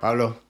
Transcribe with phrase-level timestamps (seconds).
[0.00, 0.40] Pablo.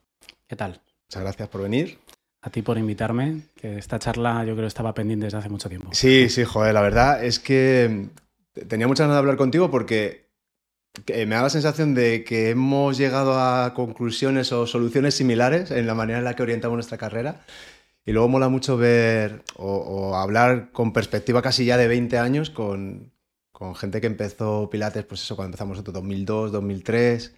[0.48, 0.80] ¿Qué tal?
[1.08, 1.98] Muchas gracias por venir.
[2.40, 5.90] A ti por invitarme, que esta charla yo creo estaba pendiente desde hace mucho tiempo.
[5.92, 8.08] Sí, sí, joder, la verdad es que
[8.68, 10.22] tenía muchas ganas de hablar contigo porque
[11.08, 15.94] me da la sensación de que hemos llegado a conclusiones o soluciones similares en la
[15.94, 17.42] manera en la que orientamos nuestra carrera.
[18.04, 23.11] Y luego mola mucho ver o, hablar con perspectiva casi ya de 20 años con,
[23.62, 27.34] con, gente que empezó Pilates, pues eso, cuando empezamos nosotros, 2002, 2003.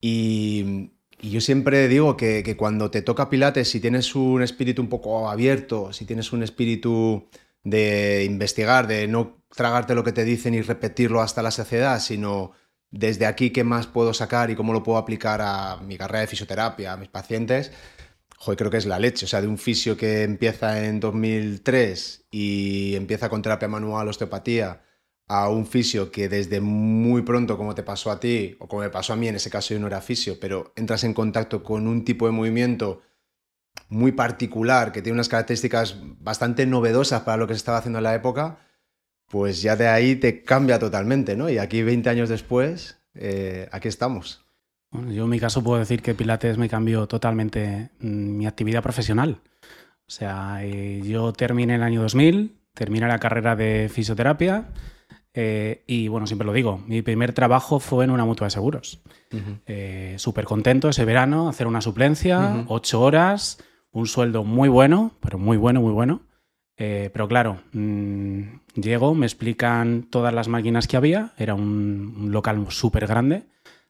[0.00, 4.88] Y, y yo siempre digo que, cuando te toca Pilates, si tienes un espíritu un
[4.88, 7.28] poco abierto, si tienes un espíritu
[7.62, 12.52] de investigar, de no tragarte lo que te dicen y repetirlo hasta la saciedad, sino
[12.90, 16.26] desde aquí qué más puedo sacar y cómo lo puedo aplicar a mi carrera de
[16.26, 17.72] fisioterapia, a mis pacientes,
[18.36, 19.24] joder, creo que es la leche.
[19.24, 24.82] O sea, de un fisio que empieza en 2003 y empieza con terapia manual, osteopatía,
[25.26, 28.90] a un fisio que desde muy pronto, como te pasó a ti, o como me
[28.90, 31.86] pasó a mí, en ese caso yo no era fisio, pero entras en contacto con
[31.86, 33.00] un tipo de movimiento
[33.88, 38.04] muy particular, que tiene unas características bastante novedosas para lo que se estaba haciendo en
[38.04, 38.58] la época,
[39.28, 41.48] pues ya de ahí te cambia totalmente, ¿no?
[41.48, 44.44] Y aquí 20 años después, eh, aquí estamos.
[44.92, 49.40] Yo en mi caso puedo decir que Pilates me cambió totalmente mm, mi actividad profesional.
[50.06, 54.68] O sea, eh, yo terminé el año 2000, terminé la carrera de fisioterapia,
[55.36, 59.02] eh, y bueno, siempre lo digo, mi primer trabajo fue en una mutua de seguros.
[59.66, 63.58] Eh, súper contento ese verano, hacer una suplencia, ocho horas,
[63.90, 66.22] un sueldo muy bueno, pero muy bueno, muy bueno.
[66.76, 68.42] Eh, pero claro, mm,
[68.74, 73.42] llego, me explican todas las máquinas que había, era un, local súper grande,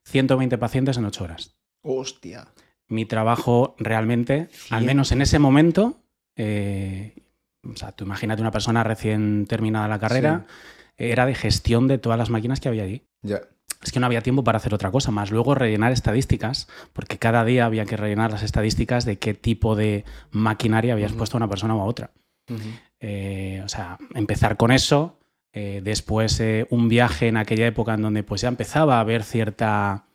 [0.05, 1.57] 120 pacientes en ocho horas.
[1.83, 2.49] Hostia.
[2.89, 6.01] Mi trabajo realmente, al menos en ese momento,
[6.37, 10.47] o sea, tú imagínate una persona recién terminada la carrera
[10.97, 13.03] era de gestión de todas las máquinas que había allí.
[13.23, 13.41] Ya.
[13.83, 17.45] Es que no había tiempo para hacer otra cosa, más luego rellenar estadísticas, porque cada
[17.45, 21.49] día había que rellenar las estadísticas de qué tipo de maquinaria habías puesto a una
[21.49, 22.11] persona o a otra.
[23.01, 25.19] Eh, o sea, empezar con eso,
[25.53, 29.23] eh, después eh, un viaje en aquella época en donde pues ya empezaba a haber
[29.23, 30.07] cierta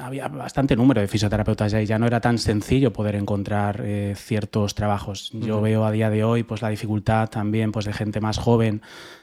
[0.00, 4.14] había bastante número de fisioterapeutas ya y ya no era tan sencillo poder encontrar eh,
[4.16, 5.30] ciertos trabajos.
[5.32, 8.82] Yo veo a día de hoy pues la dificultad también pues de gente más joven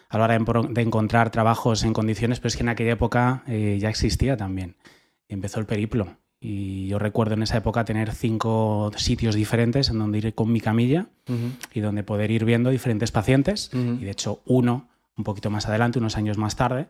[0.09, 3.77] a la hora de, encontrar trabajos en condiciones, pero es que en aquella época eh,
[3.79, 4.75] ya existía también.
[5.27, 6.17] Empezó el periplo.
[6.39, 10.59] Y yo recuerdo en esa época tener cinco sitios diferentes en donde ir con mi
[10.59, 11.07] camilla
[11.73, 13.71] y donde poder ir viendo diferentes pacientes.
[13.73, 16.87] Y de hecho uno, un poquito más adelante, unos años más tarde,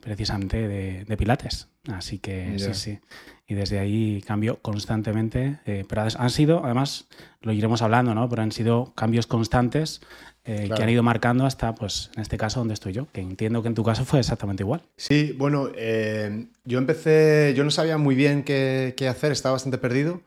[0.00, 1.68] precisamente de, Pilates.
[1.92, 2.98] Así que sí, sí.
[3.46, 5.58] Y desde ahí cambio constantemente.
[5.66, 7.06] Eh, pero han sido, además,
[7.40, 8.28] lo iremos hablando, ¿no?
[8.28, 10.00] Pero han sido cambios constantes
[10.44, 13.62] eh, que han ido marcando hasta, pues, en este caso, donde estoy yo, que entiendo
[13.62, 14.82] que en tu caso fue exactamente igual.
[14.96, 19.78] Sí, bueno, eh, yo empecé, yo no sabía muy bien qué, qué hacer, estaba bastante
[19.78, 20.22] perdido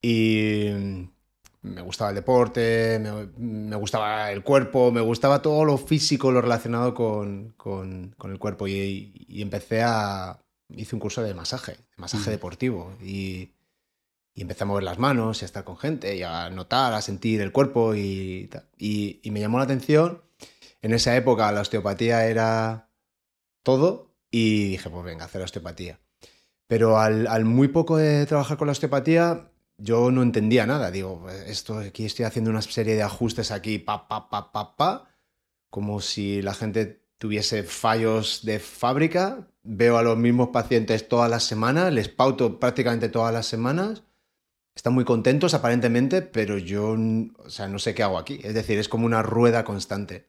[0.00, 0.68] y
[1.66, 2.98] me gustaba el deporte,
[3.38, 7.54] me, gustaba el cuerpo, me gustaba todo lo físico, lo relacionado con,
[8.24, 8.68] el cuerpo.
[8.68, 10.40] Y, empecé a.
[10.68, 12.96] Hice un curso de masaje, de masaje deportivo.
[13.02, 13.52] Y,
[14.34, 17.40] empecé a mover las manos y a estar con gente y a notar, a sentir
[17.40, 17.94] el cuerpo.
[17.94, 18.48] Y,
[18.78, 20.22] y, me llamó la atención.
[20.82, 22.90] En esa época la osteopatía era
[23.62, 24.14] todo.
[24.30, 25.98] Y dije, pues venga, hacer osteopatía.
[26.68, 30.90] Pero al, al muy poco de trabajar con la osteopatía, yo no entendía nada.
[30.90, 35.08] Digo, esto aquí estoy haciendo una serie de ajustes aquí, pa, pa, pa, pa, pa,
[35.70, 39.48] como si la gente tuviese fallos de fábrica.
[39.62, 44.04] Veo a los mismos pacientes todas las semanas, les pauto prácticamente todas las semanas.
[44.74, 46.96] Están muy contentos aparentemente, pero yo,
[47.38, 48.40] o sea, no sé qué hago aquí.
[48.44, 50.28] Es decir, es como una rueda constante.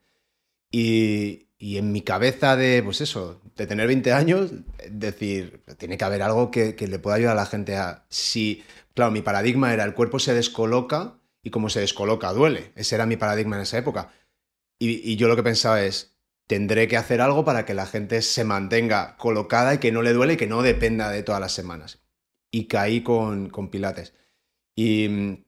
[0.71, 4.51] Y, y en mi cabeza de, pues eso, de tener 20 años,
[4.89, 8.05] decir, tiene que haber algo que, que le pueda ayudar a la gente a...
[8.09, 8.63] Si
[8.97, 12.71] Claro, mi paradigma era el cuerpo se descoloca y como se descoloca duele.
[12.75, 14.11] Ese era mi paradigma en esa época.
[14.79, 18.43] Y, yo lo que pensaba es, tendré que hacer algo para que la gente se
[18.43, 21.99] mantenga colocada y que no le duele y que no dependa de todas las semanas.
[22.49, 24.15] Y caí con, con Pilates.
[24.75, 25.43] Y,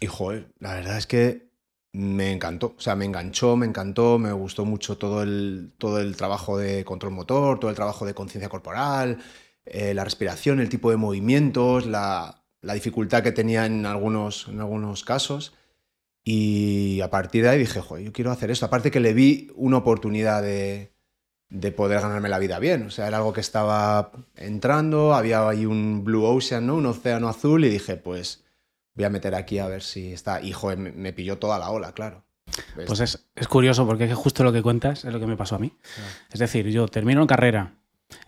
[0.00, 1.50] y, joder, la verdad es que
[1.92, 2.76] me encantó.
[2.78, 6.86] O sea, me enganchó, me encantó, me gustó mucho todo el, todo el trabajo de
[6.86, 9.18] control motor, todo el trabajo de conciencia corporal,
[9.66, 14.60] eh, la respiración, el tipo de movimientos, la, la dificultad que tenía en algunos, en
[14.60, 15.54] algunos casos.
[16.22, 18.66] Y a partir de ahí dije, joder, yo quiero hacer esto.
[18.66, 20.92] Aparte que le vi una oportunidad de,
[21.50, 22.86] de poder ganarme la vida bien.
[22.86, 26.76] O sea, era algo que estaba entrando, había ahí un Blue Ocean, ¿no?
[26.76, 28.44] Un océano azul y dije, pues
[28.94, 30.40] voy a meter aquí a ver si está.
[30.40, 32.24] Y joder, me, pilló toda la ola, claro.
[32.74, 35.58] Pues es, es, curioso porque justo lo que cuentas es lo que me pasó a
[35.58, 35.72] mí.
[36.32, 37.74] Es decir, yo termino en carrera,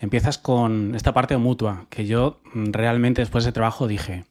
[0.00, 4.24] empiezas con esta parte mutua, que yo mm, realmente después de trabajo dije,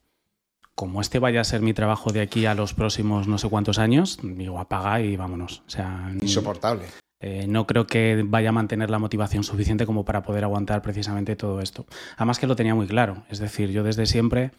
[0.75, 3.79] como este vaya a ser mi trabajo de aquí a los próximos no sé cuántos
[3.79, 5.63] años, digo, apaga y vámonos.
[5.67, 6.85] O sea, Insoportable.
[7.21, 11.35] Eh, no creo que vaya a mantener la motivación suficiente como para poder aguantar precisamente
[11.35, 11.85] todo esto.
[12.17, 13.23] Además que lo tenía muy claro.
[13.29, 14.51] Es decir, yo desde siempre,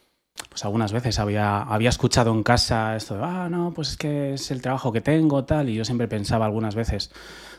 [0.48, 4.34] pues algunas veces había, había escuchado en casa esto de, ah, no, pues es que
[4.34, 7.10] es el trabajo que tengo, tal, y yo siempre pensaba algunas veces,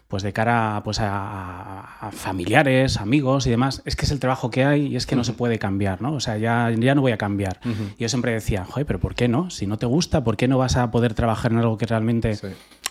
[0.07, 4.63] pues de cara pues a, familiares, amigos y demás, es que es el trabajo que
[4.63, 6.13] hay y es que no se puede cambiar, ¿no?
[6.13, 7.59] O sea, ya, ya no voy a cambiar.
[7.97, 9.49] Y yo siempre decía, joder, pero ¿por qué no?
[9.49, 12.37] Si no te gusta, ¿por qué no vas a poder trabajar en algo que realmente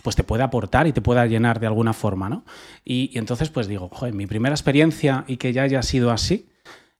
[0.02, 2.44] pues te pueda aportar y te pueda llenar de alguna forma, ¿no?
[2.84, 6.48] Y, entonces pues digo, joder, mi primera experiencia y que ya haya sido así,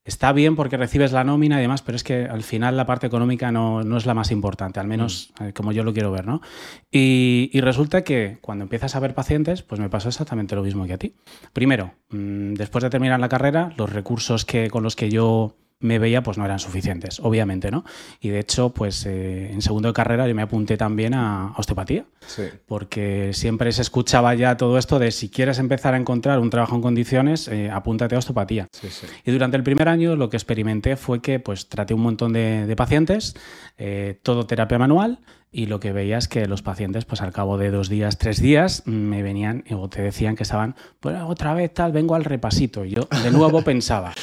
[0.04, 3.06] está bien porque recibes la nómina y demás, pero es que al final la parte
[3.06, 5.44] económica no, es la más importante, al menos mm.
[5.44, 6.40] eh, como yo lo quiero ver, ¿no?
[6.90, 10.94] Y, resulta que cuando empiezas a ver pacientes, pues me pasó exactamente lo mismo que
[10.94, 11.14] a ti.
[11.52, 15.98] Primero, mm, después de terminar la carrera, los recursos que, con los que yo me
[15.98, 17.84] veía pues no eran suficientes, obviamente, ¿no?
[18.20, 22.04] Y de hecho, pues eh, en segundo de carrera yo me apunté también a osteopatía,
[22.26, 22.44] sí.
[22.66, 26.76] porque siempre se escuchaba ya todo esto de si quieres empezar a encontrar un trabajo
[26.76, 28.68] en condiciones, eh, apúntate a osteopatía.
[28.72, 28.88] Sí,
[29.24, 32.72] y durante el primer año lo que experimenté fue que pues traté un montón de,
[32.76, 33.34] pacientes,
[33.76, 35.18] eh, todo terapia manual,
[35.54, 38.40] y lo que veía es que los pacientes, pues al cabo de dos días, tres
[38.40, 42.86] días, me venían o te decían que estaban, pues otra vez tal, vengo al repasito.
[42.86, 44.14] Y yo de nuevo pensaba,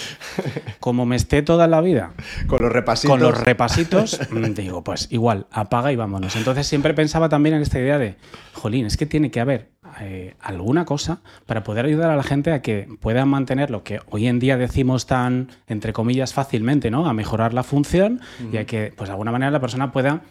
[0.79, 2.13] como me esté toda la vida
[2.47, 6.35] con los repasitos, con los repasitos mm, digo, pues igual, apaga y vámonos.
[6.35, 8.15] Entonces siempre pensaba también en esta idea de,
[8.53, 9.69] jolín, es que tiene que haber
[10.01, 13.99] eh, alguna cosa para poder ayudar a la gente a que pueda mantener lo que
[14.09, 17.07] hoy en día decimos tan, entre comillas, fácilmente, ¿no?
[17.07, 18.19] A mejorar la función
[18.51, 20.21] y a que, pues de alguna manera, la persona pueda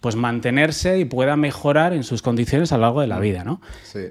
[0.00, 3.22] pues mantenerse y pueda mejorar en sus condiciones a lo largo de la mm.
[3.22, 3.60] vida, ¿no?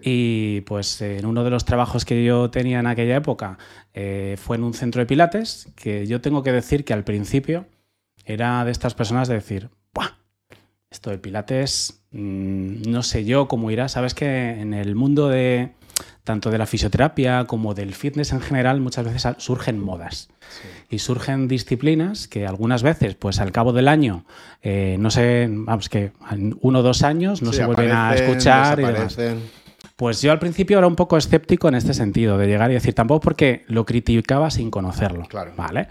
[0.01, 3.57] Y pues en uno de los trabajos que yo tenía en aquella época
[3.93, 7.67] eh, fue en un centro de pilates, que yo tengo que decir que al principio
[8.25, 10.17] era de estas personas de decir, ¡buah!
[10.89, 13.89] Esto de pilates, mm, no sé yo cómo irá.
[13.89, 15.73] Sabes que en el mundo de
[16.23, 20.29] tanto de la fisioterapia como del fitness en general, muchas veces surgen modas.
[20.89, 24.25] Y surgen disciplinas que algunas veces, pues al cabo del año,
[24.61, 28.79] eh, no sé, vamos, que en uno o dos años no se vuelven a escuchar.
[28.79, 28.85] Y
[29.95, 32.93] Pues yo al principio era un poco escéptico en este sentido, de llegar y decir,
[32.93, 35.25] tampoco porque lo criticaba sin conocerlo.
[35.25, 35.53] Claro.
[35.57, 35.87] ¿vale?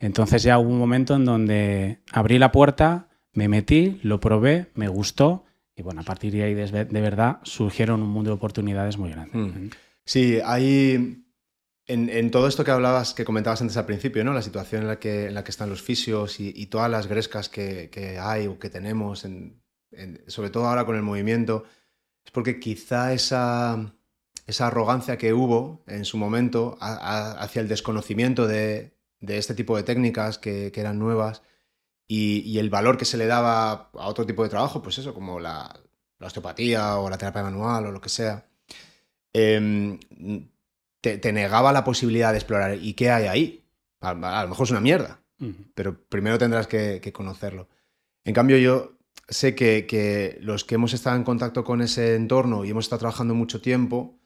[0.00, 4.88] Entonces ya hubo un momento en donde abrí la puerta, me metí, lo probé, me
[4.88, 5.44] gustó
[5.76, 9.34] y bueno, a partir de ahí, de, verdad, surgieron un mundo de oportunidades muy grandes.
[9.34, 9.70] Hmm.
[10.04, 11.20] Sí, hay.
[11.86, 14.32] En, todo esto que hablabas, que comentabas antes al principio, ¿no?
[14.32, 17.50] La situación en la que, en la que están los fisios y, todas las grescas
[17.50, 19.26] que, hay o que tenemos,
[20.26, 21.64] sobre todo ahora con el movimiento,
[22.24, 23.94] es porque quizá esa,
[24.46, 30.38] esa arrogancia que hubo en su momento hacia el desconocimiento de, este tipo de técnicas
[30.38, 31.42] que, eran nuevas,
[32.06, 35.40] y, el valor que se le daba a otro tipo de trabajo, pues eso, como
[35.40, 35.80] la,
[36.20, 38.46] osteopatía o la terapia manual o lo que sea,
[39.32, 39.98] em,
[41.00, 42.78] te, negaba la posibilidad de explorar.
[42.80, 43.64] ¿Y qué hay ahí?
[44.00, 45.20] A, lo mejor es una mierda,
[45.74, 47.68] pero primero tendrás que, conocerlo.
[48.24, 48.98] En cambio, yo
[49.28, 53.34] sé que, los que hemos estado en contacto con ese entorno y hemos estado trabajando
[53.34, 54.18] mucho tiempo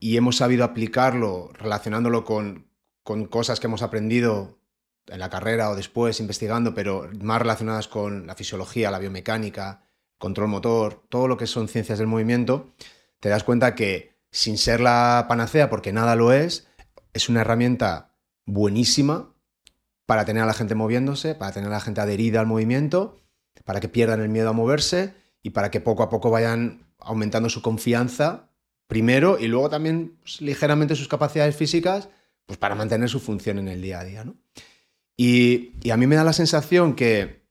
[0.00, 2.68] y hemos sabido aplicarlo relacionándolo con,
[3.02, 4.57] con cosas que hemos aprendido
[5.08, 9.82] en la carrera o después investigando, pero más relacionadas con la fisiología, la biomecánica,
[10.18, 12.74] control motor, todo lo que son ciencias del movimiento,
[13.20, 16.68] te das cuenta que sin ser la panacea, porque nada lo es,
[17.12, 19.34] es una herramienta buenísima
[20.06, 23.20] para tener a la gente moviéndose, para tener a la gente adherida al movimiento,
[23.64, 27.48] para que pierdan el miedo a moverse y para que poco a poco vayan aumentando
[27.48, 28.50] su confianza
[28.86, 32.08] primero y luego también pues, ligeramente sus capacidades físicas
[32.46, 34.24] pues para mantener su función en el día a día.
[34.24, 34.36] ¿no?
[35.20, 37.42] Y, a mí me da la sensación que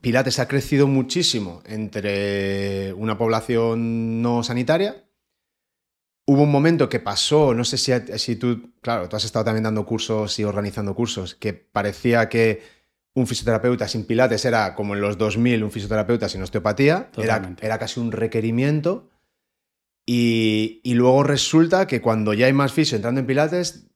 [0.00, 5.04] Pilates ha crecido muchísimo entre una población no sanitaria.
[6.26, 9.64] Hubo un momento que pasó, no sé si, si tú, claro, tú has estado también
[9.64, 12.62] dando cursos y organizando cursos, que parecía que
[13.14, 17.78] un fisioterapeuta sin pilates era como en los 2000 un fisioterapeuta sin osteopatía, era, era,
[17.78, 19.10] casi un requerimiento.
[20.06, 23.88] Y, y, luego resulta que cuando ya hay más fisio entrando en pilates,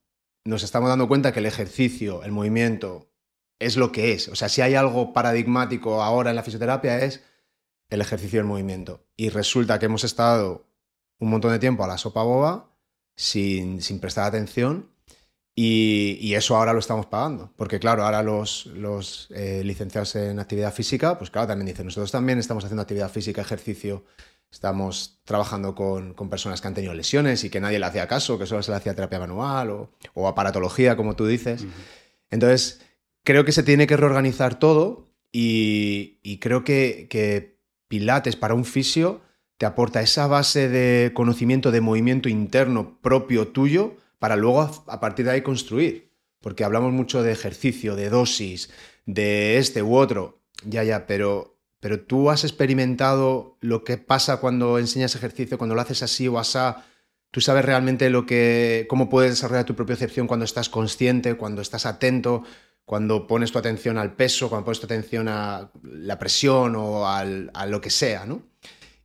[0.44, 3.10] nos estamos dando cuenta que el ejercicio, el movimiento,
[3.58, 4.28] es lo que es.
[4.28, 7.22] O sea, si hay algo paradigmático ahora en la fisioterapia es
[7.90, 9.06] el ejercicio y el movimiento.
[9.16, 10.66] Y resulta que hemos estado
[11.18, 12.70] un montón de tiempo a la sopa boba
[13.14, 14.90] sin, prestar atención
[15.54, 17.52] y, eso ahora lo estamos pagando.
[17.56, 22.10] Porque claro, ahora los, los eh, licenciados en actividad física, pues claro, también dicen, nosotros
[22.10, 24.04] también estamos haciendo actividad física, ejercicio
[24.52, 28.46] Estamos trabajando con, personas que han tenido lesiones y que nadie le hacía caso, que
[28.46, 31.64] solo se le hacía terapia manual o, aparatología, como tú dices.
[32.30, 32.80] Entonces,
[33.24, 37.52] creo que se tiene que reorganizar todo y, creo que, que,
[37.88, 39.20] Pilates para un fisio
[39.58, 45.26] te aporta esa base de conocimiento de movimiento interno propio tuyo para luego a, partir
[45.26, 46.10] de ahí construir.
[46.40, 48.70] Porque hablamos mucho de ejercicio, de dosis,
[49.04, 50.40] de este u otro.
[50.64, 51.51] Ya, ya, pero,
[51.82, 56.38] pero tú has experimentado lo que pasa cuando enseñas ejercicio, cuando lo haces así o
[56.38, 56.84] asá.
[57.32, 61.60] Tú sabes realmente lo que, cómo puedes desarrollar tu propia percepción cuando estás consciente, cuando
[61.60, 62.44] estás atento,
[62.84, 67.24] cuando pones tu atención al peso, cuando pones tu atención a la presión o a
[67.24, 68.44] lo que sea, ¿no?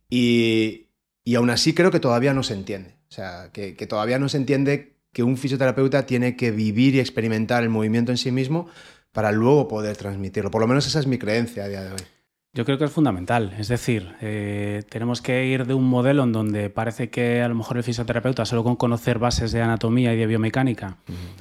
[0.08, 0.86] Y,
[1.34, 2.94] aún así creo que todavía no se entiende.
[3.10, 7.00] O sea, que, que todavía no se entiende que un fisioterapeuta tiene que vivir y
[7.00, 8.68] experimentar el movimiento en sí mismo
[9.10, 10.52] para luego poder transmitirlo.
[10.52, 12.17] Por lo menos esa es mi creencia a día de hoy.
[12.58, 13.54] Yo creo que es fundamental.
[13.56, 17.54] Es decir, eh, tenemos que ir de un modelo en donde parece que a lo
[17.54, 20.96] mejor el fisioterapeuta solo con conocer bases de anatomía y de biomecánica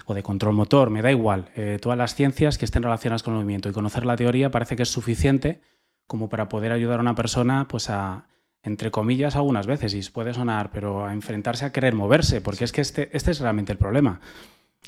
[0.05, 3.33] o de control motor, me da igual, eh, todas las ciencias que estén relacionadas con
[3.33, 5.59] el movimiento y conocer la teoría parece que es suficiente
[6.05, 8.27] como para poder ayudar a una persona pues a
[8.61, 12.71] entre comillas algunas veces, y puede sonar, pero a enfrentarse a querer moverse, porque es
[12.71, 14.21] que este, este es realmente el problema.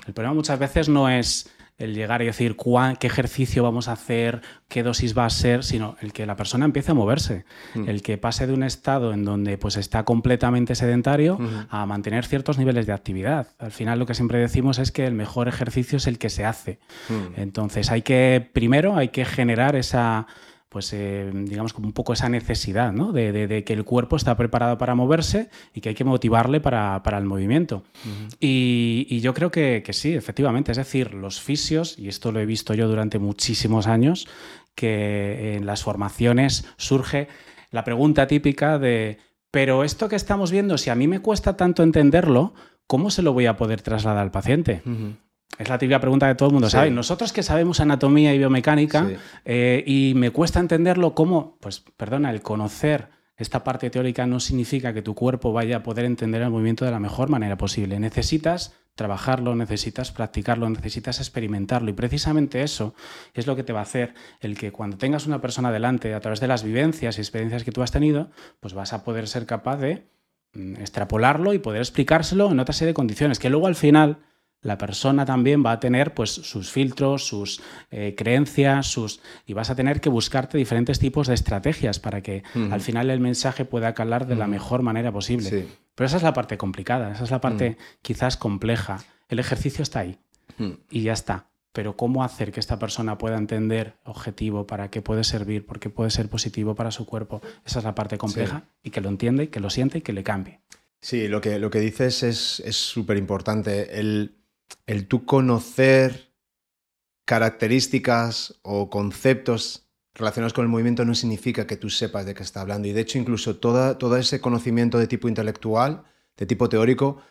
[0.05, 2.55] El problema muchas veces no es el llegar y decir
[2.99, 6.65] qué ejercicio vamos a hacer, qué dosis va a ser, sino el que la persona
[6.65, 7.89] empiece a moverse, mm.
[7.89, 12.57] el que pase de un estado en donde pues está completamente sedentario a mantener ciertos
[12.57, 13.47] niveles de actividad.
[13.57, 16.45] Al final lo que siempre decimos es que el mejor ejercicio es el que se
[16.45, 16.79] hace.
[17.07, 17.39] Mm.
[17.39, 20.27] Entonces hay que primero hay que generar esa
[20.69, 23.11] pues eh, digamos como un poco esa necesidad ¿no?
[23.11, 27.25] de, que el cuerpo está preparado para moverse y que hay que motivarle para, el
[27.25, 27.83] movimiento.
[28.39, 32.73] y, yo creo que, sí, efectivamente, es decir, los fisios, y esto lo he visto
[32.75, 34.27] yo durante muchísimos años,
[34.75, 37.27] que en las formaciones surge
[37.71, 39.17] la pregunta típica de,
[39.51, 42.53] pero esto que estamos viendo, si a mí me cuesta tanto entenderlo,
[42.85, 44.83] ¿cómo se lo voy a poder trasladar al paciente?
[45.57, 46.89] Es la típica pregunta que todo el mundo sabe.
[46.89, 49.09] Nosotros que sabemos anatomía y biomecánica
[49.43, 51.57] eh, y me cuesta entenderlo, ¿cómo?
[51.59, 56.05] Pues perdona, el conocer esta parte teórica no significa que tu cuerpo vaya a poder
[56.05, 57.99] entender el movimiento de la mejor manera posible.
[57.99, 62.93] Necesitas trabajarlo, necesitas practicarlo, necesitas experimentarlo y precisamente eso
[63.33, 66.19] es lo que te va a hacer el que cuando tengas una persona delante a
[66.19, 68.29] través de las vivencias y experiencias que tú has tenido,
[68.59, 70.05] pues vas a poder ser capaz de
[70.53, 74.19] mm, extrapolarlo y poder explicárselo en otra serie de condiciones que luego al final
[74.61, 77.61] la persona también va a tener pues, sus filtros, sus
[77.91, 82.43] eh, creencias, sus y vas a tener que buscarte diferentes tipos de estrategias para que
[82.71, 85.67] al final el mensaje pueda calar de la mejor manera posible.
[85.95, 88.99] Pero esa es la parte complicada, esa es la parte quizás compleja.
[89.29, 90.19] El ejercicio está ahí
[90.89, 91.47] y ya está.
[91.71, 95.89] Pero cómo hacer que esta persona pueda entender objetivo, para qué puede servir, por qué
[95.89, 99.43] puede ser positivo para su cuerpo, esa es la parte compleja y que lo entiende,
[99.43, 100.61] y que lo siente y que le cambie.
[100.99, 103.99] Sí, lo que, lo que dices es súper importante.
[103.99, 104.38] El,
[104.85, 106.33] el tú conocer
[107.25, 112.61] características o conceptos relacionados con el movimiento no significa que tú sepas de qué está
[112.61, 112.87] hablando.
[112.87, 116.03] Y de hecho, incluso todo ese conocimiento de tipo intelectual,
[116.37, 117.21] de tipo teórico,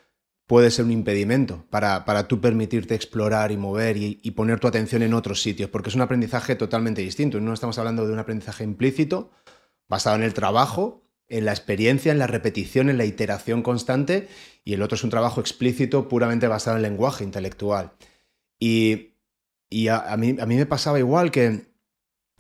[0.49, 5.02] puede ser un impedimento para, para tú permitirte explorar y mover y, poner tu atención
[5.02, 7.38] en otros sitios, porque es un aprendizaje totalmente distinto.
[7.38, 9.30] No estamos hablando de un aprendizaje implícito,
[9.88, 14.28] basado en el trabajo, en la experiencia, en la repetición, en la iteración constante,
[14.64, 17.92] y el otro es un trabajo explícito puramente basado en lenguaje intelectual.
[18.58, 19.14] Y,
[19.88, 21.66] a, mí, a, mí, me pasaba igual que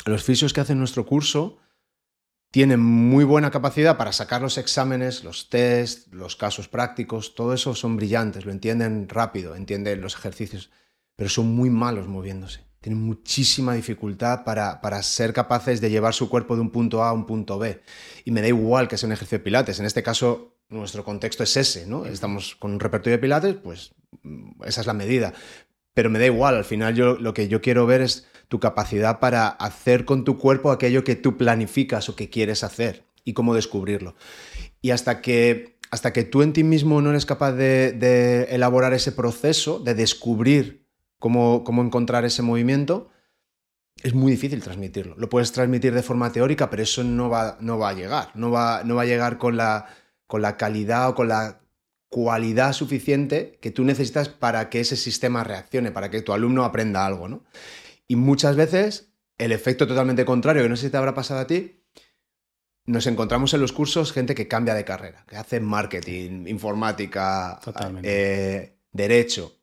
[0.06, 1.58] los fisios que hacen nuestro curso
[2.50, 7.74] tienen muy buena capacidad para sacar los exámenes, los tests, los casos prácticos, todo eso
[7.74, 10.70] son brillantes, lo entienden rápido, entienden los ejercicios,
[11.14, 12.67] pero son muy malos moviéndose.
[12.80, 17.10] Tienen muchísima dificultad para, para, ser capaces de llevar su cuerpo de un punto A
[17.10, 17.80] a un punto B.
[18.24, 19.80] Y me da igual que sea un ejercicio de pilates.
[19.80, 22.04] En este caso, nuestro contexto es ese, ¿no?
[22.04, 25.32] Estamos con un repertorio de pilates, pues mm, esa es la medida.
[25.94, 29.18] Pero me da igual, al final yo lo que yo quiero ver es tu capacidad
[29.18, 33.54] para hacer con tu cuerpo aquello que tú planificas o que quieres hacer y cómo
[33.54, 34.14] descubrirlo.
[34.80, 39.12] Y hasta que, hasta que tú en ti mismo no eres capaz de, elaborar ese
[39.12, 40.87] proceso, de descubrir
[41.18, 43.10] cómo, cómo encontrar ese movimiento,
[44.02, 45.16] es muy difícil transmitirlo.
[45.16, 48.30] Lo puedes transmitir de forma teórica, pero eso no va, no va a llegar.
[48.34, 49.86] No va, no va a llegar con la
[50.28, 51.62] con la calidad o con la
[52.08, 57.04] cualidad suficiente que tú necesitas para que ese sistema reaccione, para que tu alumno aprenda
[57.04, 57.44] algo, ¿no?
[58.06, 61.46] Y muchas veces el efecto totalmente contrario, que no sé si te habrá pasado a
[61.46, 61.82] ti,
[62.84, 67.58] nos encontramos en los cursos gente que cambia de carrera, que hace marketing, informática,
[68.02, 69.57] eh, derecho,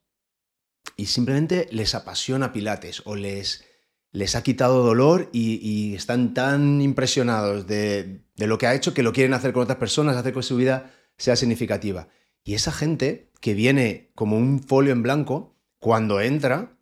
[0.97, 3.65] y simplemente les apasiona Pilates o les,
[4.11, 9.03] les ha quitado dolor y, están tan impresionados de, de, lo que ha hecho que
[9.03, 12.07] lo quieren hacer con otras personas, hacer que su vida sea significativa.
[12.43, 16.77] Y esa gente que viene como un folio en blanco, cuando entra,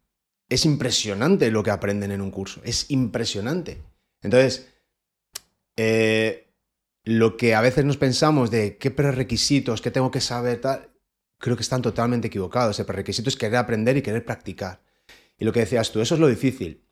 [0.50, 2.62] es impresionante lo que aprenden en un curso.
[2.64, 3.82] Es impresionante.
[4.22, 4.68] Entonces,
[5.76, 6.54] eh,
[7.04, 10.93] lo que a veces nos pensamos de qué prerequisitos, qué tengo que saber, tal,
[11.44, 12.80] creo que están totalmente equivocados.
[12.80, 14.82] El prerequisito es querer aprender y querer practicar.
[15.38, 16.86] Y lo que decías tú, eso es lo difícil.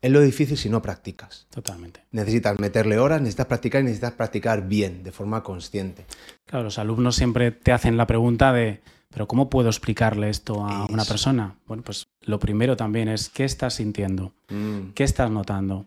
[0.00, 1.48] Es lo difícil si no practicas.
[1.50, 2.04] Totalmente.
[2.12, 6.06] Necesitas meterle horas, necesitas practicar y necesitas practicar bien, de forma consciente.
[6.46, 10.86] Claro, los alumnos siempre te hacen la pregunta de, pero ¿cómo puedo explicarle esto a
[10.86, 11.58] una persona?
[11.66, 14.90] Bueno, pues lo primero también es qué estás sintiendo, mm.
[14.94, 15.86] qué estás notando.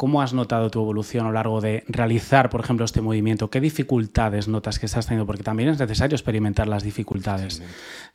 [0.00, 3.50] ¿Cómo has notado tu evolución a lo largo de realizar, por ejemplo, este movimiento?
[3.50, 5.26] ¿Qué dificultades notas que estás teniendo?
[5.26, 7.62] Porque también es necesario experimentar las dificultades.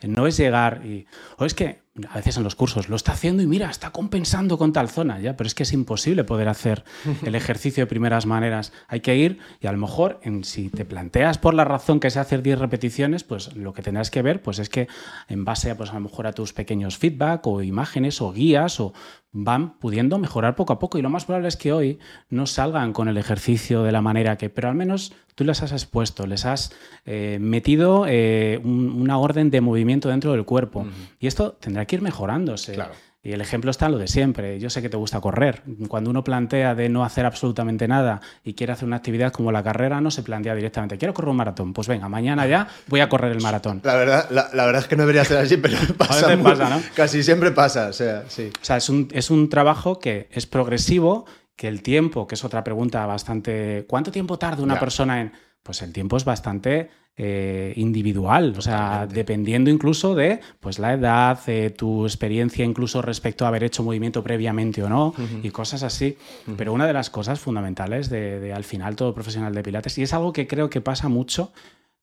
[0.02, 1.06] No es llegar y,
[1.38, 4.58] o es que a veces en los cursos lo está haciendo y mira, está compensando
[4.58, 6.84] con tal zona, ya, pero es que es imposible poder hacer
[7.24, 8.72] el ejercicio de primeras maneras.
[8.88, 12.10] Hay que ir y a lo mejor en, si te planteas por la razón que
[12.10, 14.88] se hacer 10 repeticiones, pues lo que tendrás que ver pues es que
[15.28, 18.80] en base a pues a lo mejor a tus pequeños feedback o imágenes o guías
[18.80, 18.92] o
[19.32, 21.98] van pudiendo mejorar poco a poco y lo más probable es que hoy
[22.30, 25.70] no salgan con el ejercicio de la manera que, pero al menos tú les has
[25.70, 26.72] expuesto, les has
[27.04, 30.86] eh, metido eh, una orden de movimiento dentro del cuerpo.
[31.20, 32.76] Y esto tendrá que ir mejorándose.
[33.22, 34.58] Y el ejemplo está en lo de siempre.
[34.60, 35.62] Yo sé que te gusta correr.
[35.88, 39.64] Cuando uno plantea de no hacer absolutamente nada y quiere hacer una actividad como la
[39.64, 41.72] carrera, no se plantea directamente, quiero correr un maratón.
[41.72, 43.80] Pues venga, mañana ya voy a correr el maratón.
[43.84, 46.80] La verdad, la, verdad es que no debería ser así, pero pasa, ¿no?
[46.94, 47.88] casi siempre pasa.
[47.88, 48.52] O sea, sí.
[48.54, 51.26] o sea es, un, es un trabajo que es progresivo
[51.56, 53.86] que el tiempo, que es otra pregunta bastante...
[53.88, 55.32] ¿Cuánto tiempo tarda una persona en...?
[55.62, 61.44] Pues el tiempo es bastante eh, individual, o sea, dependiendo incluso de pues, la edad,
[61.44, 66.18] de tu experiencia incluso respecto a haber hecho movimiento previamente o no, y cosas así.
[66.56, 70.02] Pero una de las cosas fundamentales de, de, al final todo profesional de Pilates, y
[70.02, 71.52] es algo que creo que pasa mucho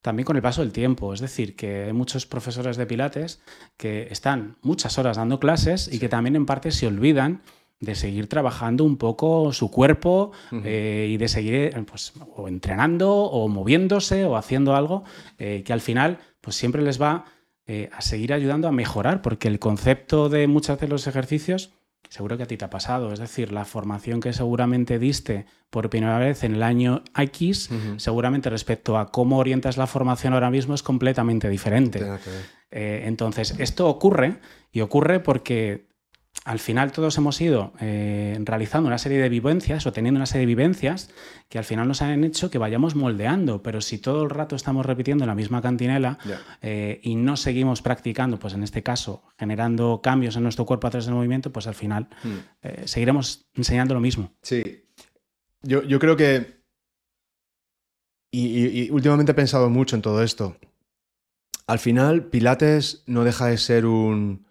[0.02, 1.14] también con el paso del tiempo.
[1.14, 3.40] Es decir, que hay muchos profesores de Pilates
[3.78, 7.40] que están muchas horas dando clases y que también en parte se olvidan
[7.80, 10.32] de seguir trabajando un poco su cuerpo
[10.64, 15.04] eh, y de seguir eh, pues, o entrenando o moviéndose o haciendo algo
[15.38, 17.26] eh, que al final pues siempre les va
[17.66, 21.72] a seguir ayudando a mejorar porque el concepto de muchos de los ejercicios
[22.10, 25.88] seguro que a ti te ha pasado, es decir, la formación que seguramente diste por
[25.88, 30.74] primera vez en el año X, seguramente respecto a cómo orientas la formación ahora mismo
[30.74, 32.06] es completamente diferente.
[32.70, 35.86] entonces, esto ocurre y ocurre porque
[36.44, 40.40] al final todos hemos ido eh, realizando una serie de vivencias o teniendo una serie
[40.40, 41.10] de vivencias
[41.48, 44.84] que al final nos han hecho que vayamos moldeando, pero si todo el rato estamos
[44.84, 46.18] repitiendo la misma cantinela
[46.60, 50.90] eh, y no seguimos practicando, pues en este caso generando cambios en nuestro cuerpo a
[50.90, 52.34] través del movimiento, pues al final hmm.
[52.62, 54.34] eh, seguiremos enseñando lo mismo.
[54.42, 54.84] Sí,
[55.62, 56.62] yo, creo que,
[58.30, 60.58] y últimamente he pensado mucho en todo esto,
[61.66, 64.46] al final Pilates no deja de ser un,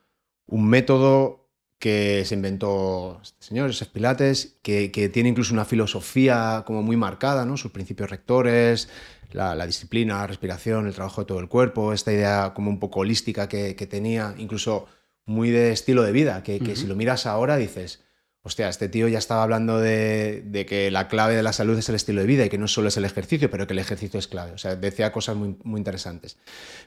[0.48, 1.43] un método
[1.84, 7.44] que se inventó este señor, Joseph Pilates, que, tiene incluso una filosofía como muy marcada,
[7.44, 7.58] ¿no?
[7.58, 8.88] sus principios rectores,
[9.34, 13.02] la, disciplina, la respiración, el trabajo de todo el cuerpo, esta idea como un poco
[13.02, 14.86] holística que, tenía, incluso
[15.26, 18.02] muy de estilo de vida, que, si lo miras ahora dices,
[18.44, 21.96] hostia, este tío ya estaba hablando de, que la clave de la salud es el
[21.96, 24.30] estilo de vida y que no solo es el ejercicio, pero que el ejercicio es
[24.30, 24.54] clave.
[24.54, 26.38] O sea, decía cosas muy, muy interesantes.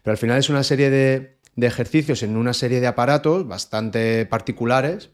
[0.03, 4.27] Pero al final es una serie de, de ejercicios en una serie de aparatos bastante
[4.27, 5.11] particulares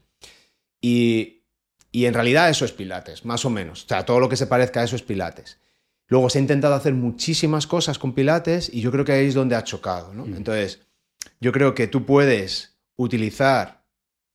[0.81, 1.45] y,
[1.93, 3.85] en realidad eso es Pilates, más o menos.
[3.85, 5.59] O sea, todo lo que se parezca a eso es Pilates.
[6.07, 9.33] Luego se ha intentado hacer muchísimas cosas con Pilates y yo creo que ahí es
[9.33, 10.13] donde ha chocado.
[10.13, 10.25] ¿no?
[10.25, 10.35] Mm.
[10.35, 10.81] Entonces,
[11.39, 13.85] yo creo que tú puedes utilizar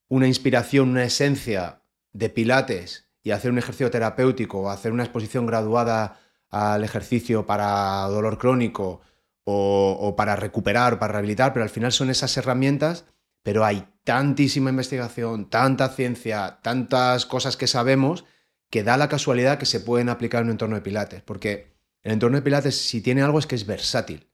[0.09, 5.45] una inspiración, una esencia de Pilates y hacer un ejercicio terapéutico o hacer una exposición
[5.45, 6.19] graduada
[6.49, 9.03] al ejercicio para dolor crónico
[9.51, 13.07] o, para recuperar para rehabilitar, pero al final son esas herramientas,
[13.43, 18.27] pero hay tantísima investigación, tanta ciencia, tantas cosas que sabemos
[18.71, 22.13] que da la casualidad que se pueden aplicar en un entorno de Pilates, porque el
[22.13, 24.29] entorno de Pilates si tiene algo es que es versátil,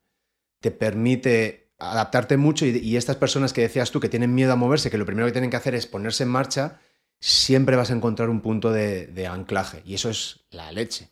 [0.61, 4.91] te permite adaptarte mucho y, estas personas que decías tú que tienen miedo a moverse,
[4.91, 6.81] que lo primero que tienen que hacer es ponerse en marcha,
[7.21, 11.11] siempre vas a encontrar un punto de anclaje y eso es la leche.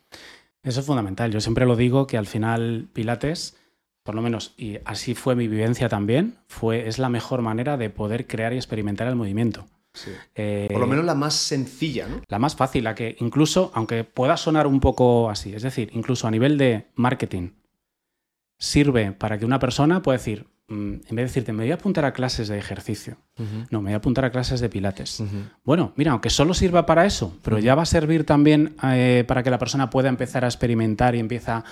[0.65, 1.33] Eso es fundamental.
[1.33, 3.57] Yo siempre lo digo que al final Pilates
[4.03, 7.91] por lo menos, y así fue mi vivencia también, fue, es la mejor manera de
[7.91, 9.67] poder crear y experimentar el movimiento.
[10.35, 12.23] Eh, por lo menos la más sencilla, ¿no?
[12.29, 16.27] La más fácil, la que incluso, aunque pueda sonar un poco así, es decir, incluso
[16.27, 17.51] a nivel de marketing,
[18.59, 21.75] sirve para que una persona pueda decir, mm, en vez de decirte, me voy a
[21.75, 23.19] apuntar a clases de ejercicio,
[23.71, 25.23] no, me voy a apuntar a clases de pilates.
[25.63, 29.43] Bueno, mira, aunque solo sirva para eso, pero ya va a servir también eh, para
[29.43, 31.65] que la persona pueda empezar a experimentar y empieza...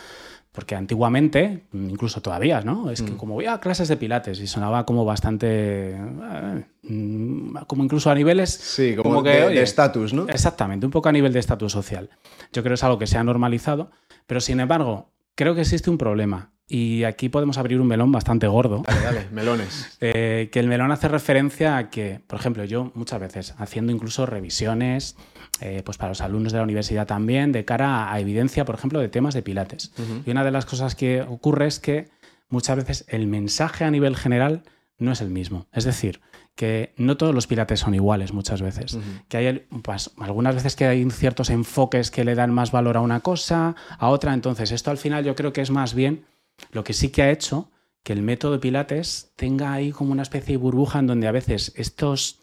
[0.53, 2.91] Porque antiguamente, incluso todavía, ¿no?
[2.91, 5.93] Es que como voy a clases de pilates y sonaba como bastante...
[5.93, 8.51] Eh, mm, como incluso a niveles...
[8.51, 10.29] Sí, como, de estatus, ¿no?
[10.29, 12.11] Exactamente, un poco a nivel de estatus social.
[12.53, 13.93] Yo creo que es algo que se ha normalizado,
[14.27, 18.47] pero sin embargo, creo que existe un problema y aquí podemos abrir un melón bastante
[18.47, 18.83] gordo.
[18.87, 19.99] Dale, dale, melones.
[20.01, 24.25] Eh, que el melón hace referencia a que, por ejemplo, yo muchas veces haciendo incluso
[24.25, 25.17] revisiones,
[25.61, 29.01] eh, pues para los alumnos de la universidad también, de cara a, evidencia, por ejemplo,
[29.01, 29.93] de temas de pilates.
[30.25, 32.09] Y una de las cosas que ocurre es que
[32.49, 34.63] muchas veces el mensaje a nivel general
[34.99, 35.67] no es el mismo.
[35.73, 36.21] Es decir,
[36.55, 38.99] que no todos los pilates son iguales muchas veces.
[39.29, 43.01] Que hay pues, algunas veces que hay ciertos enfoques que le dan más valor a
[43.01, 44.35] una cosa, a otra.
[44.35, 46.25] Entonces, esto al final yo creo que es más bien
[46.73, 47.71] lo que sí que ha hecho
[48.03, 51.73] que el método Pilates tenga ahí como una especie de burbuja en donde a veces
[51.77, 52.41] estos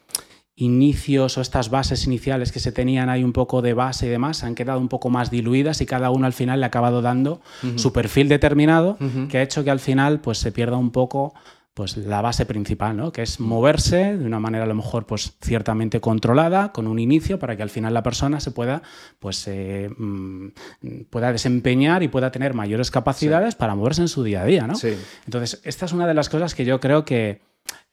[0.59, 4.43] inicios o estas bases iniciales que se tenían ahí un poco de base y demás
[4.43, 7.41] han quedado un poco más diluidas y cada uno al final le ha acabado dando
[7.75, 8.97] su perfil determinado
[9.29, 11.35] que ha hecho que al final pues se pierda un poco
[11.75, 13.11] pues la base principal, ¿no?
[13.11, 17.37] que es moverse de una manera a lo mejor pues ciertamente controlada, con un inicio,
[17.37, 18.81] para que al final la persona se pueda,
[19.19, 20.47] pues, eh, mm,
[21.11, 24.65] pueda desempeñar y pueda tener mayores capacidades para moverse en su día a día.
[24.65, 24.73] ¿no?
[25.25, 27.41] Entonces, esta es una de las cosas que yo creo que,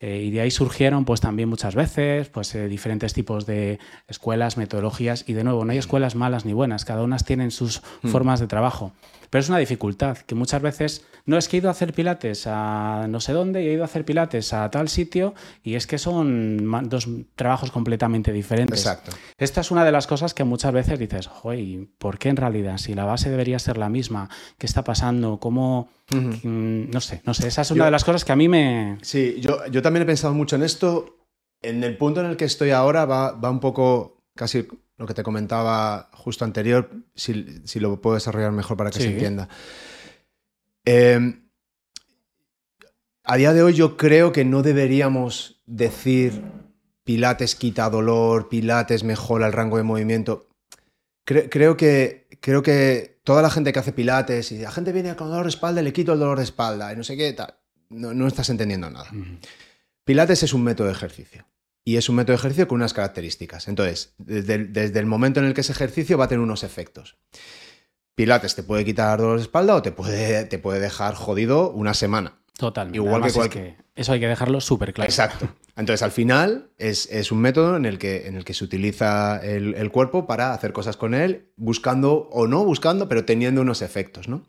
[0.06, 4.58] eh, y de ahí surgieron pues también muchas veces pues, eh, diferentes tipos de escuelas,
[4.58, 8.08] metodologías y de nuevo no hay escuelas malas ni buenas, cada una tienen sus hmm.
[8.08, 8.92] formas de trabajo.
[9.30, 12.46] Pero es una dificultad que muchas veces no es que he ido a hacer pilates
[12.46, 15.86] a no sé dónde y he ido a hacer pilates a tal sitio y es
[15.86, 18.80] que son dos trabajos completamente diferentes.
[18.80, 19.12] Exacto.
[19.38, 22.76] Esta es una de las cosas que muchas veces dices, joder, ¿por qué en realidad?
[22.76, 25.38] Si la base debería ser la misma, ¿qué está pasando?
[25.40, 25.88] ¿Cómo...?
[26.10, 27.48] Mm, no sé, no sé.
[27.48, 28.98] Esa es una de las cosas que a mí me...
[29.00, 31.26] Sí, yo, yo también he pensado mucho en esto.
[31.62, 35.14] En el punto en el que estoy ahora va, va un poco casi lo que
[35.14, 37.34] te comentaba justo anterior, si,
[37.80, 39.48] lo puedo desarrollar mejor para que se entienda.
[40.84, 41.48] Em,
[43.24, 46.42] a día de hoy yo creo que no deberíamos decir
[47.04, 50.48] Pilates quita dolor, Pilates mejora el rango de movimiento.
[51.24, 55.28] creo, que, creo que toda la gente que hace Pilates y la gente viene con
[55.28, 57.54] dolor de espalda le quito el dolor de espalda y no sé qué, tal,
[57.90, 59.10] no, estás entendiendo nada.
[60.04, 61.46] Pilates es un método de ejercicio
[61.84, 63.68] y es un método de ejercicio con unas características.
[63.68, 67.18] Entonces, desde el, momento en el que ese ejercicio va a tener unos efectos.
[68.14, 71.94] Pilates te puede quitar dolor de espalda o te puede, te puede dejar jodido una
[71.94, 72.38] semana.
[72.56, 72.98] Totalmente.
[72.98, 73.76] Igual que, cualquier...
[73.96, 75.10] eso hay que dejarlo súper claro.
[75.10, 75.48] Exacto.
[75.76, 79.90] Entonces, al final, es, un método en el que, en el que se utiliza el,
[79.90, 84.44] cuerpo para hacer cosas con él, buscando o no buscando, pero teniendo unos efectos, ¿no?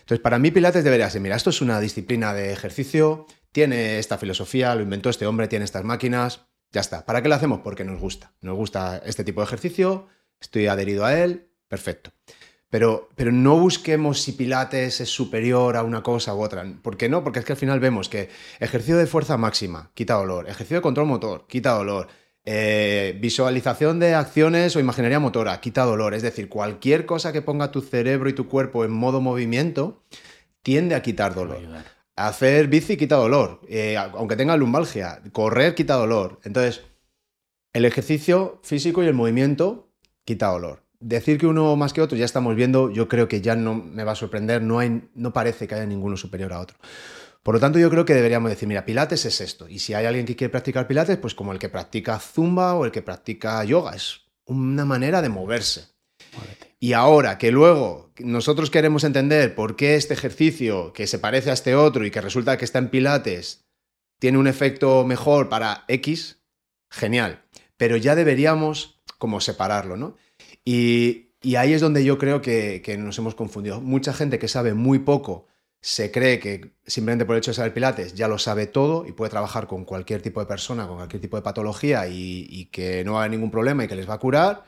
[0.00, 4.18] Entonces, para mí, Pilates debería ser, mira, esto es una disciplina de ejercicio, tiene esta
[4.18, 7.04] filosofía, lo inventó este hombre, tiene estas máquinas, ya está.
[7.04, 7.60] ¿Para qué lo hacemos?
[7.60, 8.32] Porque nos gusta.
[8.40, 10.06] Nos gusta este tipo de ejercicio,
[10.40, 12.12] estoy adherido a él, perfecto.
[12.70, 16.66] Pero, pero no busquemos si Pilates es superior a una cosa u otra.
[16.82, 17.24] ¿Por qué no?
[17.24, 18.28] Porque es que al final vemos que
[18.60, 20.46] ejercicio de fuerza máxima, quita dolor.
[20.46, 22.08] Ejercicio de control motor, quita dolor.
[22.44, 26.12] Eh, visualización de acciones o imaginería motora, quita dolor.
[26.12, 30.02] Es decir, cualquier cosa que ponga tu cerebro y tu cuerpo en modo movimiento
[30.62, 31.60] tiende a quitar dolor.
[32.18, 35.22] Hacer bici quita dolor, eh, aunque tenga lumbalgia.
[35.32, 36.40] Correr quita dolor.
[36.44, 36.82] Entonces,
[37.72, 39.90] el ejercicio físico y el movimiento
[40.24, 40.82] quita dolor.
[41.00, 44.02] Decir que uno más que otro ya estamos viendo, yo creo que ya no me
[44.02, 46.76] va a sorprender, no, hay, no parece que haya ninguno superior a otro.
[47.42, 49.68] Por lo tanto, yo creo que deberíamos decir, mira, Pilates es esto.
[49.68, 52.84] Y si hay alguien que quiere practicar Pilates, pues como el que practica Zumba o
[52.84, 55.86] el que practica yoga, es una manera de moverse.
[56.80, 61.54] Y ahora que luego nosotros queremos entender por qué este ejercicio que se parece a
[61.54, 63.64] este otro y que resulta que está en Pilates
[64.18, 66.40] tiene un efecto mejor para X,
[66.90, 67.44] genial.
[67.76, 70.16] Pero ya deberíamos como separarlo, ¿no?
[70.64, 73.80] Y, ahí es donde yo creo que, nos hemos confundido.
[73.80, 75.46] Mucha gente que sabe muy poco
[75.80, 79.12] se cree que simplemente por el hecho de saber Pilates ya lo sabe todo y
[79.12, 83.04] puede trabajar con cualquier tipo de persona, con cualquier tipo de patología y, y que
[83.04, 84.64] no va a haber ningún problema y que les va a curar.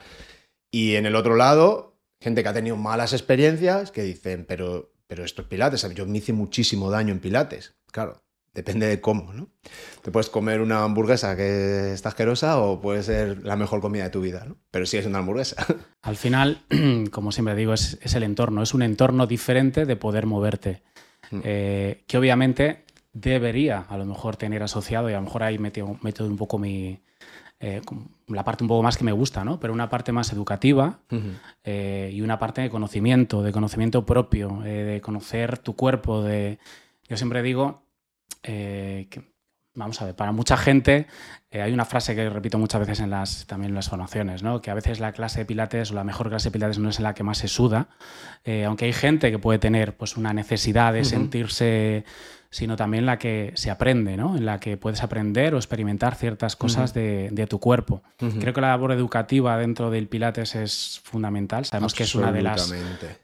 [0.71, 1.90] Y en el otro lado,
[2.21, 6.19] gente que ha tenido malas experiencias que dicen, pero, pero esto es pilates, yo me
[6.19, 7.75] hice muchísimo daño en pilates.
[7.91, 8.21] Claro,
[8.53, 9.49] depende de cómo, ¿no?
[10.03, 14.09] Te puedes comer una hamburguesa que está asquerosa o puede ser la mejor comida de
[14.11, 14.57] tu vida, ¿no?
[14.69, 15.65] Pero sí es una hamburguesa.
[16.03, 16.63] Al final,
[17.11, 20.83] como siempre digo, es, el entorno, es un entorno diferente de poder moverte,
[21.31, 21.39] mm.
[21.43, 25.97] eh, que obviamente debería a lo mejor tener asociado, y a lo mejor ahí meto,
[26.01, 27.01] meto un poco mi,
[27.63, 27.81] eh,
[28.27, 29.59] la parte un poco más que me gusta, ¿no?
[29.59, 30.99] Pero una parte más educativa
[31.63, 36.57] eh, y una parte de conocimiento, de conocimiento propio, eh, de conocer tu cuerpo, de...
[37.07, 37.83] Yo siempre digo
[38.41, 39.07] eh,
[39.75, 41.05] vamos a ver, para mucha gente
[41.51, 44.61] hay una frase que repito muchas veces en las, también en las formaciones, ¿no?
[44.61, 46.97] que a veces la clase de pilates o la mejor clase de pilates no es
[46.97, 47.89] en la que más se suda,
[48.65, 52.05] aunque hay gente que puede tener pues, una necesidad de sentirse
[52.51, 54.35] sino también la que se aprende, ¿no?
[54.35, 58.03] En la que puedes aprender o experimentar ciertas cosas de, tu cuerpo.
[58.17, 61.65] Creo que la labor educativa dentro del Pilates es fundamental.
[61.65, 62.71] Sabemos que es una de las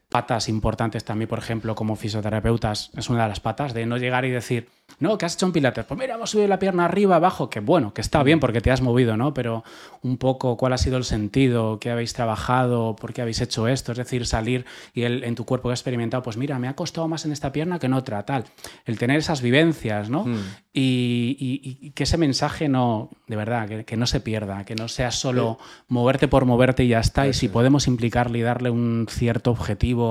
[0.10, 4.24] patas importantes también, por ejemplo, como fisioterapeutas, es una de las patas de no llegar
[4.26, 7.18] y decir, no, que has hecho un Pilates, pues mira, hemos subido la pierna arriba,
[7.18, 9.34] abajo, que bueno, que está bien porque te has movido, ¿no?
[9.34, 9.64] Pero
[10.02, 13.92] un poco cuál ha sido el sentido, qué habéis trabajado, por qué habéis hecho esto,
[13.92, 16.76] es decir, salir y el, en tu cuerpo que has experimentado, pues mira, me ha
[16.76, 18.46] costado más en esta pierna que en otra, tal.
[18.86, 20.24] El tener esas vivencias, ¿no?
[20.24, 20.38] Hmm.
[20.80, 25.58] Y, que ese mensaje no, de verdad, que, no se pierda, que no sea solo
[25.88, 27.28] moverte por moverte y ya está.
[27.28, 30.07] y si podemos implicarle y darle un cierto objetivo,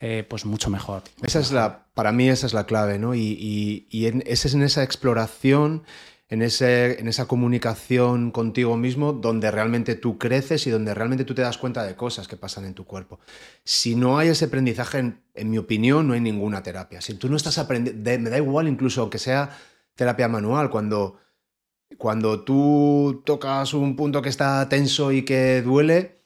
[0.00, 1.02] eh, pues mucho mejor.
[1.22, 3.14] Esa es la, para mí esa es la clave, ¿no?
[3.14, 3.86] Y,
[4.26, 5.82] ese es en esa exploración
[6.30, 11.34] en, ese, en esa comunicación contigo mismo donde realmente tú creces y donde realmente tú
[11.34, 13.18] te das cuenta de cosas que pasan en tu cuerpo.
[13.64, 14.98] Si no hay ese aprendizaje,
[15.34, 17.00] en, mi opinión, no hay ninguna terapia.
[17.00, 19.50] Si tú no estás aprendiendo, me da igual incluso aunque sea
[19.96, 21.18] terapia manual, cuando,
[21.98, 26.19] cuando tú tocas un punto que está tenso y que duele,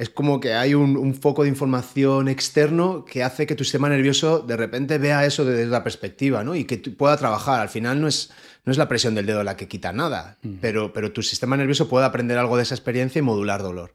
[0.00, 4.38] es como que hay un, foco de información externo que hace que tu sistema nervioso
[4.38, 6.54] de repente vea eso desde la perspectiva, ¿no?
[6.54, 7.60] Y que pueda trabajar.
[7.60, 8.30] Al final no es,
[8.64, 11.86] no es la presión del dedo la que quita nada, pero, pero tu sistema nervioso
[11.86, 13.92] puede aprender algo de esa experiencia y modular dolor.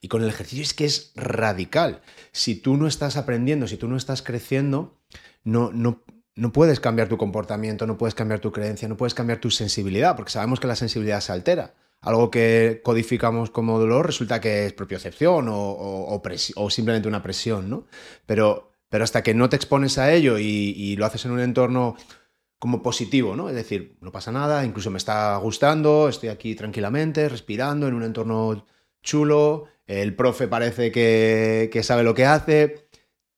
[0.00, 2.02] Y con el ejercicio es que es radical.
[2.30, 4.96] Si tú no estás aprendiendo, si tú no estás creciendo,
[5.42, 6.04] no, no,
[6.36, 10.14] no puedes cambiar tu comportamiento, no puedes cambiar tu creencia, no puedes cambiar tu sensibilidad,
[10.14, 14.72] porque sabemos que la sensibilidad se altera algo que codificamos como dolor resulta que es
[14.72, 16.22] propiocepción o,
[16.56, 17.86] o, simplemente una presión, ¿no?
[18.26, 21.96] Pero, pero hasta que no te expones a ello y, lo haces en un entorno
[22.58, 23.48] como positivo, ¿no?
[23.48, 28.02] Es decir, no pasa nada, incluso me está gustando, estoy aquí tranquilamente, respirando en un
[28.04, 28.66] entorno
[29.02, 32.88] chulo, el profe parece que, sabe lo que hace,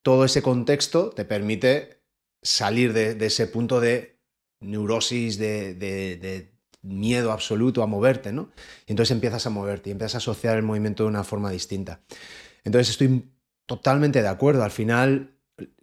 [0.03, 2.03] todo ese contexto te permite
[2.43, 4.19] salir de, ese punto de
[4.61, 8.51] neurosis, de, de miedo absoluto a moverte, ¿no?
[8.87, 12.01] Y entonces empiezas a moverte y empiezas a asociar el movimiento de una forma distinta.
[12.65, 13.31] Entonces estoy
[13.67, 14.65] totalmente de acuerdo.
[14.65, 15.37] Al final,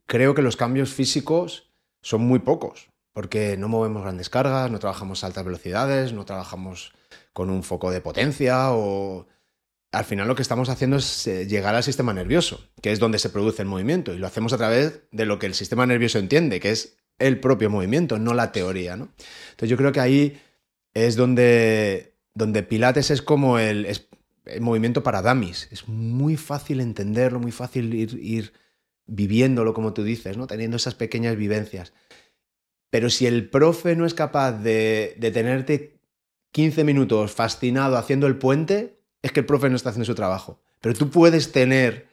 [0.05, 5.23] creo que los cambios físicos son muy pocos, porque no movemos grandes cargas, no trabajamos
[5.23, 6.93] a altas velocidades, no trabajamos
[7.33, 9.27] con un foco de potencia o...
[9.93, 13.19] Al final lo que estamos haciendo es eh, llegar al sistema nervioso, que es donde
[13.19, 16.19] se produce el movimiento, y lo hacemos a través de lo que el sistema nervioso
[16.19, 18.97] entiende, que es el propio movimiento, no la teoría.
[18.97, 19.10] ¿no?
[19.51, 20.41] Entonces yo creo que ahí
[21.05, 23.88] es donde, donde Pilates es como el,
[24.60, 25.67] movimiento para dummies.
[25.71, 28.53] Es muy fácil entenderlo, muy fácil ir,
[29.05, 30.47] viviéndolo, como tú dices, ¿no?
[30.47, 31.93] teniendo esas pequeñas vivencias.
[32.89, 35.99] Pero si el profe no es capaz de, de tenerte
[36.51, 40.62] 15 minutos fascinado haciendo el puente, es que el profe no está haciendo su trabajo.
[40.81, 42.07] Pero tú puedes tener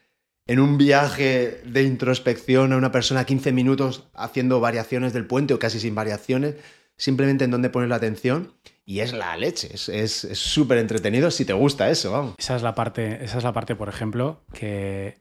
[0.46, 5.58] en un viaje de introspección a una persona 15 minutos haciendo variaciones del puente o
[5.58, 6.56] casi sin variaciones,
[6.96, 8.52] simplemente en dónde pones la atención
[8.86, 12.34] y es la leche, es súper entretenido si te gusta eso, vamos.
[12.38, 15.18] Esa es la parte, esa es la parte, por ejemplo, que,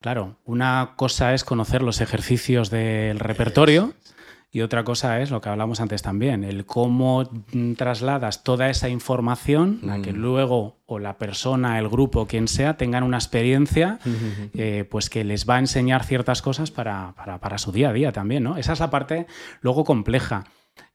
[0.00, 3.94] claro, una cosa es conocer los ejercicios del repertorio
[4.54, 7.30] y otra cosa es lo que hablamos antes también, el cómo
[7.78, 10.16] trasladas toda esa información a que mm.
[10.16, 13.98] luego o la persona, el grupo, quien sea, tengan una experiencia
[14.52, 17.92] eh, pues que les va a enseñar ciertas cosas para, para, para su día a
[17.94, 18.58] día también, ¿no?
[18.58, 19.26] Esa es la parte
[19.62, 20.44] luego compleja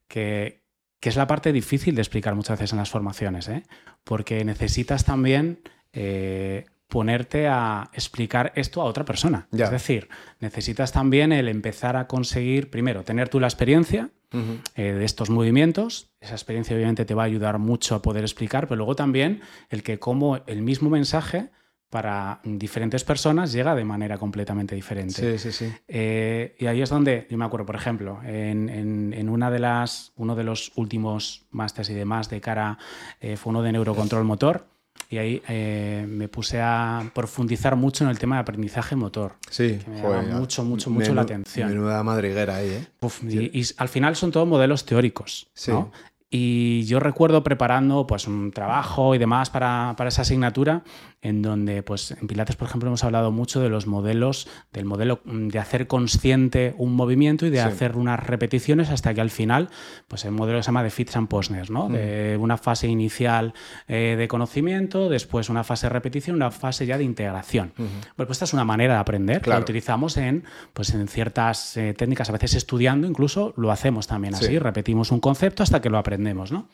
[0.06, 0.67] que,
[1.00, 3.62] es la parte difícil de explicar muchas veces en las formaciones, ¿eh?
[4.04, 5.60] porque necesitas también
[5.92, 9.46] eh, ponerte a explicar esto a otra persona.
[9.52, 10.08] Es decir,
[10.40, 16.10] necesitas también el empezar a conseguir, primero, tener tú la experiencia eh, de estos movimientos.
[16.20, 19.82] Esa experiencia obviamente te va a ayudar mucho a poder explicar, pero luego también el
[19.82, 21.50] que como el mismo mensaje
[21.90, 25.38] para diferentes personas llega de manera completamente diferente.
[25.38, 25.72] Sí, sí, sí.
[25.88, 30.34] Eh, y ahí es donde, yo me acuerdo, por ejemplo, en, una de las, uno
[30.34, 32.78] de los últimos másteres y demás de cara,
[33.20, 34.66] eh, fue uno de neurocontrol motor,
[35.10, 39.36] y ahí eh, me puse a profundizar mucho en el tema de aprendizaje motor.
[39.48, 41.70] Sí, que me llama mucho, mucho, mucho la atención.
[41.70, 43.50] Menuda madriguera ahí, ¿eh?
[43.54, 45.90] y, al final son todos modelos teóricos, ¿no?
[46.30, 50.82] Y yo recuerdo preparando pues, un trabajo y demás para, para, esa asignatura,
[51.20, 55.20] en donde pues, en Pilates, por ejemplo, hemos hablado mucho de los modelos, del modelo
[55.24, 59.68] mm, de hacer consciente un movimiento y de hacer unas repeticiones hasta que al final,
[60.06, 61.88] pues el modelo se llama de Fitz and Posner, ¿no?
[61.88, 63.54] De una fase inicial
[63.88, 67.72] eh, de conocimiento, después una fase de repetición, una fase ya de integración.
[68.16, 72.28] pues esta es una manera de aprender que utilizamos en, pues, en ciertas eh, técnicas,
[72.28, 76.38] a veces estudiando, incluso lo hacemos también así, repetimos un concepto hasta que lo aprendemos
[76.52, 76.68] ¿no?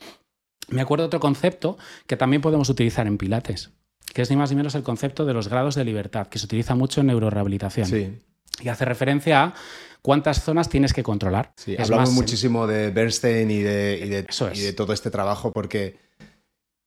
[0.69, 1.77] Me acuerdo de otro concepto
[2.07, 3.73] que también podemos utilizar en Pilates,
[4.15, 6.47] que es ni más ni menos el concepto de los grados de libertad, que se
[6.47, 8.21] utiliza mucho en neurorehabilitación.
[8.61, 9.55] Y hace referencia a
[10.01, 11.53] cuántas zonas tienes que controlar.
[11.57, 15.99] Sí, hablamos muchísimo de Bernstein y de, de, todo este trabajo porque,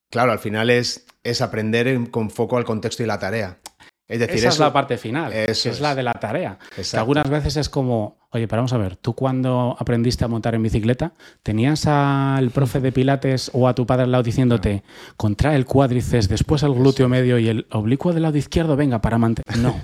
[0.10, 3.60] claro, al final es, es aprender con foco al contexto y la tarea.
[4.08, 6.58] Es decir, Esa es la parte final, que es, la de la tarea.
[6.94, 10.64] algunas veces es como, oye, pero vamos a ver, tú cuando aprendiste a montar en
[10.64, 11.12] bicicleta,
[11.44, 14.84] ¿tenías al profe de pilates o a tu padre al lado diciéndote,
[15.18, 19.18] contrae el cuádriceps, después el glúteo medio y el oblicuo del lado izquierdo, venga, para
[19.18, 19.48] mantener...
[19.58, 19.76] No,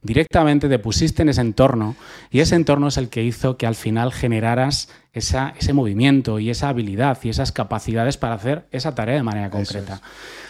[0.00, 1.96] directamente te pusiste en ese entorno
[2.30, 6.48] y ese entorno es el que hizo que al final generaras esa, ese movimiento y
[6.50, 10.00] esa habilidad y esas capacidades para hacer esa tarea de manera concreta.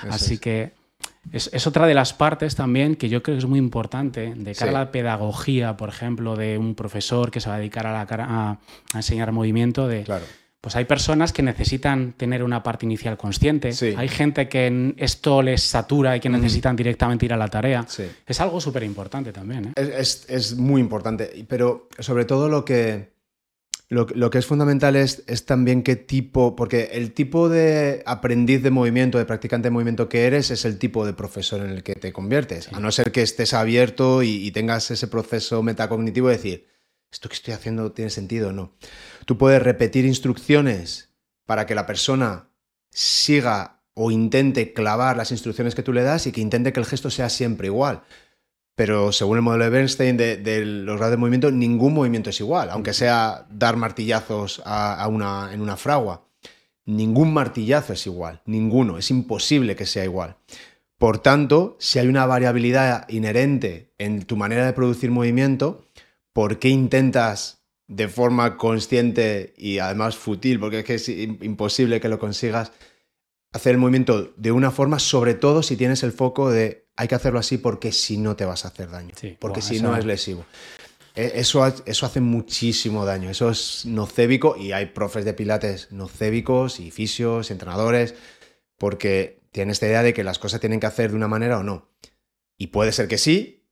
[0.08, 0.77] Así que
[1.32, 4.70] es, otra de las partes también que yo creo que es muy importante de cara
[4.70, 8.06] a la pedagogía, por ejemplo, de un profesor que se va a dedicar a, la
[8.10, 8.58] a,
[8.94, 9.88] enseñar movimiento.
[9.88, 10.24] De, claro.
[10.60, 13.70] Pues hay personas que necesitan tener una parte inicial consciente.
[13.96, 17.86] Hay gente que esto les satura y que necesitan directamente ir a la tarea.
[18.26, 19.72] Es algo súper importante también.
[19.76, 19.94] ¿eh?
[19.98, 23.17] Es, es muy importante, pero sobre todo lo que
[23.90, 29.16] lo, que es fundamental es, también qué tipo, porque el tipo de aprendiz de movimiento,
[29.16, 32.12] de practicante de movimiento que eres, es el tipo de profesor en el que te
[32.12, 32.70] conviertes.
[32.72, 36.66] A no ser que estés abierto y, tengas ese proceso metacognitivo de decir,
[37.10, 38.76] ¿esto que estoy haciendo tiene sentido o no?
[39.24, 41.14] Tú puedes repetir instrucciones
[41.46, 42.50] para que la persona
[42.90, 46.86] siga o intente clavar las instrucciones que tú le das y que intente que el
[46.86, 48.02] gesto sea siempre igual
[48.78, 52.70] pero según el modelo de Bernstein de, los grados de movimiento, ningún movimiento es igual,
[52.70, 56.28] aunque sea dar martillazos a, una, en una fragua.
[56.84, 60.36] Ningún martillazo es igual, ninguno, es imposible que sea igual.
[60.96, 65.84] Por tanto, si hay una variabilidad inherente en tu manera de producir movimiento,
[66.32, 72.08] ¿por qué intentas de forma consciente y además fútil, porque es que es imposible que
[72.08, 72.70] lo consigas,
[73.52, 77.14] hacer el movimiento de una forma, sobre todo si tienes el foco de hay que
[77.14, 80.44] hacerlo así porque si no te vas a hacer daño, porque si no es lesivo.
[81.14, 86.80] E, eso, eso hace muchísimo daño, eso es nocébico y hay profes de pilates nocébicos
[86.80, 88.16] y fisios, entrenadores,
[88.78, 91.62] porque tienen esta idea de que las cosas tienen que hacer de una manera o
[91.62, 91.88] no.
[92.56, 93.64] Y puede ser que sí,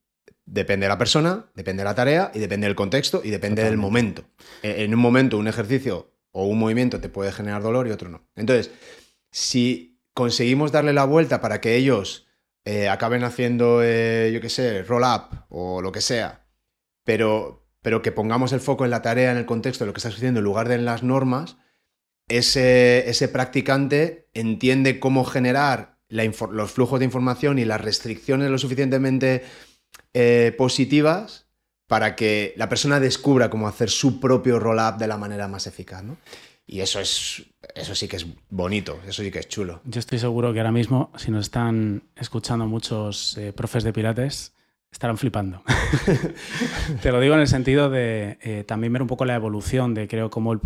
[0.45, 3.77] depende de la persona, depende de la tarea y depende del contexto y depende del
[3.77, 4.23] momento.
[4.63, 8.09] E, en un momento un ejercicio o un movimiento te puede generar dolor y otro
[8.09, 8.25] no.
[8.35, 8.71] Entonces,
[9.31, 12.27] si conseguimos darle la vuelta para que ellos
[12.65, 16.47] eh, acaben haciendo, eh, yo qué sé, roll up o lo que sea,
[17.03, 19.99] pero, pero que pongamos el foco en la tarea, en el contexto de lo que
[19.99, 21.57] está sucediendo en lugar de en las normas,
[22.27, 29.43] ese, ese practicante entiende cómo generar los flujos de información y las restricciones lo suficientemente
[30.13, 31.47] eh, positivas
[31.87, 36.03] para que la persona descubra cómo hacer su propio roll-up de la manera más eficaz.
[36.03, 36.17] ¿no?
[36.65, 37.45] Y eso es
[37.77, 39.81] eso sí que es bonito, eso sí que es chulo.
[39.85, 44.53] Yo estoy seguro que ahora mismo, si nos están escuchando muchos eh, profes de pilates,
[44.91, 45.61] estarán flipando.
[47.01, 50.07] Te lo digo en el sentido de eh, también ver un poco la evolución de
[50.07, 50.59] creo cómo, el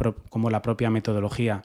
[0.51, 1.63] la propia metodología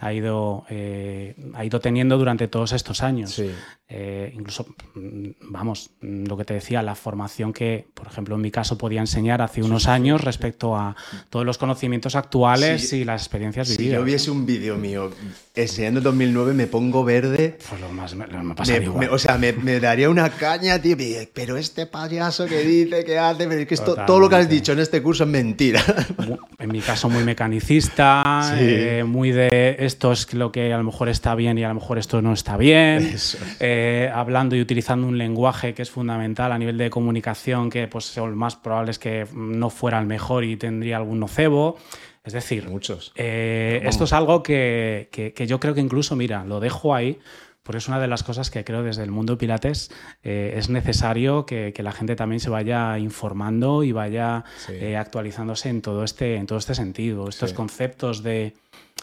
[0.00, 3.40] ha, ido, eh, ha ido teniendo durante todos estos años.
[3.88, 8.50] Eh, incluso, mm, vamos, lo que te decía, la formación que, por ejemplo, en mi
[8.50, 10.96] caso podía enseñar hace unos años respecto a
[11.30, 13.92] todos los conocimientos actuales y las experiencias vividas.
[13.92, 15.10] Si yo viese un vídeo mío
[15.54, 17.58] enseñando 2009, me pongo verde.
[17.68, 20.96] Pues lo más me, me o sea, me, daría una caña, tío.
[21.32, 24.48] Pero este payaso que dice, que hace, pero es que esto, todo lo que has
[24.48, 25.82] dicho en este curso es mentira.
[26.58, 31.08] En mi caso, muy mecanicista, eh, muy de esto es lo que a lo mejor
[31.08, 33.14] está bien y a lo mejor esto no está bien.
[33.60, 38.16] Eh, hablando y utilizando un lenguaje que es fundamental a nivel de comunicación, que pues
[38.16, 41.78] lo más probable es que no fuera el mejor y tendría algún nocebo.
[42.24, 43.12] Es decir, muchos.
[43.16, 47.18] Eh, esto es algo que, que, yo creo que incluso, mira, lo dejo ahí
[47.62, 49.90] porque es una de las cosas que creo desde el mundo Pilates
[50.22, 54.44] eh, es necesario que, que, la gente también se vaya informando y vaya
[54.98, 57.28] actualizándose en todo este, en todo este sentido.
[57.28, 58.54] Estos conceptos de,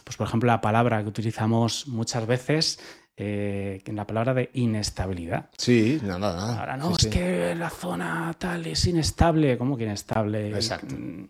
[0.04, 2.80] pues por ejemplo, la palabra que utilizamos muchas veces
[3.18, 5.50] eh, en la palabra de inestabilidad.
[5.58, 6.60] Sí, nada, nada.
[6.60, 9.58] Ahora no, es que la zona tal es inestable.
[9.58, 10.50] ¿Cómo que inestable?
[10.50, 10.96] Exacto.
[10.96, 11.28] Mm,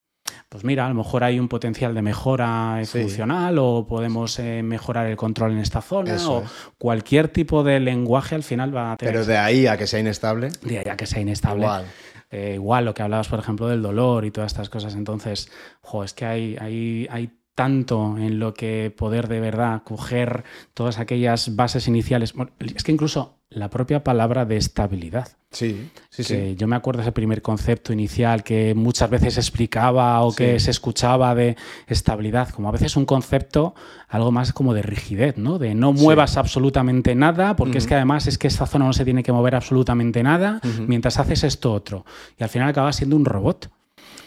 [0.47, 5.07] pues mira, a lo mejor hay un potencial de mejora funcional o podemos eh, mejorar
[5.07, 6.43] el control en esta zona o
[6.77, 9.13] cualquier tipo de lenguaje al final va a tener...
[9.13, 10.49] Pero de ahí a que sea inestable.
[10.61, 11.63] De ahí a que sea inestable.
[11.63, 11.85] Igual.
[12.29, 14.95] Eh, igual lo que hablabas, por ejemplo, del dolor y todas estas cosas.
[14.95, 20.43] Entonces, jo, es que hay, hay, hay tanto en lo que poder de verdad coger
[20.73, 22.33] todas aquellas bases iniciales.
[22.59, 25.27] Es que incluso la propia palabra de estabilidad.
[25.51, 26.55] Sí, sí, sí.
[26.57, 31.35] Yo me acuerdo ese primer concepto inicial que muchas veces explicaba o que se escuchaba
[31.35, 33.75] de estabilidad, como a veces un concepto
[34.07, 35.59] algo más como de rigidez, ¿no?
[35.59, 39.03] De no muevas absolutamente nada, porque es que además es que esta zona no se
[39.03, 42.05] tiene que mover absolutamente nada mientras haces esto otro.
[42.39, 43.69] Y al final acabas siendo un robot.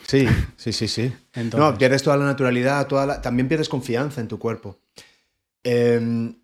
[0.06, 0.26] Sí,
[0.56, 1.12] sí, sí, sí.
[1.56, 4.78] No, pierdes toda la naturalidad, toda también pierdes confianza en tu cuerpo.
[5.62, 6.36] Em,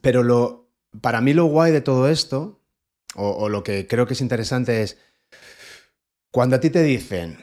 [0.00, 0.70] pero lo,
[1.00, 2.60] para mí lo guay de todo esto,
[3.14, 4.98] o, lo que creo que es interesante es,
[6.30, 7.38] cuando a ti te dicen,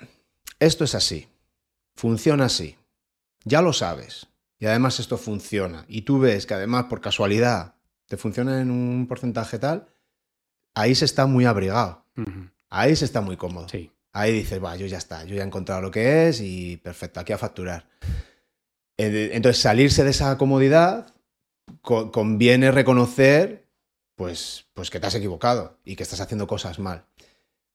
[0.59, 1.27] esto es así,
[1.95, 2.75] funciona así,
[3.43, 4.27] ya lo sabes,
[4.57, 7.75] y además esto funciona, y tú ves que además por casualidad
[8.07, 9.87] te funciona en un porcentaje tal,
[10.73, 12.03] ahí se está muy abrigado,
[12.69, 13.69] ahí se está muy cómodo.
[13.69, 13.91] Sí.
[14.11, 17.19] Ahí dices, va, yo ya está, yo ya he encontrado lo que es y perfecto,
[17.19, 17.87] aquí a facturar.
[18.97, 21.13] Entonces, salirse de esa comodidad
[21.81, 23.69] conviene reconocer
[24.15, 27.05] pues, pues que te has equivocado y que estás haciendo cosas mal.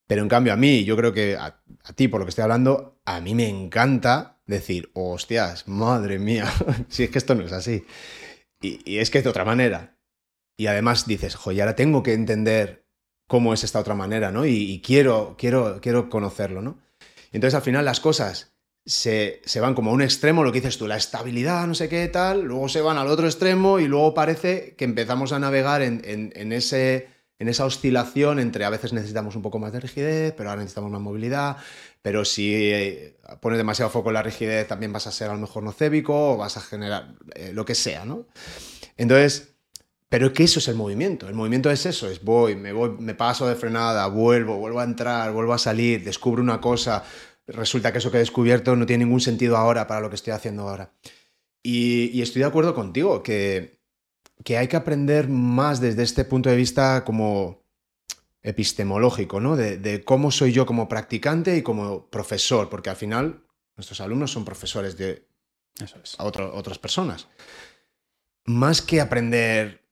[0.06, 1.62] Pero en cambio a mí, yo creo que a,
[1.94, 6.52] ti, por lo que estoy hablando, a mí me encanta decir, hostias, madre mía,
[6.88, 7.86] si es que esto no es así.
[8.60, 9.96] Y, es que es de otra manera.
[10.56, 12.83] Y además dices, joder, ahora tengo que entender
[13.26, 14.46] cómo es esta otra manera, ¿no?
[14.46, 16.78] Y, quiero, quiero, quiero conocerlo, ¿no?
[17.32, 18.54] entonces al final las cosas
[18.86, 22.06] se, van como a un extremo, lo que dices tú, la estabilidad, no sé qué
[22.08, 26.52] tal, luego se van al otro extremo y luego parece que empezamos a navegar en,
[26.52, 27.08] ese,
[27.38, 30.90] en esa oscilación entre a veces necesitamos un poco más de rigidez, pero ahora necesitamos
[30.90, 31.56] más movilidad,
[32.02, 35.40] pero si eh, pones demasiado foco en la rigidez también vas a ser a lo
[35.40, 38.26] mejor nocébico o vas a generar eh, lo que sea, ¿no?
[38.96, 39.53] Entonces,
[40.14, 42.90] pero es que eso es el movimiento, el movimiento es eso, es voy, me voy,
[43.00, 47.02] me paso de frenada, vuelvo, vuelvo a entrar, vuelvo a salir, descubro una cosa,
[47.48, 50.32] resulta que eso que he descubierto no tiene ningún sentido ahora para lo que estoy
[50.32, 50.92] haciendo ahora.
[51.64, 53.80] Y, estoy de acuerdo contigo, que,
[54.44, 57.64] que, hay que aprender más desde este punto de vista como
[58.40, 59.56] epistemológico, ¿no?
[59.56, 63.42] De, cómo soy yo como practicante y como profesor, porque al final
[63.76, 65.26] nuestros alumnos son profesores de
[66.18, 67.26] a otras personas.
[68.44, 69.83] Más que aprender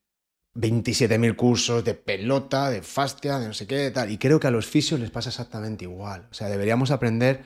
[0.55, 4.11] 27.000 cursos de pelota, de fascia, de no sé qué, tal.
[4.11, 6.29] Y creo que a los fisios les pasa exactamente igual.
[6.31, 7.45] O sea, deberíamos aprender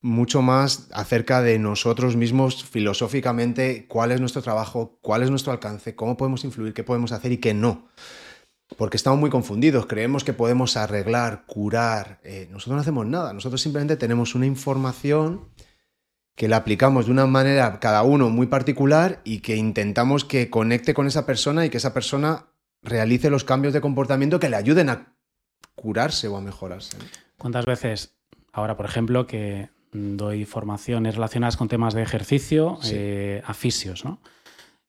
[0.00, 5.94] mucho más acerca de nosotros mismos filosóficamente, cuál es nuestro trabajo, cuál es nuestro alcance,
[5.94, 7.88] cómo podemos influir, qué podemos hacer y qué no.
[8.76, 12.20] Porque estamos muy confundidos, creemos que podemos arreglar, curar.
[12.24, 15.48] Eh, nosotros no hacemos nada, nosotros simplemente tenemos una información
[16.36, 20.94] que la aplicamos de una manera cada uno muy particular y que intentamos que conecte
[20.94, 22.46] con esa persona y que esa persona
[22.82, 25.16] realice los cambios de comportamiento que le ayuden a
[25.74, 26.98] curarse o a mejorarse.
[27.38, 28.14] ¿Cuántas veces,
[28.52, 34.20] ahora por ejemplo, que doy formaciones relacionadas con temas de ejercicio eh, a fisios, ¿no?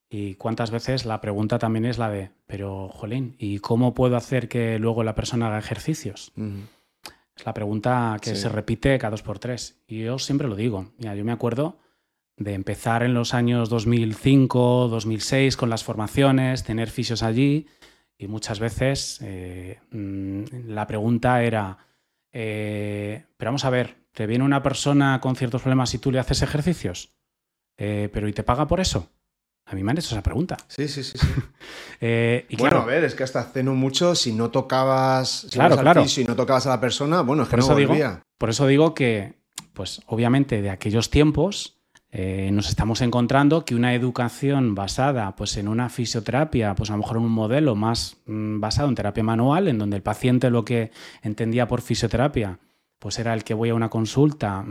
[0.10, 4.48] Y cuántas veces la pregunta también es la de, pero, Jolín, ¿y cómo puedo hacer
[4.48, 6.32] que luego la persona haga ejercicios?
[7.38, 9.82] Es la pregunta que se repite cada dos por tres.
[9.88, 10.92] Y yo siempre lo digo.
[10.98, 11.80] Mira, yo me acuerdo
[12.38, 17.68] de empezar en los años 2005, 2006 con las formaciones, tener fisios allí
[18.18, 21.78] y muchas veces eh, mm, la pregunta era,
[22.32, 26.20] eh, pero vamos a ver, ¿te viene una persona con ciertos problemas y tú le
[26.20, 27.16] haces ejercicios?
[27.78, 29.12] Eh, ¿Pero y te paga por eso?
[29.70, 30.58] A mí me han hecho esa pregunta.
[30.68, 31.18] Sí, sí, sí.
[31.18, 31.28] sí.
[32.00, 35.76] Eh, y bueno, a ver, es que hasta hace no mucho, si no tocabas, claro,
[35.78, 36.08] claro.
[36.08, 37.96] si no tocabas a la persona, bueno, es que por no eso Digo,
[38.38, 39.40] por eso digo que,
[39.74, 41.78] pues obviamente de aquellos tiempos
[42.12, 47.00] eh, nos estamos encontrando que una educación basada pues, en una fisioterapia, pues a lo
[47.00, 50.64] mejor en un modelo más mm, basado en terapia manual, en donde el paciente lo
[50.64, 50.92] que
[51.22, 52.60] entendía por fisioterapia
[53.00, 54.66] pues era el que voy a una consulta,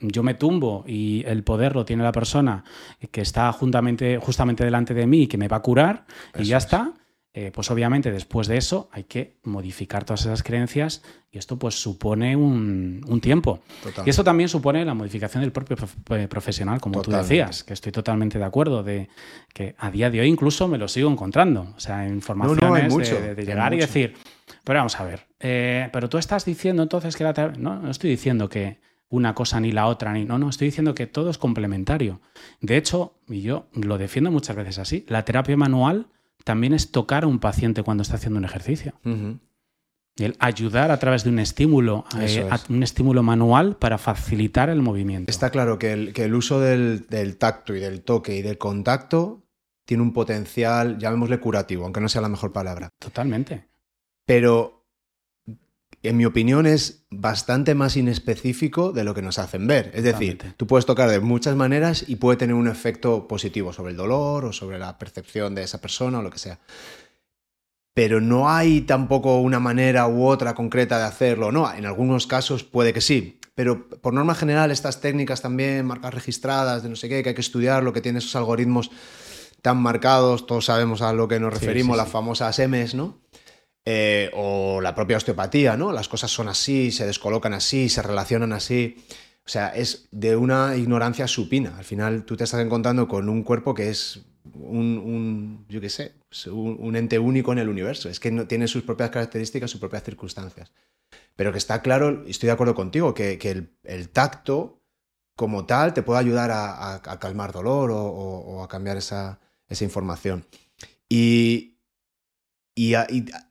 [0.00, 2.64] yo me tumbo y el poder lo tiene la persona
[3.10, 6.04] que está juntamente, justamente delante de mí y que me va a curar
[6.38, 6.92] y ya está.
[7.36, 11.02] Eh, pues obviamente después de eso hay que modificar todas esas creencias
[11.32, 13.58] y esto pues supone un, tiempo.
[14.06, 15.76] Y eso también supone la modificación del propio
[16.10, 19.08] eh, profesional, como tú decías, que estoy totalmente de acuerdo, de
[19.52, 21.74] que a día de hoy incluso me lo sigo encontrando.
[21.76, 24.14] O sea, informaciones de, de, llegar y decir,
[24.62, 28.08] pero vamos a ver, eh, pero tú estás diciendo entonces que la no, no estoy
[28.08, 28.80] diciendo que
[29.10, 32.22] una cosa ni la otra, ni no, no, estoy diciendo que todo es complementario.
[32.62, 36.06] De hecho, y yo lo defiendo muchas veces así, la terapia manual
[36.44, 38.94] también es tocar a un paciente cuando está haciendo un ejercicio.
[40.16, 45.30] El ayudar a través de un estímulo, eh, un estímulo manual para facilitar el movimiento.
[45.30, 49.44] Está claro que el, uso del, tacto y del toque y del contacto
[49.84, 52.88] tiene un potencial, llamémosle curativo, aunque no sea la mejor palabra.
[52.98, 53.68] Totalmente.
[54.24, 54.83] Pero,
[56.08, 59.90] en mi opinión, es bastante más inespecífico de lo que nos hacen ver.
[59.94, 63.92] Es decir, tú puedes tocar de muchas maneras y puede tener un efecto positivo sobre
[63.92, 66.58] el dolor o sobre la percepción de esa persona o lo que sea
[67.94, 71.52] pero no hay tampoco una manera u otra concreta de hacerlo.
[71.52, 76.12] No, en algunos casos puede que sí, pero por norma general estas técnicas también, marcas
[76.12, 78.90] registradas, de no sé qué, que hay que estudiar, lo que tiene esos algoritmos
[79.62, 83.20] tan marcados, todos sabemos a lo que nos referimos, las famosas M's, ¿no?
[83.86, 85.92] Eh, o la propia osteopatía, ¿no?
[85.92, 88.96] Las cosas son así, se descolocan así, se relacionan así.
[89.44, 91.76] O sea, es de una ignorancia supina.
[91.76, 94.24] Al final tú te estás encontrando con un cuerpo que es
[94.54, 96.14] un, yo qué sé,
[96.50, 98.08] un, ente único en el universo.
[98.08, 100.72] Es que no, tiene sus propias características, sus propias circunstancias.
[101.36, 103.38] Pero que está claro, y estoy de acuerdo contigo, que,
[103.82, 104.82] el, tacto
[105.36, 109.40] como tal te puede ayudar a, calmar dolor o, a cambiar esa,
[109.80, 110.46] información.
[111.08, 111.73] Y,
[112.74, 112.94] y,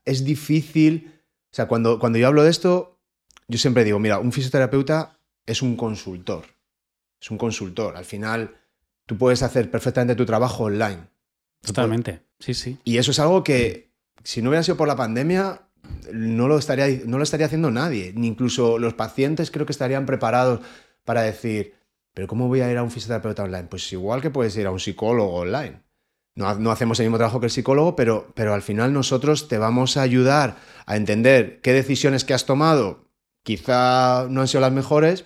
[0.06, 1.12] es difícil,
[1.52, 3.00] o sea, cuando, cuando yo hablo de esto,
[3.48, 6.46] yo siempre digo, mira, un fisioterapeuta es un consultor.
[7.22, 7.96] Es un consultor.
[7.96, 8.56] Al final
[9.06, 11.08] tú puedes hacer perfectamente tu trabajo online.
[11.62, 12.78] Totalmente, sí, sí.
[12.84, 13.92] Y eso es algo que,
[14.24, 15.62] si no hubiera sido por la pandemia,
[16.12, 18.12] no lo estaría, no lo estaría haciendo nadie.
[18.16, 20.62] Ni incluso los pacientes creo que estarían preparados
[21.06, 21.76] para decir,
[22.14, 23.68] pero ¿cómo voy a ir a un fisioterapeuta online?
[23.70, 25.82] Pues igual que puedes ir a un psicólogo online.
[26.36, 29.60] No, no, hacemos el mismo trabajo que el psicólogo, pero, pero al final nosotros te
[29.60, 33.04] vamos a ayudar a entender qué decisiones que has tomado
[33.44, 35.26] quizá no han sido las mejores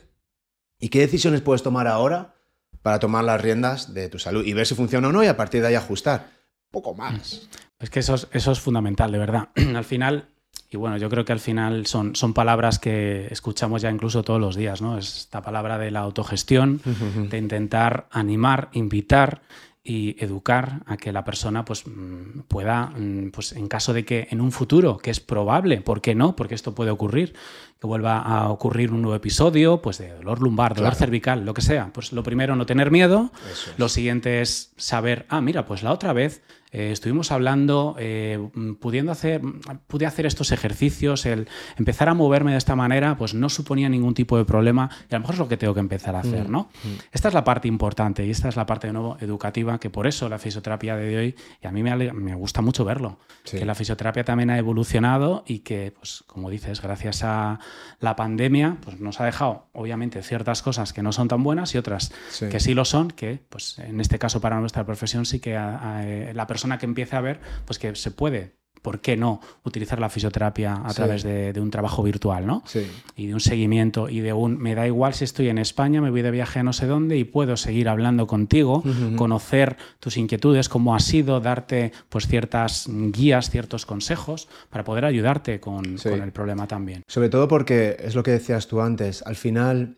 [0.80, 2.36] y qué decisiones puedes tomar ahora
[2.82, 5.38] para tomar las riendas de tu salud y ver si funciona o no y a
[5.38, 6.32] partir de ahí ajustar.
[6.72, 7.48] Poco más.
[7.80, 9.50] Es que eso es, eso es fundamental, de verdad.
[9.76, 10.30] al final,
[10.70, 14.42] y bueno, yo creo que al final son, son palabras que escuchamos ya incluso todos
[14.42, 14.98] los días, ¿no?
[14.98, 16.82] Esta palabra de la autogestión,
[17.30, 19.42] de intentar animar, invitar
[19.90, 24.28] y educar a que la persona pues, mm, pueda, mm, pues en caso de que
[24.32, 26.36] en un futuro, que es probable, ¿por qué no?
[26.36, 27.34] Porque esto puede ocurrir,
[27.80, 31.62] que vuelva a ocurrir un nuevo episodio, pues de dolor lumbar, dolor cervical, lo que
[31.62, 31.94] sea.
[31.94, 33.32] Pues lo primero, no tener miedo.
[33.78, 36.42] Lo siguiente es saber, ah, mira, pues la otra vez
[36.72, 38.50] eh, estuvimos hablando, eh,
[38.80, 39.42] pudiendo hacer,
[39.88, 41.48] pude hacer estos ejercicios, el
[41.78, 45.18] empezar a moverme de esta manera, pues no suponía ningún tipo de problema y a
[45.18, 46.70] lo mejor es lo que tengo que empezar a hacer, mm, ¿no?
[46.84, 47.00] Mm.
[47.12, 50.08] Esta es la parte importante y esta es la parte de nuevo educativa, que por
[50.08, 53.18] eso la fisioterapia de hoy, y a mí me, me gusta mucho verlo,
[53.50, 57.60] que la fisioterapia también ha evolucionado y que, pues como dices, gracias a
[58.02, 61.78] la pandemia, pues nos ha dejado, obviamente, ciertas cosas que no son tan buenas y
[61.78, 65.54] otras que sí lo son, que, pues en este caso para nuestra profesión sí que
[65.54, 70.00] la persona persona que empiece a ver, pues que se puede ¿por qué no utilizar
[70.00, 72.64] la fisioterapia a través de, un trabajo virtual, ¿no?
[72.66, 72.88] Sí.
[73.16, 76.10] Y de un seguimiento y de un, me da igual si estoy en España, me
[76.10, 78.84] voy de viaje a no sé dónde y puedo seguir hablando contigo,
[79.18, 85.60] conocer tus inquietudes, cómo ha sido, darte pues ciertas guías, ciertos consejos para poder ayudarte
[85.60, 87.04] con, con el problema también.
[87.08, 89.98] Sobre todo porque es lo que decías tú antes, al final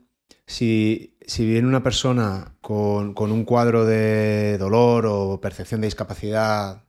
[0.50, 6.84] si, viene una persona con, un cuadro de dolor o percepción de discapacidad,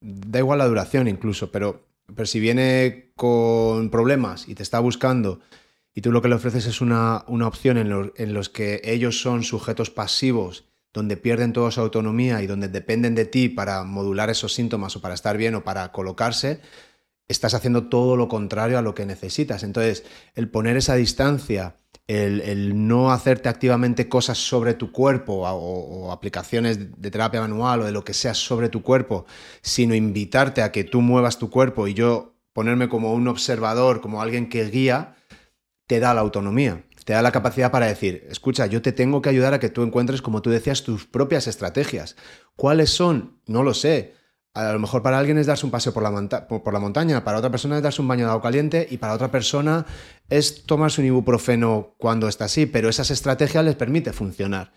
[0.00, 5.40] da igual la duración incluso, pero, pero si viene con problemas y te está buscando
[5.94, 9.42] y tú lo que le ofreces es una, opción en, en los que ellos son
[9.42, 14.52] sujetos pasivos, donde pierden toda su autonomía y donde dependen de ti para modular esos
[14.52, 16.60] síntomas o para estar bien o para colocarse,
[17.28, 19.62] estás haciendo todo lo contrario a lo que necesitas.
[19.62, 20.04] Entonces,
[20.34, 27.10] el poner esa distancia el, no hacerte activamente cosas sobre tu cuerpo o, aplicaciones de
[27.10, 29.26] terapia manual o de lo que sea sobre tu cuerpo,
[29.60, 34.22] sino invitarte a que tú muevas tu cuerpo y yo ponerme como un observador, como
[34.22, 35.16] alguien que guía,
[35.86, 39.28] te da la autonomía, te da la capacidad para decir, escucha, yo te tengo que
[39.28, 42.16] ayudar a que tú encuentres, como tú decías, tus propias estrategias.
[42.56, 43.40] ¿Cuáles son?
[43.46, 44.14] No lo sé
[44.56, 47.36] a lo mejor para alguien es darse un paseo por la, por la, montaña, para
[47.36, 49.84] otra persona es darse un baño de agua caliente y para otra persona
[50.30, 54.72] es tomarse un ibuprofeno cuando está así, pero esas estrategias les permite funcionar.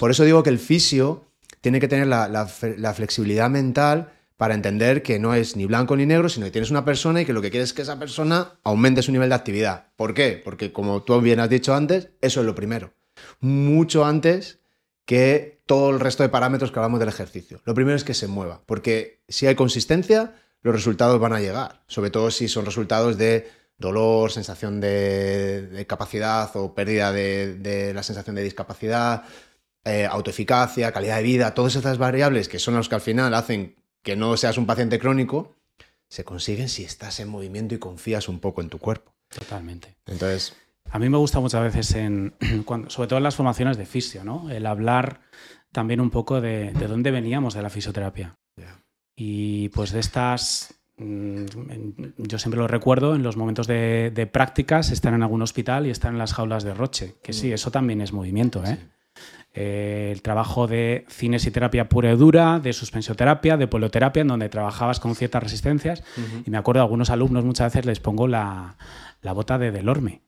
[0.00, 1.26] Por eso digo que el fisio
[1.60, 2.46] tiene que tener la,
[2.94, 6.84] flexibilidad mental para entender que no es ni blanco ni negro, sino que tienes una
[6.84, 9.86] persona y que lo que quieres es que esa persona aumente su nivel de actividad.
[9.94, 10.40] ¿Por qué?
[10.42, 12.92] Porque como tú bien has dicho antes, eso es lo primero.
[13.40, 14.59] Mucho antes
[15.04, 17.60] que todo el resto de parámetros que hablamos del ejercicio.
[17.64, 21.82] Lo primero es que se mueva, porque si hay consistencia, los resultados van a llegar,
[21.86, 23.48] sobre todo si son resultados de
[23.78, 29.24] dolor, sensación de, capacidad o pérdida de, la sensación de discapacidad,
[29.84, 33.76] eh, autoeficacia, calidad de vida, todas esas variables que son las que al final hacen
[34.02, 35.56] que no seas un paciente crónico,
[36.08, 39.14] se consiguen si estás en movimiento y confías un poco en tu cuerpo.
[39.28, 39.96] Totalmente.
[40.06, 40.54] Entonces...
[40.90, 42.34] A mí me gusta muchas veces, en,
[42.64, 44.50] cuando, sobre todo en las formaciones de fisio, ¿no?
[44.50, 45.20] El hablar
[45.72, 48.36] también un poco de, de dónde veníamos de la fisioterapia.
[49.22, 51.44] Y pues de estas mm,
[52.16, 56.14] yo siempre lo recuerdo en los momentos de, prácticas, están en algún hospital y están
[56.14, 57.52] en las jaulas de Roche, que sí, mm.
[57.52, 58.64] eso también es movimiento.
[58.64, 58.78] ¿eh?
[59.52, 65.00] Eh, el trabajo de cinesiterapia pura y dura, de suspensioterapia, de polioterapia, en donde trabajabas
[65.00, 66.02] con ciertas resistencias.
[66.46, 68.78] Y me acuerdo, a algunos alumnos muchas veces les pongo la,
[69.22, 70.22] la bota de Delorme.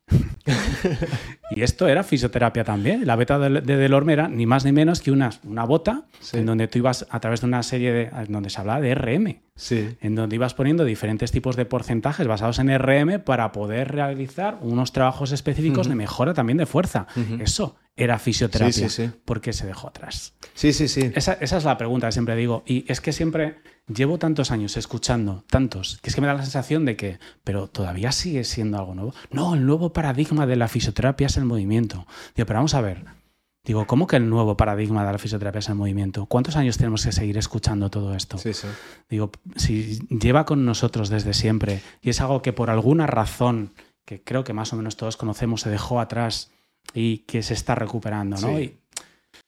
[1.50, 3.06] y esto era fisioterapia también.
[3.06, 6.68] La bota de, Delorme era ni más ni menos que una, una bota en donde
[6.68, 8.02] tú ibas a través de una serie de.
[8.04, 9.40] En donde se hablaba de RM.
[9.54, 9.96] Sí.
[10.00, 14.92] En donde ibas poniendo diferentes tipos de porcentajes basados en RM para poder realizar unos
[14.92, 17.06] trabajos específicos de mejora también de fuerza.
[17.38, 18.88] Eso era fisioterapia.
[18.88, 20.34] Sí, ¿Por qué se dejó atrás?
[20.54, 21.10] Sí, sí, sí.
[21.14, 22.62] Esa, esa es la pregunta que siempre digo.
[22.66, 26.42] Y es que siempre llevo tantos años escuchando, tantos, que es que me da la
[26.42, 29.14] sensación de que, pero todavía sigue siendo algo nuevo.
[29.30, 32.06] No, el nuevo paradigma de la fisioterapia es el movimiento.
[32.34, 33.04] Digo, pero vamos a ver.
[33.64, 36.26] Digo, ¿cómo que el nuevo paradigma de la fisioterapia es el movimiento?
[36.26, 38.36] ¿Cuántos años tenemos que seguir escuchando todo esto?
[38.38, 38.66] Sí, sí.
[39.08, 43.72] Digo, si lleva con nosotros desde siempre y es algo que por alguna razón,
[44.04, 46.50] que creo que más o menos todos conocemos, se dejó atrás
[46.94, 48.58] y que se está recuperando, ¿no?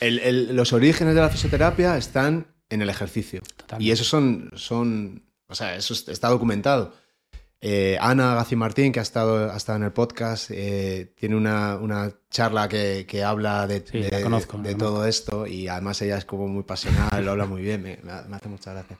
[0.00, 3.42] los orígenes de la fisioterapia están en el ejercicio.
[3.78, 6.92] Y eso son, son, o sea, eso está documentado.
[7.66, 11.76] Eh, Ana Gaci Martín, que ha estado, ha estado en el podcast, eh, tiene una,
[11.76, 16.64] una, charla que, que habla de, de, todo esto y además ella es como muy
[16.64, 18.98] pasional, lo habla muy bien, me, me, hace mucha gracia.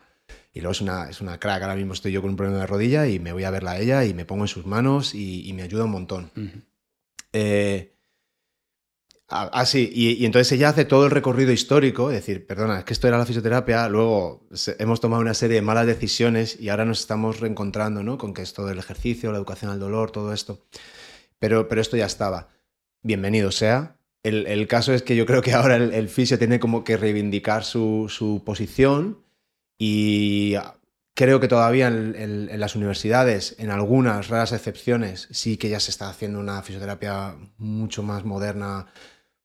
[0.55, 2.66] Y luego es una, es una crack, ahora mismo estoy yo con un problema de
[2.66, 5.47] rodilla y me voy a verla a ella y me pongo en sus manos y,
[5.47, 6.30] y me ayuda un montón.
[7.35, 7.93] eh,
[9.28, 12.84] Ah, ah, sí, y, entonces ella hace todo el recorrido histórico, es decir, perdona, es
[12.84, 14.46] que esto era la fisioterapia, luego
[14.78, 18.18] hemos tomado una serie de malas decisiones y ahora nos estamos reencontrando, ¿no?
[18.18, 20.66] Con que es todo el ejercicio, la educación al dolor, todo esto.
[21.38, 22.48] Pero, pero esto ya estaba.
[23.02, 23.96] Bienvenido sea.
[24.22, 28.06] El, caso es que yo creo que ahora el, fisio tiene como que reivindicar su,
[28.08, 29.22] su, posición
[29.78, 30.54] y
[31.14, 35.90] creo que todavía en, en, las universidades, en algunas raras excepciones, sí que ya se
[35.90, 38.86] está haciendo una fisioterapia mucho más moderna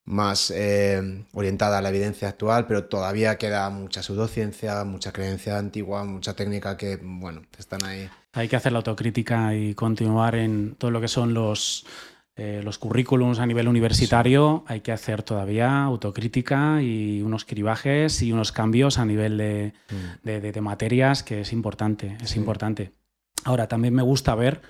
[0.10, 6.03] más eh, orientada a la evidencia actual, pero todavía queda mucha pseudociencia, mucha creencia antigua,
[6.03, 8.10] mucha técnica que, bueno, están ahí.
[8.34, 11.86] Hay que hacer la autocrítica y continuar en todo lo que son los,
[12.36, 14.64] eh, los currículums a nivel universitario.
[14.66, 19.74] Hay que hacer todavía autocrítica y unos cribajes y unos cambios a nivel de,
[20.24, 20.28] mm.
[20.28, 22.93] de, materias, que es importante, es importante.
[23.43, 24.62] Ahora, también me gusta ver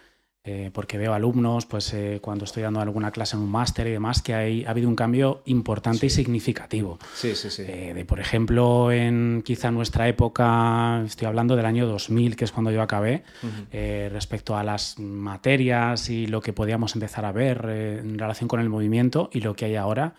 [0.46, 3.92] eh, porque veo alumnos, pues eh, cuando estoy dando alguna clase en un máster y
[3.92, 6.98] demás, que hay, ha habido un cambio importante y significativo.
[7.14, 7.64] Sí, sí, sí.
[7.68, 12.54] Eh, de, por ejemplo, en quizá nuestra época, estoy hablando del año 2000, que es
[12.54, 13.24] cuando yo acabé,
[13.72, 18.70] respecto a las materias y lo que podíamos empezar a ver en relación con el
[18.70, 20.16] movimiento y lo que hay ahora.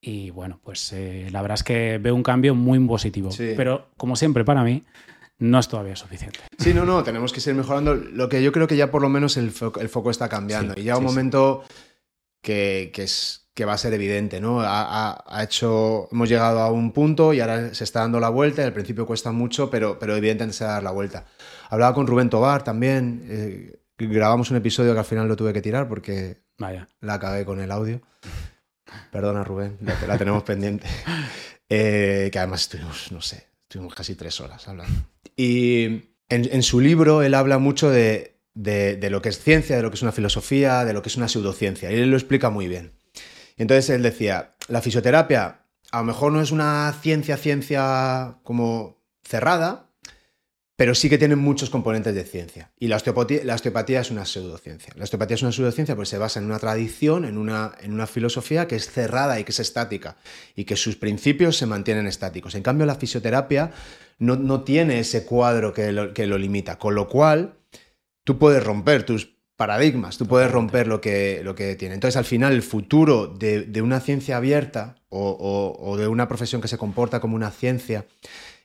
[0.00, 0.94] Y bueno, pues
[1.30, 3.30] la verdad es que veo un cambio muy positivo.
[3.56, 4.84] Pero como siempre para mí,
[5.42, 6.38] no es todavía suficiente.
[6.56, 7.96] Sí, no, no, tenemos que seguir mejorando.
[7.96, 10.74] Lo que yo creo que ya por lo menos el, foco, está cambiando.
[10.76, 11.64] y ya un momento
[12.40, 14.60] que, es, que va a ser evidente, ¿no?
[14.62, 18.64] Ha, hecho, hemos llegado a un punto y ahora se está dando la vuelta.
[18.64, 21.26] Al principio cuesta mucho, pero, pero evidentemente se va a dar la vuelta.
[21.70, 23.26] Hablaba con Rubén Tobar también.
[23.28, 26.86] Eh, grabamos un episodio que al final lo tuve que tirar porque Vaya.
[27.00, 28.00] la acabé con el audio.
[29.10, 29.76] Perdona, Rubén,
[30.06, 30.86] la, tenemos pendiente.
[31.74, 33.46] Eh, que además estuvimos, no sé,
[33.94, 34.94] casi tres horas hablando.
[35.36, 39.96] Y en, su libro él habla mucho de, lo que es ciencia, de lo que
[39.96, 41.90] es una filosofía, de lo que es una pseudociencia.
[41.90, 42.92] Y él lo explica muy bien.
[43.56, 49.02] Y entonces él decía, la fisioterapia a lo mejor no es una ciencia, ciencia como
[49.22, 49.90] cerrada,
[50.76, 52.72] pero sí que tienen muchos componentes de ciencia.
[52.78, 54.92] Y la osteopatía, es una pseudociencia.
[54.96, 58.06] La osteopatía es una pseudociencia porque se basa en una tradición, en una, en una
[58.06, 60.16] filosofía que es cerrada y que es estática,
[60.56, 62.54] y que sus principios se mantienen estáticos.
[62.54, 63.70] En cambio, la fisioterapia
[64.18, 67.58] no, tiene ese cuadro que lo, que lo limita, con lo cual
[68.24, 71.94] tú puedes romper tus paradigmas, tú puedes romper lo que, lo que tiene.
[71.94, 76.78] Entonces, al final, el futuro de, una ciencia abierta o de una profesión que se
[76.78, 78.06] comporta como una ciencia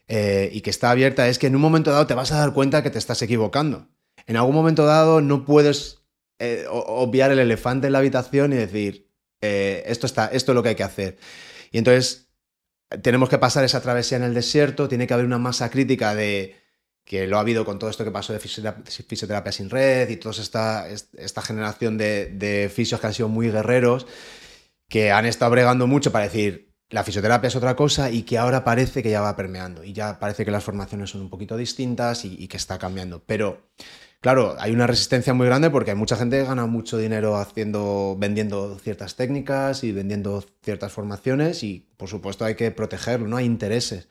[0.08, 2.54] eh, y que está abierta es que en un momento dado te vas a dar
[2.54, 3.88] cuenta que te estás equivocando.
[4.26, 5.98] En algún momento dado no puedes
[6.38, 9.10] eh, obviar el elefante en la habitación y decir,
[9.42, 11.18] eh, esto, está, esto es lo que hay que hacer.
[11.70, 12.30] Y entonces
[13.02, 16.56] tenemos que pasar esa travesía en el desierto, tiene que haber una masa crítica de
[17.04, 20.40] que lo ha habido con todo esto que pasó de fisioterapia, sin red y toda
[20.40, 24.06] esta, esta generación de, de fisios que han sido muy guerreros,
[24.88, 28.64] que han estado bregando mucho para decir, la fisioterapia es otra cosa y que ahora
[28.64, 32.24] parece que ya va permeando y ya parece que las formaciones son un poquito distintas
[32.24, 33.22] y, que está cambiando.
[33.24, 33.68] Pero
[34.20, 38.16] Claro, hay una resistencia muy grande porque hay mucha gente que gana mucho dinero haciendo,
[38.18, 43.36] vendiendo ciertas técnicas y vendiendo ciertas formaciones y por supuesto hay que protegerlo, ¿no?
[43.36, 44.08] Hay intereses.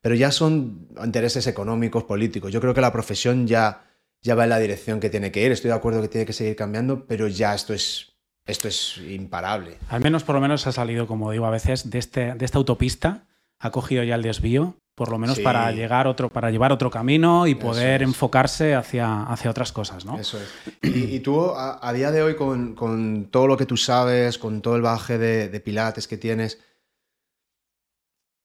[0.00, 2.52] Pero ya son intereses económicos, políticos.
[2.52, 3.84] Yo creo que la profesión ya,
[4.22, 5.52] ya va en la dirección que tiene que ir.
[5.52, 8.09] Estoy de acuerdo que tiene que seguir cambiando, pero ya esto es,
[8.46, 9.78] esto es imparable.
[9.88, 12.58] Al menos, por lo menos, ha salido, como digo a veces, de, este, de esta
[12.58, 13.26] autopista,
[13.58, 17.46] ha cogido ya el desvío por lo menos para llegar otro, para llevar otro camino
[17.46, 20.18] y poder enfocarse hacia, hacia otras cosas, ¿no?
[20.18, 20.50] Eso es.
[20.82, 24.82] Y, tú, a, día de hoy, con, todo lo que tú sabes, con todo el
[24.82, 26.58] baje de, Pilates que tienes,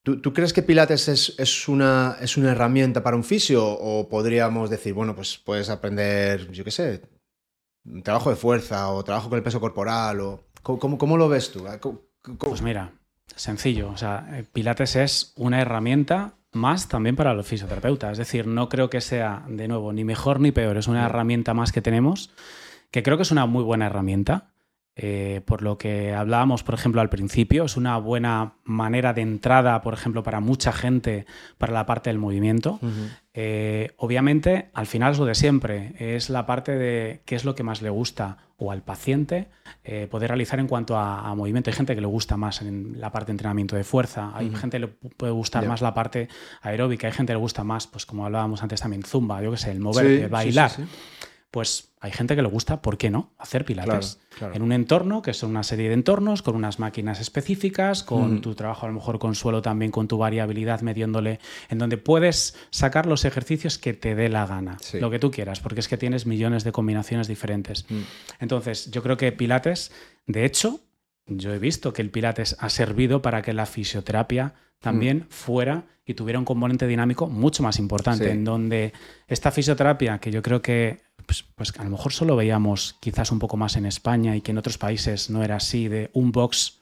[0.02, 3.66] ¿tú, crees que Pilates es, una, es una herramienta para un fisio?
[3.68, 7.02] ¿O podríamos decir, bueno, pues puedes aprender, yo qué sé,
[8.04, 10.20] trabajo de fuerza o trabajo con el peso corporal?
[10.22, 11.66] O, ¿cómo, cómo lo ves tú?
[12.40, 12.94] Pues mira,
[13.36, 13.90] sencillo.
[13.90, 18.14] O sea, eh, Pilates es una herramienta más también para los fisioterapeutas.
[18.14, 20.78] Es decir, no creo que sea, de nuevo, ni mejor ni peor.
[20.78, 22.32] Es una herramienta más que tenemos,
[22.92, 24.55] que creo que es una muy buena herramienta.
[24.98, 29.82] Eh, por lo que hablábamos, por ejemplo, al principio, es una buena manera de entrada,
[29.82, 31.26] por ejemplo, para mucha gente
[31.58, 32.80] para la parte del movimiento.
[33.34, 37.56] Eh, obviamente, al final es lo de siempre, es la parte de qué es lo
[37.56, 39.50] que más le gusta o al paciente
[39.84, 41.70] eh, poder realizar en cuanto a, movimiento.
[41.70, 44.78] Hay gente que le gusta más en la parte de entrenamiento de fuerza, hay gente
[44.78, 46.30] que le puede gustar más la parte
[46.62, 49.58] aeróbica, hay gente que le gusta más, pues como hablábamos antes también, zumba, yo qué
[49.58, 50.72] sé, el mover, el bailar.
[51.56, 54.20] Pues hay gente que le gusta, ¿por qué no?, hacer pilates.
[54.54, 58.42] En un entorno, que son una serie de entornos, con unas máquinas específicas, con mm.
[58.42, 61.40] tu trabajo a lo mejor con suelo también, con tu variabilidad, mediéndole,
[61.70, 65.62] en donde puedes sacar los ejercicios que te dé la gana, lo que tú quieras,
[65.62, 67.86] porque es que tienes millones de combinaciones diferentes.
[67.88, 68.02] Mm.
[68.42, 69.94] Entonces, yo creo que Pilates,
[70.28, 70.82] de hecho,
[71.28, 75.26] yo he visto que el Pilates ha servido para que la fisioterapia también mm.
[75.30, 78.94] fuera y tuviera un componente dinámico mucho más importante, en donde
[79.28, 83.40] esta fisioterapia, que yo creo que pues, pues, a lo mejor solo veíamos quizás un
[83.40, 86.82] poco más en España y que en otros países no era así, de un box,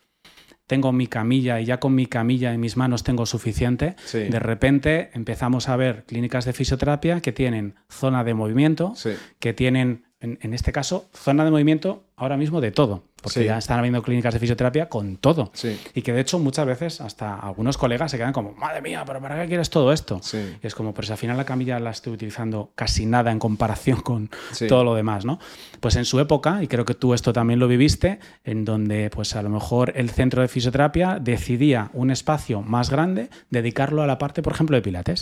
[0.67, 3.95] tengo mi camilla y ya con mi camilla en mis manos tengo suficiente.
[4.11, 8.93] De repente empezamos a ver clínicas de fisioterapia que tienen zona de movimiento,
[9.39, 13.79] que tienen en, este caso, zona de movimiento ahora mismo de todo, porque ya están
[13.79, 15.51] habiendo clínicas de fisioterapia con todo.
[15.93, 19.19] Y que de hecho muchas veces hasta algunos colegas se quedan como, madre mía, pero
[19.19, 20.21] ¿para qué quieres todo esto?
[20.33, 23.99] Y es como, pues al final la camilla la estoy utilizando casi nada en comparación
[24.01, 24.29] con
[24.69, 25.39] todo lo demás, ¿no?
[25.81, 29.35] Pues en su época, y creo que tú esto también lo viviste, en donde pues
[29.35, 34.17] a lo mejor el centro de fisioterapia decidía un espacio más grande, dedicarlo a la
[34.17, 35.21] parte, por ejemplo, de pilates.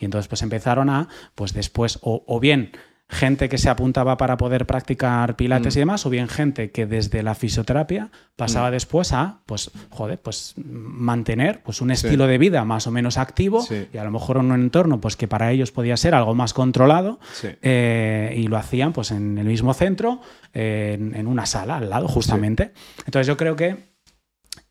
[0.00, 2.72] Y entonces pues empezaron a, pues después, o bien
[3.08, 5.78] gente que se apuntaba para poder practicar pilates mm.
[5.78, 8.72] y demás, o bien gente que desde la fisioterapia pasaba mm.
[8.72, 13.66] después a, pues, joder, pues mantener pues, un estilo de vida más o menos activo
[13.92, 16.52] y a lo mejor en un entorno pues que para ellos podía ser algo más
[16.52, 17.18] controlado
[17.62, 20.20] eh, y lo hacían pues en el mismo centro,
[20.52, 22.72] en, una sala al lado justamente.
[23.06, 23.88] Entonces yo creo que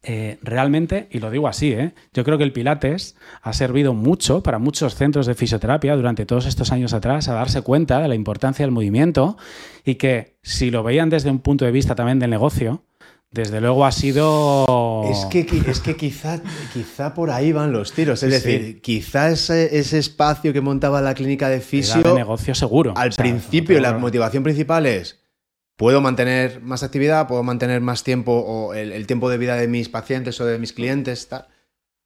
[0.09, 1.91] eh, realmente, y lo digo así, ¿eh?
[2.13, 6.45] yo creo que el Pilates ha servido mucho para muchos centros de fisioterapia durante todos
[6.45, 9.35] estos años atrás a darse cuenta de la importancia del movimiento
[9.83, 12.85] y que si lo veían desde un punto de vista también del negocio,
[13.31, 15.03] desde luego ha sido...
[15.11, 16.41] Es que, es que quizá,
[16.71, 18.23] quizá por ahí van los tiros.
[18.23, 22.01] Es decir, quizá ese, espacio que montaba la clínica de fisio...
[22.01, 22.93] de negocio seguro.
[22.95, 25.26] Al principio, la motivación principal es
[25.77, 29.87] puedo mantener más actividad, puedo mantener más tiempo o el, tiempo de vida de mis
[29.87, 31.47] pacientes o de mis clientes, tal.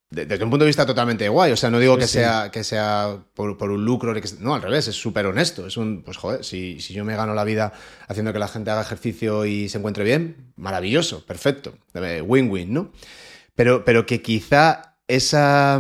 [0.10, 3.24] Desde un punto de vista totalmente guay, o sea, no digo que, Sea, que sea
[3.34, 5.66] por, un lucro, no, al revés, es súper honesto.
[5.66, 7.72] Es un, pues joder, si, si, yo me gano la vida
[8.10, 11.78] haciendo que la gente haga ejercicio y se encuentre bien, maravilloso, perfecto,
[12.26, 12.92] win-win, ¿no?
[13.56, 15.80] Pero, pero que quizá esa,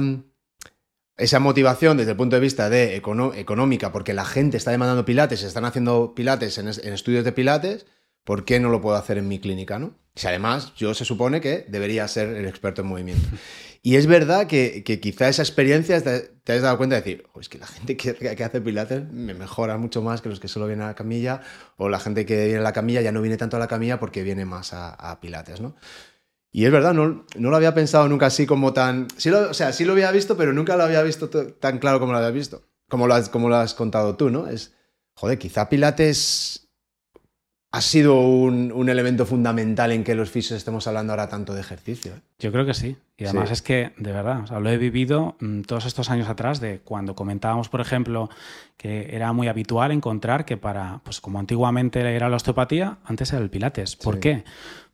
[1.17, 5.41] esa motivación desde el punto de vista de económica, porque la gente está demandando pilates,
[5.41, 7.85] se están haciendo pilates en, estudios de pilates,
[8.23, 9.77] ¿por qué no lo puedo hacer en mi clínica?
[9.79, 9.95] ¿no?
[10.15, 13.27] Si además yo se supone que debería ser el experto en movimiento.
[13.83, 17.57] Y es verdad que, quizá esa experiencia te, has dado cuenta de decir, es que
[17.57, 20.89] la gente que, hace pilates me mejora mucho más que los que solo vienen a
[20.89, 21.41] la camilla,
[21.77, 23.99] o la gente que viene a la camilla ya no viene tanto a la camilla
[23.99, 25.75] porque viene más a, a pilates, ¿no?
[26.51, 29.07] Y es verdad, no, no, lo había pensado nunca así como tan...
[29.25, 32.11] Lo, o sea, sí lo había visto, pero nunca lo había visto tan claro como
[32.11, 32.63] lo había visto.
[32.89, 34.47] Como lo, has, como lo has contado tú, ¿no?
[34.47, 34.73] Es,
[35.13, 36.60] joder, quizá Pilates
[37.73, 42.13] ha sido un, elemento fundamental en que los fisios estemos hablando ahora tanto de ejercicio.
[42.13, 42.19] ¿eh?
[42.39, 42.97] Yo creo que sí.
[43.17, 46.79] Y además es que, de verdad, lo he vivido mm, todos estos años atrás de
[46.79, 48.29] cuando comentábamos, por ejemplo,
[48.75, 53.41] que era muy habitual encontrar que para, pues como antiguamente era la osteopatía, antes era
[53.41, 53.95] el pilates.
[53.95, 54.43] ¿Por qué?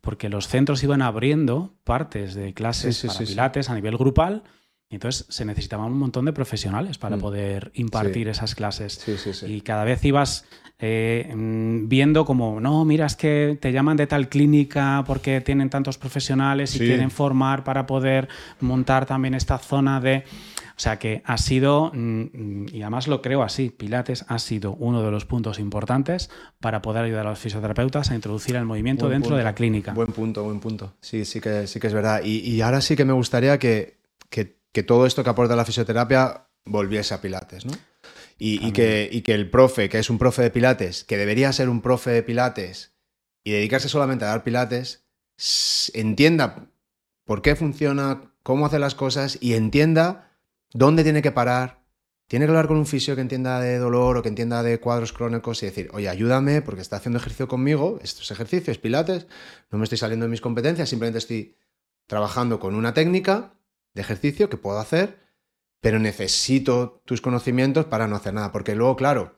[0.02, 4.44] Porque los centros iban abriendo partes de clases para pilates a nivel grupal
[4.90, 7.20] entonces se necesitaban un montón de profesionales para mm.
[7.20, 9.04] poder impartir esas clases.
[9.48, 10.46] Y cada vez ibas
[10.80, 15.70] eh, mm, viendo como, no, mira, es que te llaman de tal clínica porque tienen
[15.70, 18.30] tantos profesionales y quieren formar para poder
[18.60, 20.24] montar también esta zona de...
[20.70, 25.02] O sea que ha sido, mm, y además lo creo así, Pilates ha sido uno
[25.02, 26.30] de los puntos importantes
[26.60, 29.94] para poder ayudar a los fisioterapeutas a introducir el movimiento dentro de la clínica.
[29.94, 30.94] Buen punto, buen punto.
[31.02, 32.22] Sí, sí que, sí que es verdad.
[32.24, 33.98] Y, ahora sí que me gustaría que,
[34.30, 37.74] que que todo esto que aporta la fisioterapia volviese a Pilates, ¿no?
[38.38, 41.82] Y, que, que, el profe, que es un profe de Pilates, que debería ser un
[41.82, 42.94] profe de Pilates
[43.44, 45.08] y dedicarse solamente a dar Pilates,
[45.96, 46.70] entienda
[47.26, 50.38] por qué funciona, cómo hace las cosas y entienda
[50.74, 51.84] dónde tiene que parar.
[52.28, 55.12] Tiene que hablar con un fisio que entienda de dolor o que entienda de cuadros
[55.12, 59.26] crónicos y decir, oye, ayúdame porque está haciendo ejercicio conmigo, estos ejercicios, pilates,
[59.72, 61.56] no me estoy saliendo de mis competencias, simplemente estoy
[62.06, 63.57] trabajando con una técnica
[63.98, 65.20] de ejercicio que puedo hacer,
[65.82, 68.52] pero necesito tus conocimientos para no hacer nada.
[68.54, 69.36] Porque luego, claro,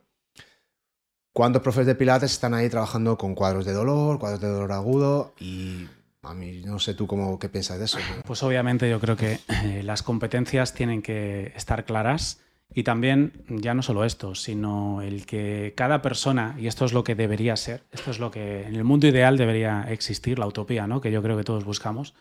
[1.32, 5.34] ¿cuántos profes de Pilates están ahí trabajando con cuadros de dolor, cuadros de dolor agudo?
[5.40, 5.88] Y
[6.22, 7.98] a mí no sé tú cómo qué piensas de eso.
[8.24, 12.40] Pues obviamente yo creo que eh, las competencias tienen que estar claras.
[12.72, 17.02] Y también, ya no solo esto, sino el que cada persona, y esto es lo
[17.02, 20.86] que debería ser, esto es lo que en el mundo ideal debería existir, la utopía,
[20.86, 21.00] ¿no?
[21.00, 22.14] que yo creo que todos buscamos,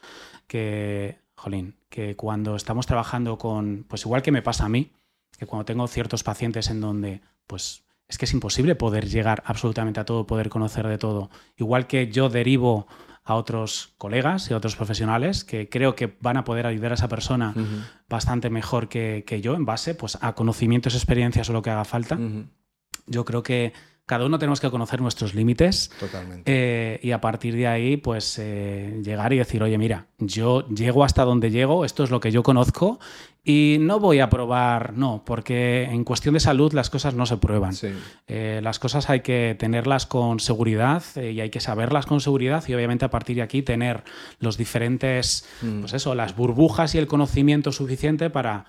[0.48, 4.92] que jolín, que cuando estamos trabajando con, pues igual que me pasa a mí,
[5.38, 10.00] que cuando tengo ciertos pacientes en donde, pues es que es imposible poder llegar absolutamente
[10.00, 11.30] a todo, poder conocer de todo.
[11.58, 12.88] Igual que yo derivo
[13.24, 16.96] a otros colegas y a otros profesionales que creo que van a poder ayudar a
[16.96, 17.54] esa persona
[18.10, 22.18] bastante mejor que, yo en base pues, a conocimientos, experiencias o lo que haga falta.
[23.06, 23.74] Yo creo que
[24.10, 25.92] cada uno tenemos que conocer nuestros límites.
[26.46, 31.04] Eh, y a partir de ahí, pues eh, llegar y decir, oye, mira, yo llego
[31.04, 33.00] hasta donde llego, esto es lo que yo conozco
[33.44, 37.38] y no voy a probar, no, porque en cuestión de salud las cosas no se
[37.38, 37.76] prueban.
[38.28, 42.74] Eh, las cosas hay que tenerlas con seguridad y hay que saberlas con seguridad y
[42.74, 44.04] obviamente a partir de aquí tener
[44.40, 45.82] los diferentes, mm.
[45.82, 48.66] pues eso, las burbujas y el conocimiento suficiente para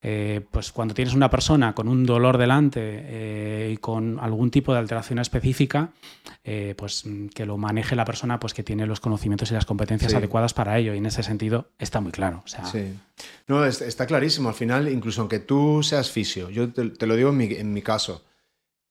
[0.00, 4.72] eh, pues cuando tienes una persona con un dolor delante eh, y con algún tipo
[4.72, 5.90] de alteración específica,
[6.44, 9.66] eh, pues mm, que lo maneje la persona pues que tiene los conocimientos y las
[9.66, 10.94] competencias adecuadas para ello.
[10.94, 12.44] Y en ese sentido está muy claro.
[12.70, 12.96] sí.
[13.48, 14.48] No, está clarísimo.
[14.50, 17.82] Al final, incluso aunque tú seas fisio, yo te, lo digo en mi, en mi,
[17.82, 18.24] caso,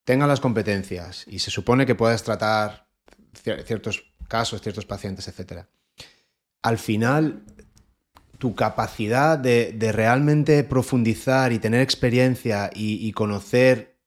[0.04, 2.88] tenga las competencias y se supone que puedes tratar
[3.32, 5.68] ciertos casos, ciertos pacientes, etc.
[6.64, 7.44] Al final
[8.38, 13.98] tu capacidad de, realmente profundizar y tener experiencia y, conocer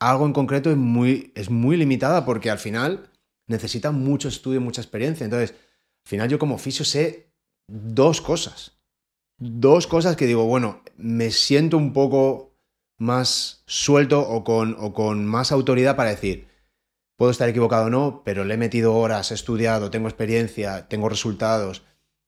[0.00, 3.10] algo en concreto es muy, es muy limitada porque al final
[3.46, 5.24] necesita mucho estudio mucha experiencia.
[5.24, 7.32] Entonces, al final yo como fisio sé
[7.66, 8.78] dos cosas.
[9.38, 12.56] Dos cosas que digo, bueno, me siento un poco
[12.98, 16.48] más suelto o con, o con más autoridad para decir,
[17.16, 21.08] puedo estar equivocado o no, pero le he metido horas, he estudiado, tengo experiencia, tengo
[21.08, 21.84] resultados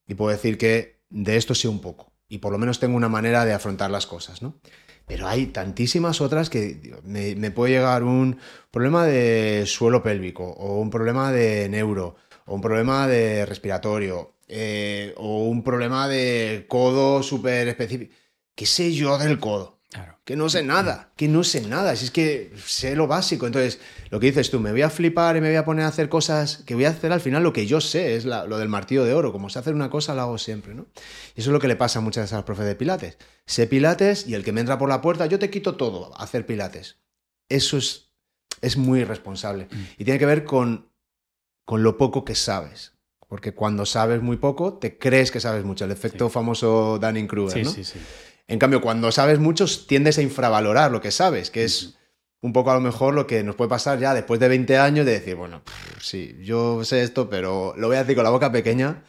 [0.07, 3.09] y puedo decir que de esto sé un poco y por lo menos tengo una
[3.09, 4.61] manera de afrontar las cosas, ¿no?
[5.07, 8.39] Pero hay tantísimas otras que me, puede llegar un
[8.71, 12.15] problema de suelo pélvico o un problema de neuro
[12.47, 18.15] o un problema de respiratorio eh, o un problema de codo súper específico.
[18.55, 19.80] ¿Qué sé yo del codo?
[20.24, 23.47] Que no sé nada, que no sé nada, si es que sé lo básico.
[23.47, 23.80] Entonces,
[24.11, 26.09] lo que dices tú, me voy a flipar y me voy a poner a hacer
[26.09, 29.05] cosas que voy a hacer al final lo que yo sé, es lo del martillo
[29.05, 29.32] de oro.
[29.32, 30.86] Como sé hacer una cosa, lo hago siempre, ¿no?
[31.34, 33.18] Y eso es lo que le pasa a muchas de esas profes de pilates.
[33.47, 36.22] Sé pilates y el que me entra por la puerta, yo te quito todo, a
[36.22, 36.99] hacer pilates.
[37.49, 38.12] Eso es,
[38.61, 39.66] es muy irresponsable.
[39.70, 39.84] Mm.
[39.99, 40.88] Y tiene que ver con,
[41.64, 42.93] con lo poco que sabes.
[43.26, 45.84] Porque cuando sabes muy poco, te crees que sabes mucho.
[45.84, 47.70] El efecto famoso Dunning-Kruger, ¿no?
[47.70, 48.01] Sí, sí, sí.
[48.51, 51.96] En cambio, cuando sabes mucho, tiendes a infravalorar lo que sabes, que es
[52.40, 55.07] un poco a lo mejor lo que nos puede pasar ya después de 20 años
[55.07, 55.62] de decir, bueno,
[56.01, 59.05] sí, yo sé esto, pero lo voy a decir con la boca pequeña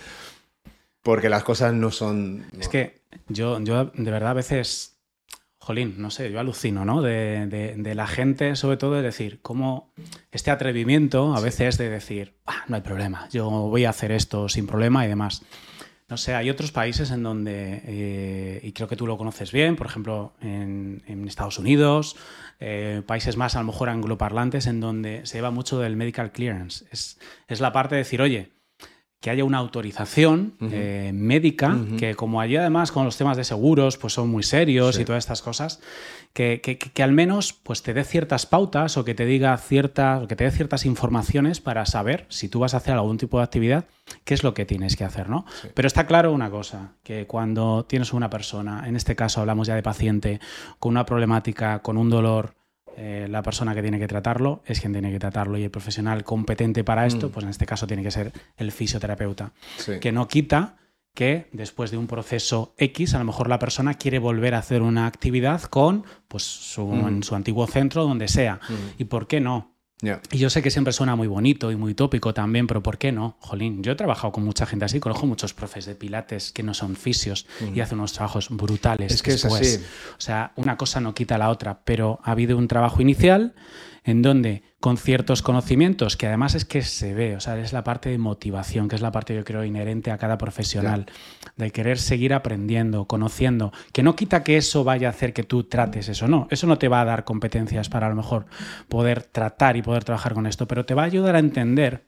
[1.01, 2.45] porque las cosas no son...
[2.59, 4.99] Es que yo, yo de verdad a veces,
[5.57, 7.01] jolín, no sé, yo alucino, ¿no?
[7.01, 9.91] De, la gente, sobre todo, de decir, cómo
[10.31, 14.47] este atrevimiento a veces de decir, ah, no hay problema, yo voy a hacer esto
[14.49, 15.41] sin problema y demás.
[16.11, 19.77] No sé, hay otros países en donde, eh, y creo que tú lo conoces bien,
[19.77, 22.17] por ejemplo, en, Estados Unidos,
[22.59, 26.83] eh, países más a lo mejor angloparlantes, en donde se lleva mucho del medical clearance.
[26.91, 28.51] Es, es la parte de decir, oye,
[29.21, 33.97] que haya una autorización eh, médica, que como allí además con los temas de seguros
[33.97, 35.79] pues son muy serios y todas estas cosas,
[36.33, 40.27] que, que, al menos pues te dé ciertas pautas o que te diga ciertas, o
[40.27, 43.43] que te dé ciertas informaciones para saber si tú vas a hacer algún tipo de
[43.43, 43.85] actividad,
[44.25, 45.45] qué es lo que tienes que hacer, ¿no?
[45.75, 49.75] Pero está claro una cosa, que cuando tienes una persona, en este caso hablamos ya
[49.75, 50.39] de paciente,
[50.79, 52.55] con una problemática, con un dolor,
[52.97, 56.23] eh, la persona que tiene que tratarlo es quien tiene que tratarlo y el profesional
[56.23, 57.31] competente para esto, mm.
[57.31, 59.53] pues en este caso tiene que ser el fisioterapeuta.
[59.99, 60.77] Que no quita
[61.13, 64.81] que después de un proceso X, a lo mejor la persona quiere volver a hacer
[64.81, 67.07] una actividad con pues, su, mm.
[67.07, 68.59] en su antiguo centro, donde sea.
[68.69, 68.73] Mm.
[69.01, 69.75] ¿Y por qué no?
[70.31, 73.11] Y yo sé que siempre suena muy bonito y muy tópico también, pero ¿por qué
[73.11, 73.37] no?
[73.39, 76.73] Jolín, yo he trabajado con mucha gente así, conozco muchos profes de pilates que no
[76.73, 79.13] son fisios y hacen unos trabajos brutales.
[79.13, 79.77] Es que es así.
[80.17, 83.53] O sea, una cosa no quita la otra, pero ha habido un trabajo inicial
[84.03, 87.83] en donde con ciertos conocimientos, que además es que se ve, o sea, es la
[87.83, 91.05] parte de motivación, que es la parte yo creo inherente a cada profesional,
[91.55, 95.65] de querer seguir aprendiendo, conociendo, que no quita que eso vaya a hacer que tú
[95.65, 98.47] trates eso, no, eso no te va a dar competencias para a lo mejor
[98.89, 102.05] poder tratar y poder trabajar con esto, pero te va a ayudar a entender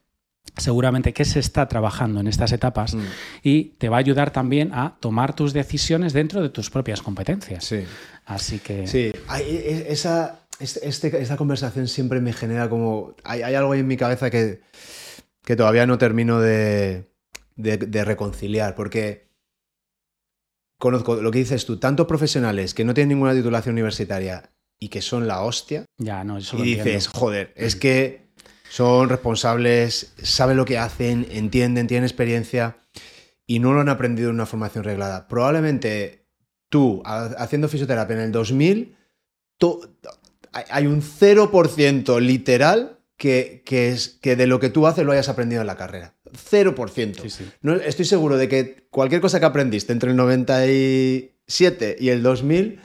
[0.58, 3.02] seguramente qué se está trabajando en estas etapas mm.
[3.44, 7.64] y te va a ayudar también a tomar tus decisiones dentro de tus propias competencias.
[7.66, 7.86] Sí.
[8.26, 8.88] Así que...
[8.88, 13.16] Sí, e, esa este, este, esta conversación siempre me genera como...
[13.24, 14.62] Hay, algo ahí en mi cabeza que,
[15.44, 17.10] que todavía no termino de,
[17.56, 19.28] de, reconciliar, porque
[20.78, 25.02] conozco lo que dices tú, tantos profesionales que no tienen ninguna titulación universitaria y que
[25.02, 25.86] son la hostia.
[25.98, 28.24] Ya, no, eso Y dices, joder, es que
[28.70, 32.78] son responsables, saben lo que hacen, entienden, tienen experiencia
[33.46, 35.28] y no lo han aprendido en una formación reglada.
[35.28, 36.26] Probablemente
[36.70, 38.96] tú, haciendo fisioterapia en el 2000,
[40.54, 45.62] hay un 0% literal que, es, que de lo que tú haces lo hayas aprendido
[45.62, 46.16] en la carrera.
[46.52, 47.52] 0%.
[47.62, 52.82] No, estoy seguro de que cualquier cosa que aprendiste entre el 97 y el 2000,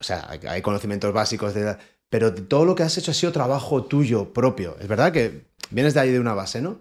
[0.00, 1.76] o sea, hay conocimientos básicos de...
[2.08, 4.76] Pero todo lo que has hecho ha sido trabajo tuyo propio.
[4.80, 6.80] Es verdad que vienes de ahí de una base, ¿no?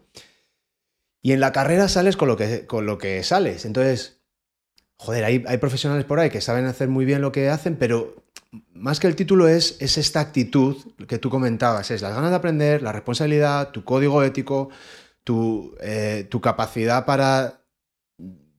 [1.22, 3.66] Y en la carrera sales con lo que, con lo que sales.
[3.66, 4.22] Entonces,
[4.96, 8.27] joder, hay, hay profesionales por ahí que saben hacer muy bien lo que hacen, pero
[8.74, 10.76] más que el título es, es esta actitud
[11.08, 14.70] que tú comentabas, es las ganas de aprender, la responsabilidad, tu código ético,
[15.24, 17.62] tu, eh, capacidad para,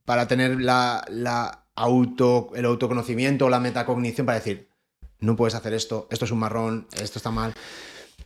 [0.05, 4.69] para tener la, auto, el autoconocimiento, la metacognición para decir,
[5.21, 7.55] no puedes hacer esto, esto es un marrón, esto está mal.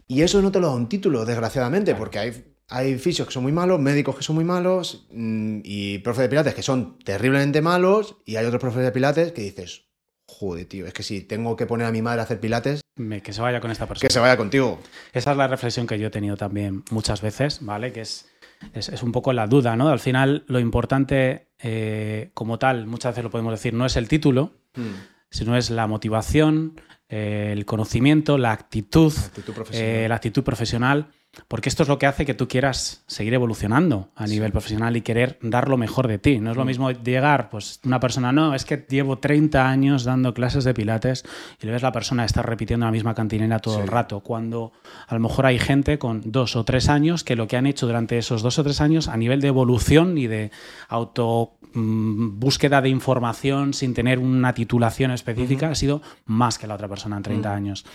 [0.09, 3.45] Y eso no te lo da un título, desgraciadamente, porque hay, hay fisios que son
[3.45, 7.63] muy malos, médicos que son muy malos mm, y profes de pilates que son terriblemente
[7.63, 9.92] malos y hay otros profes de pilates que dices,
[10.33, 12.81] joder, tío, es que si tengo que poner a mi madre a hacer pilates...
[13.23, 14.09] que se vaya con esta persona.
[14.09, 14.81] Que se vaya contigo.
[15.13, 17.93] Esa es la reflexión que yo he tenido también muchas veces, ¿vale?
[17.93, 18.31] Que es,
[18.73, 19.89] es, un poco la duda, ¿no?
[19.89, 24.09] Al final, lo importante eh, como tal, muchas veces lo podemos decir, no es el
[24.09, 24.93] título, hmm.
[25.31, 29.13] sino es la motivación, eh, el conocimiento, la actitud,
[29.73, 31.13] eh, la actitud profesional
[31.49, 35.01] porque esto es lo que hace que tú quieras seguir evolucionando a nivel profesional y
[35.01, 36.39] querer dar lo mejor de ti.
[36.41, 36.67] No es lo mm.
[36.67, 41.25] mismo llegar, pues una persona, no, es que llevo 30 años dando clases de pilates
[41.61, 44.73] y le ves la persona estar repitiendo la misma cantinera todo el rato, cuando
[45.07, 47.87] a lo mejor hay gente con dos o tres años que lo que han hecho
[47.87, 50.51] durante esos dos o tres años a nivel de evolución y de
[50.89, 56.75] auto mm, búsqueda de información sin tener una titulación específica ha sido más que la
[56.75, 57.53] otra persona en 30 mm.
[57.53, 57.87] años.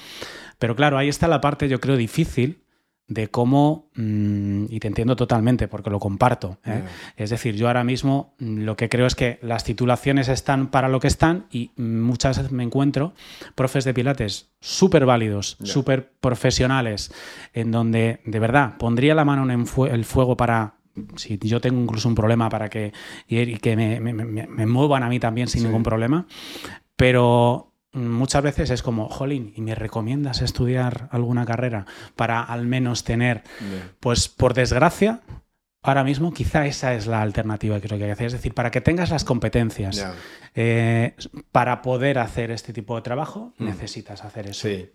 [0.57, 2.63] Pero claro, ahí está la parte, yo creo, difícil
[3.07, 6.83] de cómo, mm, y te entiendo totalmente porque lo comparto, ¿eh?
[7.15, 10.89] es decir, yo ahora mismo mm, lo que creo es que las titulaciones están para
[10.89, 13.13] lo que están y muchas veces me encuentro
[13.55, 17.13] profes de pilates súper válidos, súper profesionales,
[17.53, 20.77] en donde de verdad pondría la mano en el fuego para
[21.15, 22.93] si yo tengo incluso un problema para que,
[23.27, 26.25] y que me, muevan a mí también sin ningún problema,
[26.95, 27.66] pero
[27.97, 31.85] muchas veces es como, jolín, ¿y me recomiendas estudiar alguna carrera
[32.15, 33.43] para al menos tener,
[33.99, 35.21] pues por desgracia,
[35.81, 38.53] ahora mismo quizá esa es la alternativa que creo que hay que hacer, es decir,
[38.53, 40.05] para que tengas las competencias
[40.53, 41.15] eh,
[41.51, 43.65] para poder hacer este tipo de trabajo, mm.
[43.65, 44.67] necesitas hacer eso.
[44.67, 44.89] Sí,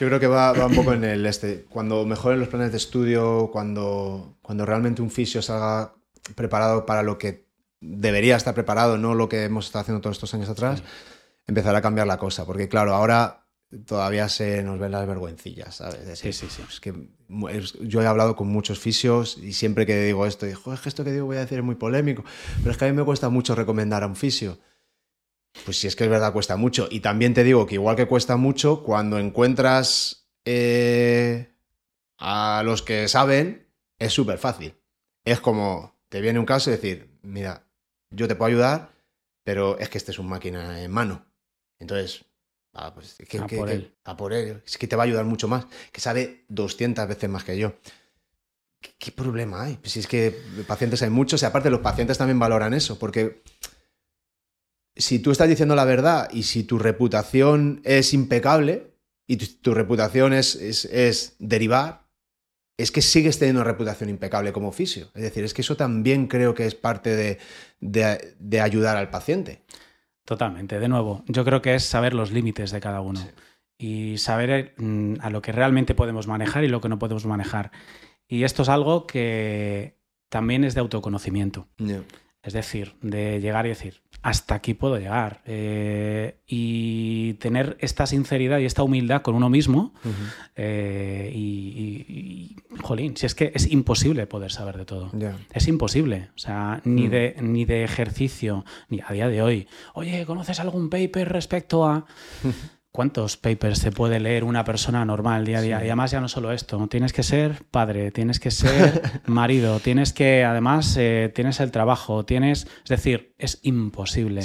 [0.00, 3.50] yo creo que va, un poco en el este, cuando mejoren los planes de estudio,
[3.52, 5.94] cuando, cuando realmente un fisio salga
[6.34, 7.46] preparado para lo que
[7.80, 10.82] debería estar preparado, no lo que hemos estado haciendo todos estos años atrás
[11.52, 12.44] empezar a cambiar la cosa.
[12.44, 13.46] Porque claro, ahora
[13.86, 16.18] todavía se nos ven las vergüencillas, ¿sabes?
[16.18, 16.62] sí, sí, sí.
[16.68, 16.94] Es que
[17.80, 21.04] yo he hablado con muchos fisios y siempre que digo esto, digo, es que esto
[21.04, 22.24] que digo voy a decir es muy polémico,
[22.58, 24.58] pero es que a mí me cuesta mucho recomendar a un fisio.
[25.64, 26.88] Pues si es que es verdad, cuesta mucho.
[26.90, 31.52] Y también te digo que igual que cuesta mucho, cuando encuentras eh,
[32.18, 34.74] a los que saben, es súper fácil.
[35.24, 37.66] Es como, te viene un caso y decir, mira,
[38.10, 38.90] yo te puedo ayudar,
[39.44, 41.26] pero es que este es un máquina en mano.
[41.82, 42.24] Entonces,
[42.72, 43.92] ah, pues, a, por él.
[44.04, 44.62] a por él.
[44.64, 47.74] Es que te va a ayudar mucho más, que sabe 200 veces más que yo.
[48.98, 49.76] ¿Qué, problema hay?
[49.76, 53.42] Pues si es que pacientes hay muchos y aparte los pacientes también valoran eso, porque
[54.96, 58.94] si tú estás diciendo la verdad y si tu reputación es impecable
[59.26, 62.08] y tu, reputación es, es, derivar,
[62.76, 65.10] es que sigues teniendo una reputación impecable como oficio.
[65.14, 67.38] Es decir, es que eso también creo que es parte
[67.80, 69.62] de, ayudar al paciente.
[70.24, 70.78] Totalmente.
[70.78, 73.20] De nuevo, yo creo que es saber los límites de cada uno
[73.76, 77.72] y saber mm, a lo que realmente podemos manejar y lo que no podemos manejar.
[78.28, 79.98] Y esto es algo que
[80.28, 81.68] también es de autoconocimiento.
[82.42, 85.42] Es decir, de llegar y decir, hasta aquí puedo llegar.
[85.46, 89.94] Eh, y tener esta sinceridad y esta humildad con uno mismo.
[90.56, 95.10] Eh, y, jolín, si es que es imposible poder saber de todo.
[95.52, 96.30] Es imposible.
[96.36, 97.10] O sea, ni, mm.
[97.10, 99.68] de, ni de ejercicio, ni a día de hoy.
[99.94, 102.06] Oye, ¿conoces algún paper respecto a...
[102.94, 105.80] ¿Cuántos papers se puede leer una persona normal día a día?
[105.82, 110.12] Y además ya no solo esto, tienes que ser padre, tienes que ser marido, tienes
[110.12, 114.42] que, además, eh, tienes el trabajo, tienes, es decir, es imposible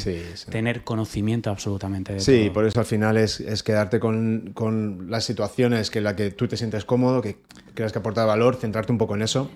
[0.50, 2.44] tener conocimiento absolutamente de sí, todo.
[2.44, 6.48] Sí, por eso al final es, quedarte con, las situaciones que en las que tú
[6.48, 7.42] te sientes cómodo, que
[7.74, 9.52] creas que aporta valor, centrarte un poco en eso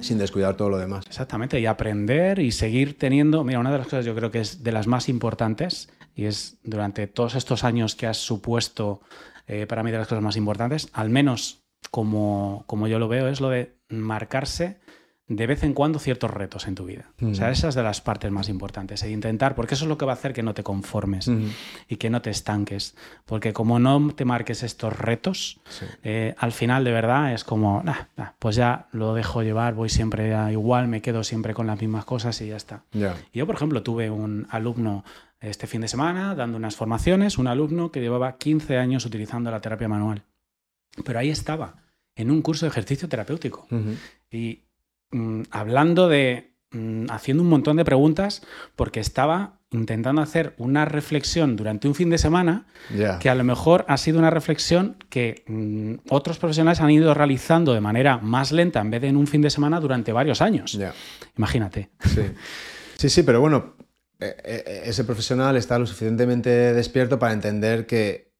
[0.00, 1.04] sin descuidar todo lo demás.
[1.06, 4.64] Exactamente, y aprender y seguir teniendo, mira, una de las cosas yo creo que es
[4.64, 5.88] de las más importantes
[6.18, 9.00] y es durante todos estos años que has supuesto
[9.46, 11.62] eh, para mí de las cosas más importantes, al menos
[11.92, 14.80] como, como yo lo veo, es lo de marcarse
[15.28, 17.04] de vez en cuando ciertos retos en tu vida.
[17.22, 19.02] O sea, esa es de las partes más importantes.
[19.02, 21.30] E intentar, porque eso es lo que va a hacer que no te conformes
[21.86, 22.96] y que no te estanques.
[23.26, 25.60] Porque como no te marques estos retos,
[26.02, 27.84] eh, al final de verdad es como,
[28.38, 32.40] pues ya lo dejo llevar, voy siempre igual, me quedo siempre con las mismas cosas
[32.40, 32.84] y ya está.
[33.34, 35.04] yo, por ejemplo, tuve un alumno
[35.40, 39.60] este fin de semana dando unas formaciones, un alumno que llevaba 15 años utilizando la
[39.60, 40.24] terapia manual.
[41.04, 41.82] Pero ahí estaba,
[42.16, 43.66] en un curso de ejercicio terapéutico.
[44.30, 44.68] Y
[45.10, 48.42] Mm, hablando de, mm, haciendo un montón de preguntas,
[48.76, 52.66] porque estaba intentando hacer una reflexión durante un fin de semana,
[53.20, 57.74] que a lo mejor ha sido una reflexión que mm, otros profesionales han ido realizando
[57.74, 60.78] de manera más lenta en vez de en un fin de semana durante varios años.
[61.36, 61.90] Imagínate.
[62.96, 63.08] Sí.
[63.08, 63.76] sí, pero bueno,
[64.18, 68.32] ese profesional está lo suficientemente despierto para entender que,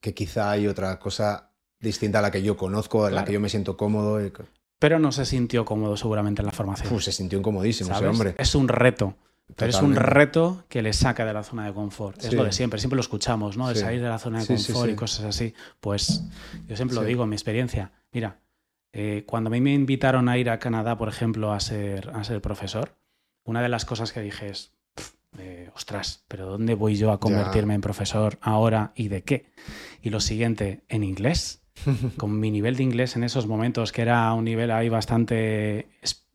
[0.00, 3.40] que quizá hay otra cosa distinta a la que yo conozco, en la que yo
[3.40, 4.24] me siento cómodo.
[4.24, 4.32] Y
[4.78, 7.00] pero no se sintió cómodo seguramente en la formación.
[7.00, 8.34] se sintió incomodísimo ese hombre.
[8.38, 9.16] Es un reto.
[9.56, 12.22] Pero es un reto que le saca de la zona de confort.
[12.22, 13.68] Es lo de siempre, siempre lo escuchamos, ¿no?
[13.68, 15.54] De salir de la zona de confort y cosas así.
[15.80, 16.22] Pues
[16.66, 17.92] yo siempre lo digo en mi experiencia.
[18.12, 18.40] Mira,
[18.92, 22.22] eh, cuando a mí me invitaron a ir a Canadá, por ejemplo, a ser, a
[22.24, 22.96] ser profesor,
[23.44, 24.74] una de las cosas que dije es,
[25.36, 29.46] eh, ostras, pero ¿dónde voy yo a convertirme en profesor ahora y de qué?
[30.02, 31.62] Y lo siguiente, ¿en inglés?
[32.16, 35.88] con mi nivel de inglés en esos momentos, que era un nivel ahí bastante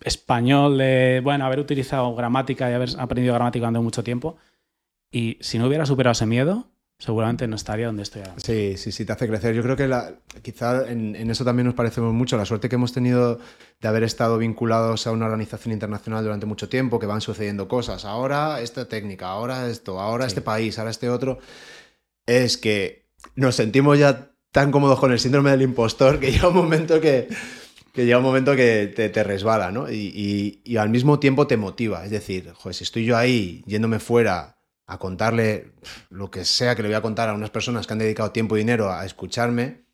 [0.04, 4.38] español, de, bueno, haber utilizado gramática y haber aprendido gramática durante mucho tiempo.
[5.12, 6.68] Y si no hubiera superado ese miedo,
[7.04, 8.36] seguramente no estaría donde estoy ahora.
[8.38, 9.54] Sí, sí, sí, te hace crecer.
[9.54, 12.38] Yo creo que la, quizá en, eso también nos parecemos mucho.
[12.38, 13.40] La suerte que hemos tenido
[13.82, 18.06] de haber estado vinculados a una organización internacional durante mucho tiempo, que van sucediendo cosas.
[18.06, 21.40] Ahora esta técnica, ahora esto, ahora este país, ahora este otro.
[22.26, 26.56] Es que nos sentimos ya tan cómodos con el síndrome del impostor que llega un
[26.56, 27.28] momento que,
[27.96, 29.92] llega un momento que te, resbala, ¿no?
[29.92, 32.06] Y, al mismo tiempo te motiva.
[32.06, 34.56] Es decir, joder, si estoy yo ahí yéndome fuera
[34.86, 35.74] a contarle
[36.10, 38.56] lo que sea que le voy a contar a unas personas que han dedicado tiempo
[38.56, 39.86] y dinero a escucharme,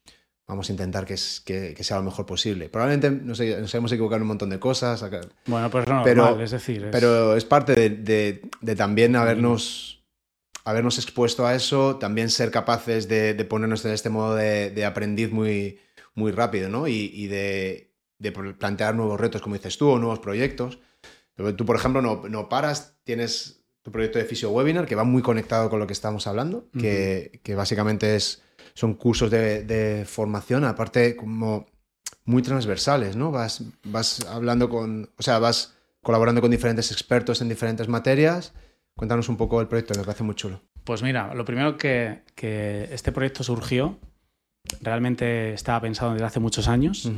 [0.48, 2.70] vamos a intentar que, sea lo mejor posible.
[2.70, 5.04] Probablemente nos, nos hemos equivocado en un montón de cosas.
[5.46, 6.90] Bueno, pues no, pero, es decir.
[6.92, 10.00] Pero es parte de también habernos
[10.70, 15.80] habernos expuesto a eso, también ser capaces de, ponernos en este modo de, aprendiz muy,
[16.14, 16.88] muy rápido, ¿no?
[16.88, 17.92] Y, de,
[18.58, 20.80] plantear nuevos retos, como dices tú, o nuevos proyectos.
[21.58, 23.59] Tú, por ejemplo, no, paras, tienes
[23.90, 27.56] tu proyecto de Fisio Webinar, que va muy conectado con lo que estamos hablando, que,
[27.56, 28.42] básicamente es,
[28.74, 31.66] son cursos de, formación, aparte como
[32.26, 33.32] muy transversales, ¿no?
[33.32, 38.54] Vas, vas hablando con, o sea, vas colaborando con diferentes expertos en diferentes materias
[39.00, 40.62] Cuéntanos un poco el proyecto, me parece muy chulo.
[40.84, 43.98] Pues mira, lo primero que, que este proyecto surgió,
[44.82, 47.10] realmente estaba pensado desde hace muchos años,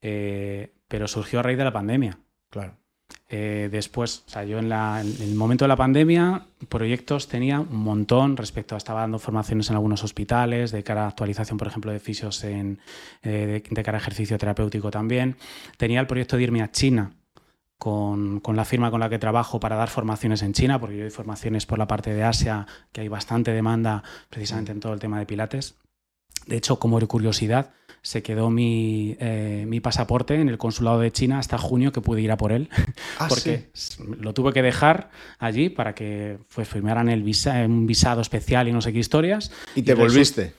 [0.00, 2.18] eh, pero surgió a raíz de la pandemia.
[2.48, 2.78] Claro.
[3.28, 7.58] Eh, después, o sea, yo en, la- en el momento de la pandemia, proyectos tenía
[7.58, 11.66] un montón respecto a, estaba dando formaciones en algunos hospitales, de cara a actualización, por
[11.66, 12.78] ejemplo, de fisios en,
[13.24, 15.36] eh, de, de cara a ejercicio terapéutico también.
[15.76, 17.14] Tenía el proyecto de irme a China
[17.78, 21.02] con, con la firma con la que trabajo para dar formaciones en China, porque yo
[21.02, 25.00] doy formaciones por la parte de Asia, que hay bastante demanda precisamente en todo el
[25.00, 25.74] tema de pilates.
[26.46, 27.70] De hecho, como curiosidad,
[28.06, 32.20] se quedó mi, eh, mi pasaporte en el consulado de China hasta junio que pude
[32.20, 32.68] ir a por él,
[33.18, 33.70] Ah, porque
[34.20, 35.10] lo tuve que dejar
[35.40, 39.50] allí para que pues, firmaran el visa, un visado especial y no sé qué historias.
[39.74, 40.54] Y te volviste.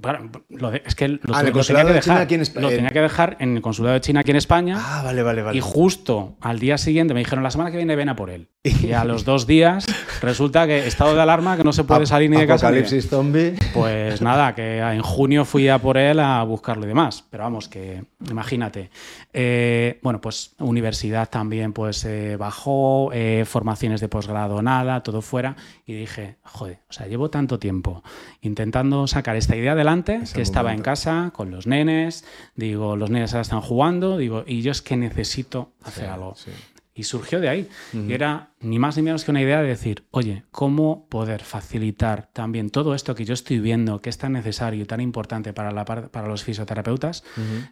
[0.00, 2.20] Bueno, lo de- es que lo, Ah, lo tenía que de China dejar.
[2.22, 4.76] aquí en Lo en- tenía que dejar en el consulado de China aquí en España.
[4.78, 5.58] Ah, vale, vale, vale.
[5.58, 8.48] Y justo al día siguiente me dijeron, la semana que viene ven a por él.
[8.82, 9.86] Y a los dos días
[10.22, 12.70] resulta que estado de alarma, que no se puede salir ni de casa.
[12.70, 13.54] de- Apocalipsis zombie.
[13.74, 17.24] Pues nada, que en junio fui a por él a buscarlo y demás.
[17.30, 18.90] Pero vamos, que imagínate.
[19.32, 25.56] Eh, bueno, pues universidad también pues eh, bajó, eh, formaciones de posgrado nada, todo fuera.
[25.86, 28.02] Y dije, joder, o sea, llevo tanto tiempo
[28.42, 29.74] intentando sacar esta idea
[30.22, 34.44] Es que estaba en casa con los nenes, digo, los nenes ahora están jugando, digo,
[34.46, 36.34] y yo es que necesito hacer algo.
[36.36, 36.50] Sí.
[36.92, 37.68] Y surgió de ahí.
[37.94, 42.28] Y era ni más ni menos que una idea de decir, oye, ¿cómo poder facilitar
[42.34, 45.70] también todo esto que yo estoy viendo, que es tan necesario y tan importante para,
[45.70, 47.24] la par- para los fisioterapeutas?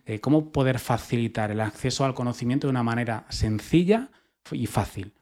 [0.07, 4.11] eh, ¿Cómo poder facilitar el acceso al conocimiento de una manera sencilla
[4.51, 5.13] y fácil?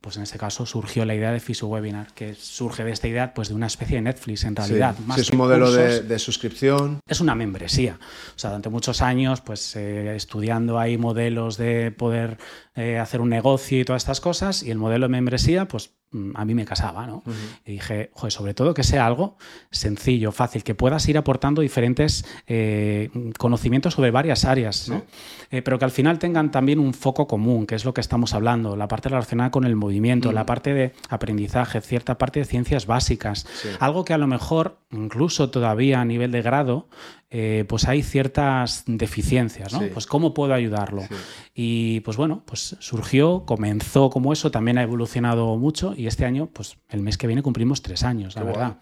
[0.00, 3.34] Pues en este caso surgió la idea de Fisio Webinar, que surge de esta idea
[3.34, 4.94] pues de una especie de Netflix en realidad.
[4.96, 7.00] Sí, más sí, es un modelo de suscripción.
[7.06, 7.98] es una membresía.
[8.34, 12.38] O sea, durante muchos años, pues eh, estudiando ahí modelos de poder
[12.78, 16.30] eh, hacer un negocio y todas estas cosas, y el modelo de membresía, pues mm,
[16.36, 17.22] a mí me casaba, ¿no?
[17.66, 19.36] Y dije, joder, sobre todo que sea algo
[19.70, 25.02] sencillo, fácil, que puedas ir aportando diferentes eh, conocimientos sobre varias áreas, ¿no?
[25.50, 28.32] Eh, pero que al final tengan también un foco común, que es lo que estamos
[28.34, 32.86] hablando, la parte relacionada con el movimiento, la parte de aprendizaje, cierta parte de ciencias
[32.86, 33.68] básicas, Sí.
[33.80, 36.88] algo que a lo mejor, incluso todavía a nivel de grado,
[37.30, 39.80] eh, pues hay ciertas deficiencias, ¿no?
[39.80, 39.90] Sí.
[39.92, 41.02] Pues cómo puedo ayudarlo.
[41.02, 41.14] Sí.
[41.54, 46.48] Y pues bueno, pues surgió, comenzó como eso, también ha evolucionado mucho y este año,
[46.52, 48.78] pues el mes que viene cumplimos tres años, la Qué verdad.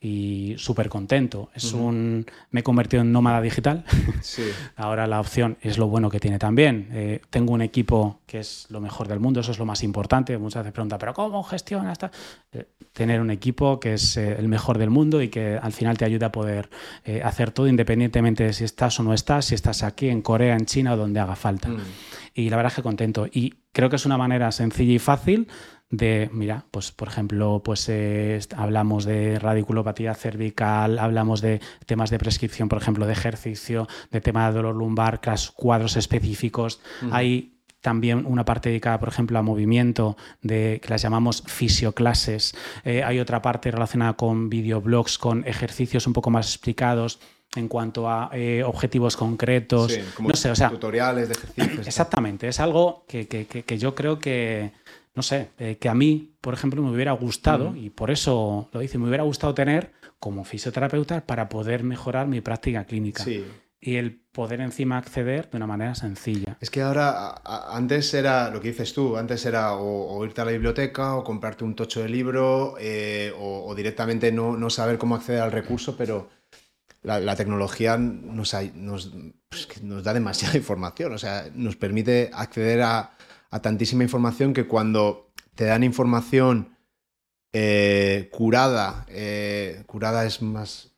[0.00, 1.50] Y súper contento.
[1.54, 2.26] Es un...
[2.50, 3.84] Me he convertido en nómada digital.
[4.20, 4.42] Sí.
[4.76, 6.88] Ahora la opción es lo bueno que tiene también.
[6.92, 10.36] Eh, tengo un equipo que es lo mejor del mundo, eso es lo más importante.
[10.38, 11.92] Muchas veces preguntan, ¿pero cómo gestionas?
[11.92, 12.10] esta-?"
[12.52, 12.66] Eh,
[12.96, 16.06] tener un equipo que es eh, el mejor del mundo y que al final te
[16.06, 16.70] ayuda a poder
[17.04, 20.56] eh, hacer todo independientemente de si estás o no estás, si estás aquí, en Corea,
[20.56, 21.68] en China o donde haga falta.
[21.68, 21.78] Mm.
[22.34, 23.26] Y la verdad es que contento.
[23.30, 25.48] Y creo que es una manera sencilla y fácil
[25.90, 32.18] de, mira, pues por ejemplo, pues eh, hablamos de radiculopatía cervical, hablamos de temas de
[32.18, 35.20] prescripción, por ejemplo, de ejercicio, de tema de dolor lumbar,
[35.54, 36.80] cuadros específicos.
[37.12, 42.54] Hay también una parte dedicada, por ejemplo, a movimiento, de, que las llamamos fisioclases.
[42.84, 47.20] Eh, hay otra parte relacionada con videoblogs, con ejercicios un poco más explicados
[47.54, 49.92] en cuanto a eh, objetivos concretos.
[49.92, 51.86] Sí, como no sé, o sea, tutoriales de ejercicios.
[51.86, 54.72] Exactamente, es algo que, que- que- que yo creo que,
[55.16, 58.80] no sé, eh, que a mí, por ejemplo, me hubiera gustado, y por eso lo
[58.80, 63.24] dice, me hubiera gustado tener como fisioterapeuta para poder mejorar mi práctica clínica.
[63.24, 63.44] Sí.
[63.80, 66.56] Y el poder encima acceder de una manera sencilla.
[66.60, 70.40] Es que ahora, a- antes era lo que dices tú, antes era o, o irte
[70.40, 74.70] a la biblioteca o comprarte un tocho de libro eh, o, o directamente no, no
[74.70, 76.28] saber cómo acceder al recurso, pero
[77.02, 78.54] la, la tecnología nos,
[79.48, 83.15] pues nos da demasiada información, o sea, nos permite acceder a,
[83.56, 86.76] a tantísima información que cuando te dan información
[87.52, 90.92] eh, curada, eh, curada es más,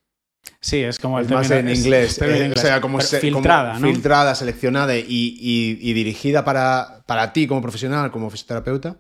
[0.61, 2.59] Sí, es como el es más en es- inglés, eh, en inglés.
[2.59, 3.87] o sea, como, se- como filtrada, ¿no?
[3.93, 8.97] filtrada, seleccionada y, y- y dirigida para, para ti como profesional, como fisioterapeuta,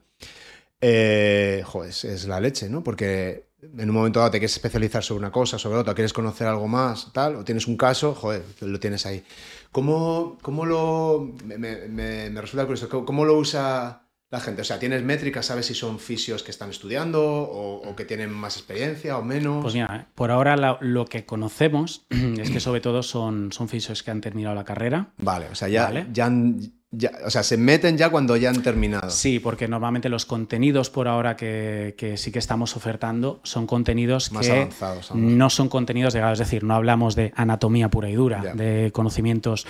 [0.80, 2.84] eh, joder, es, es la leche, ¿no?
[2.84, 6.46] Porque en un momento dado te quieres especializar sobre una cosa, sobre otra, quieres conocer
[6.46, 9.24] algo más, tal, o tienes un caso, joder, lo tienes ahí.
[9.72, 11.32] ¿Cómo, cómo lo...
[11.44, 14.62] Me, me- me- resulta curioso, ¿cómo, cómo lo usa la gente?
[14.62, 15.46] O sea, ¿tienes métricas?
[15.46, 19.62] ¿Sabes si son fisios que están estudiando o, o que tienen más experiencia o menos?
[19.62, 24.02] Pues mira, por ahora la- lo que conocemos es que sobre todo son, son fisios
[24.02, 25.12] que han terminado la carrera.
[25.18, 26.06] Vale, o sea, ya, Vale.
[26.12, 29.10] ya, han- ya- o sea, se meten ya cuando ya han terminado.
[29.10, 34.32] Sí, porque normalmente los contenidos por ahora que, que sí que estamos ofertando son contenidos
[34.32, 38.14] Más que avanzados, no son contenidos de es decir, no hablamos de anatomía pura y
[38.14, 38.54] dura, Ya.
[38.54, 39.66] de conocimientos.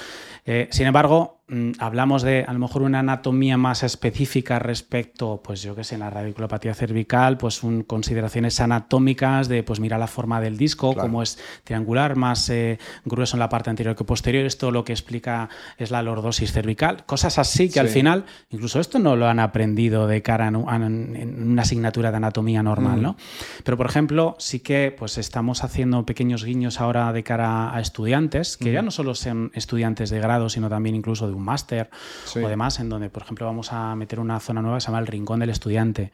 [0.47, 1.38] Eh, sin embargo,
[1.79, 6.01] hablamos de a lo mejor una anatomía más específica respecto, pues yo que sé, en
[6.01, 11.23] la radiculopatía cervical, pues un, consideraciones anatómicas de, pues mira la forma del disco, cómo
[11.23, 15.49] es triangular, más eh, grueso en la parte anterior que posterior, esto lo que explica
[15.79, 20.07] es la lordosis cervical, cosas así que al final, incluso esto no lo han aprendido
[20.07, 23.03] de cara en, una asignatura de anatomía normal, mm.
[23.03, 23.17] ¿no?
[23.65, 28.59] Pero por ejemplo, sí que pues estamos haciendo pequeños guiños ahora de cara a estudiantes,
[28.59, 31.91] que ya no solo sean estudiantes de grado, sino también incluso de un máster
[32.37, 34.99] o demás, en donde, por ejemplo, vamos a meter una zona nueva que se llama
[34.99, 36.13] el Rincón del Estudiante,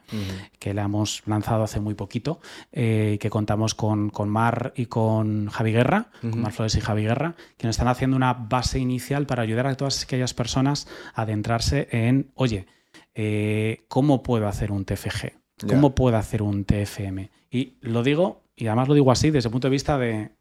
[0.59, 2.39] que la hemos lanzado hace muy poquito,
[2.71, 7.03] eh, que contamos con, con, Mar y con Javi Guerra, con Mar Flores y Javi
[7.03, 11.23] Guerra, que nos están haciendo una base inicial para ayudar a todas aquellas personas a
[11.23, 12.67] adentrarse en, oye,
[13.13, 15.33] eh, ¿cómo puedo hacer un TFG?
[15.67, 17.31] ¿Cómo puedo hacer un TFM?
[17.49, 20.31] Y lo digo, y además lo digo así desde el punto de vista de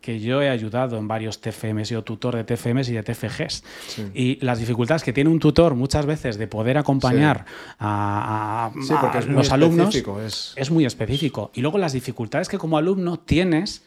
[0.00, 3.64] que yo he ayudado en varios TFMs, he sido tutor de TFMs y de TFGs.
[4.14, 7.44] Y las dificultades que tiene un tutor muchas veces de poder acompañar
[7.78, 8.70] a,
[9.28, 9.94] los alumnos
[10.56, 10.70] es...
[10.70, 11.50] muy específico.
[11.54, 13.84] Y luego las dificultades que como alumno tienes,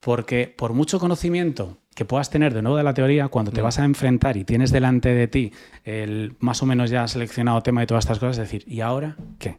[0.00, 3.64] porque por mucho conocimiento que puedas tener de nuevo de la teoría, cuando te mm.
[3.64, 5.52] vas a enfrentar y tienes delante de ti
[5.84, 9.16] el más o menos ya seleccionado tema de todas estas cosas, es decir, ¿y ahora
[9.38, 9.58] qué?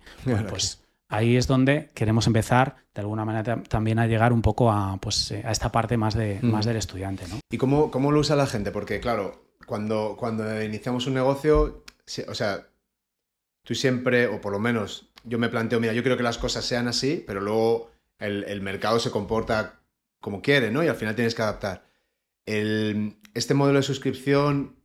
[0.49, 4.97] pues ahí es donde queremos empezar de alguna manera también a llegar un poco a,
[4.97, 6.45] pues, eh, a esta parte más, de, mm.
[6.45, 7.27] más del estudiante.
[7.27, 7.39] ¿no?
[7.49, 8.71] ¿Y cómo, cómo, lo usa la gente?
[8.71, 11.83] Porque claro, cuando, cuando iniciamos un negocio,
[12.27, 12.67] o sea,
[13.63, 16.65] tú siempre, o por lo menos yo me planteo, mira, yo creo que las cosas
[16.65, 19.81] sean así, pero luego el, mercado se comporta
[20.21, 20.83] como quiere, ¿no?
[20.83, 21.85] Y al final tienes que adaptar.
[22.45, 24.77] El, este modelo de suscripción,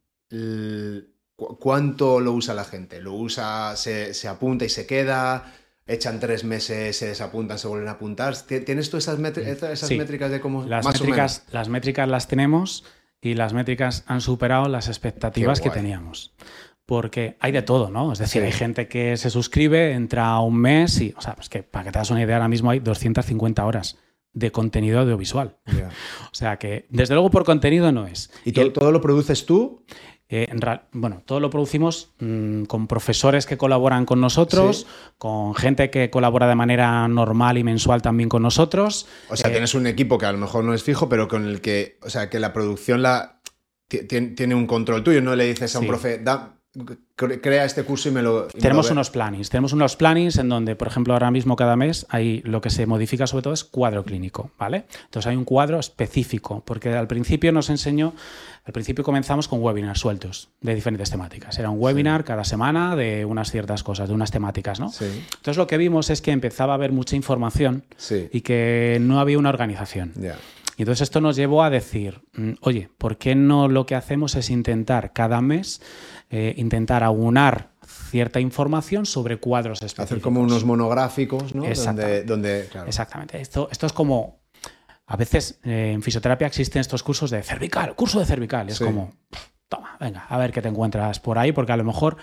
[1.37, 3.01] ¿cuánto lo usa la gente?
[3.01, 5.55] ¿Lo usa, se, se apunta y se queda?
[5.91, 8.35] Echan tres meses, se desapuntan, se vuelven a apuntar.
[8.37, 12.85] ¿Tienes tú esas, esas métricas de cómo las métricas, Las métricas las tenemos
[13.21, 16.33] y las métricas han superado las expectativas que teníamos.
[16.87, 18.13] Porque hay de todo, ¿no?
[18.13, 21.63] Es decir, hay gente que se suscribe, entra un mes y, o sea, es que
[21.63, 23.99] para que te das una idea, ahora mismo hay 250 horas
[24.33, 25.57] de contenido audiovisual.
[26.33, 28.31] o sea que, desde luego, por contenido no es.
[28.45, 29.85] ¿Y, todo lo produces tú?
[30.33, 30.47] Eh,
[30.93, 34.87] bueno, todo lo producimos mm, con profesores que colaboran con nosotros,
[35.19, 39.09] con gente que colabora de manera normal y mensual también con nosotros.
[39.29, 41.49] O sea, eh, tienes un equipo que a lo mejor no es fijo, pero con
[41.49, 43.41] el que, o sea, que la producción la
[43.89, 46.19] tiene un control tuyo, no le dices a un profe,
[47.17, 48.47] crea este curso y me lo...
[48.47, 52.43] tenemos unos plannings, tenemos unos plannings en donde, por ejemplo, ahora mismo cada mes hay
[52.45, 54.85] lo que se modifica sobre todo es cuadro clínico, ¿vale?
[55.05, 58.15] Entonces hay un cuadro específico, porque al principio nos enseñó,
[58.65, 61.59] al principio comenzamos con webinars sueltos de diferentes temáticas.
[61.59, 64.91] Era un webinar cada semana de unas ciertas cosas, de unas temáticas, ¿no?
[64.91, 65.07] Sí.
[65.07, 67.85] Entonces lo que vimos es que empezaba a haber mucha información
[68.33, 70.13] y que no había una organización.
[70.81, 74.35] Y entonces esto nos llevó a decir, mm, oye, ¿por qué no lo que hacemos
[74.35, 75.83] es intentar cada mes
[76.31, 77.71] eh, intentar aunar
[78.11, 80.05] cierta información sobre cuadros específicos.
[80.05, 81.65] Hacer como unos monográficos, ¿no?
[82.25, 83.41] Donde, Exactamente.
[83.41, 84.41] Esto, esto es como...
[85.07, 88.69] A veces eh, en fisioterapia existen estos cursos de cervical, curso de cervical.
[88.69, 89.13] es como,
[89.69, 92.17] toma, venga, a ver qué te encuentras por ahí, porque a lo mejor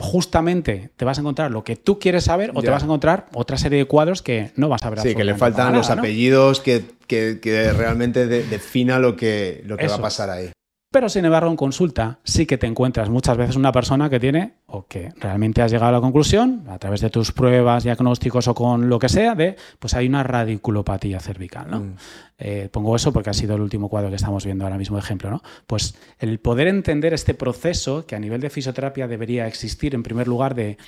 [0.00, 3.26] justamente te vas a encontrar lo que tú quieres saber o te vas a encontrar
[3.34, 4.98] otra serie de cuadros que no vas a ver.
[4.98, 9.94] Sí, que le faltan los apellidos que, que, realmente defina lo que, lo que va
[9.94, 10.50] a pasar ahí.
[10.94, 14.58] Pero sin embargo, en consulta sí que te encuentras muchas veces una persona que tiene,
[14.66, 18.54] o que realmente has llegado a la conclusión, a través de tus pruebas, diagnósticos o
[18.54, 21.80] con lo que sea, de, pues hay una radiculopatía cervical, ¿no?
[21.80, 21.96] Mm.
[22.38, 25.02] Eh, pongo eso porque ha sido el último cuadro que estamos viendo ahora mismo de
[25.02, 25.42] ejemplo, ¿no?
[25.66, 30.28] Pues el poder entender este proceso que a nivel de fisioterapia debería existir, en primer
[30.28, 30.78] lugar, de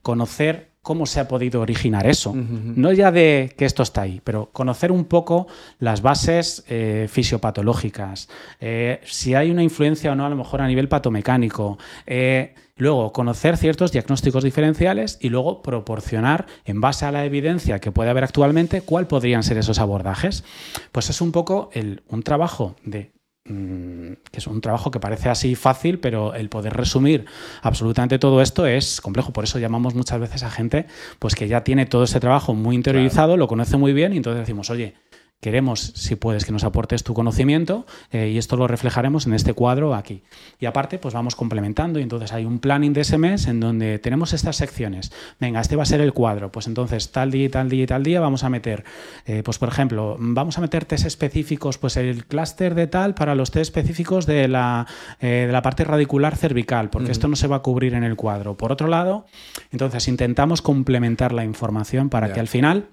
[0.00, 2.32] conocer cómo se ha podido originar eso.
[2.32, 5.48] No ya de que esto está ahí, pero conocer un poco
[5.80, 8.28] las bases eh, fisiopatológicas,
[8.60, 11.76] eh, si hay una influencia o no a lo mejor a nivel patomecánico.
[12.06, 17.90] Eh, luego, conocer ciertos diagnósticos diferenciales y luego proporcionar, en base a la evidencia que
[17.90, 20.44] puede haber actualmente, cuál podrían ser esos abordajes.
[20.92, 21.68] Pues es un poco
[22.10, 23.15] un trabajo de
[23.46, 27.26] que es un trabajo que parece así fácil, pero el poder resumir
[27.62, 29.32] absolutamente todo esto es complejo.
[29.32, 30.86] Por eso llamamos muchas veces a gente
[31.18, 34.40] pues que ya tiene todo ese trabajo muy interiorizado, lo conoce muy bien, y entonces
[34.40, 34.94] decimos, oye,
[35.40, 39.52] Queremos, si puedes, que nos aportes tu conocimiento eh, y esto lo reflejaremos en este
[39.52, 40.22] cuadro aquí.
[40.58, 43.98] Y aparte, pues vamos complementando y entonces hay un planning de ese mes en donde
[43.98, 45.12] tenemos estas secciones.
[45.38, 46.50] Venga, este va a ser el cuadro.
[46.50, 48.84] Pues entonces tal día, tal día y tal día vamos a meter,
[49.26, 53.34] eh, pues por ejemplo, vamos a meter test específicos, pues el clúster de tal para
[53.34, 54.86] los test específicos de la,
[55.20, 58.16] eh, de la parte radicular cervical, porque esto no se va a cubrir en el
[58.16, 58.56] cuadro.
[58.56, 59.26] Por otro lado,
[59.70, 62.88] entonces intentamos complementar la información para que al final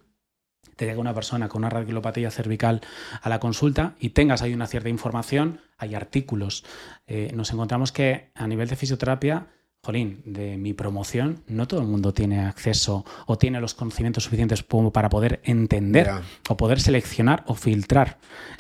[0.76, 2.82] te llega una persona con una radiculopatía cervical
[3.22, 6.64] a la consulta y tengas ahí una cierta información, hay artículos.
[7.08, 9.48] Eh, nos encontramos que a nivel de fisioterapia
[9.86, 14.64] jolín, de mi promoción, no todo el mundo tiene acceso o tiene los conocimientos suficientes
[14.94, 16.10] para poder entender
[16.48, 18.18] o poder seleccionar o filtrar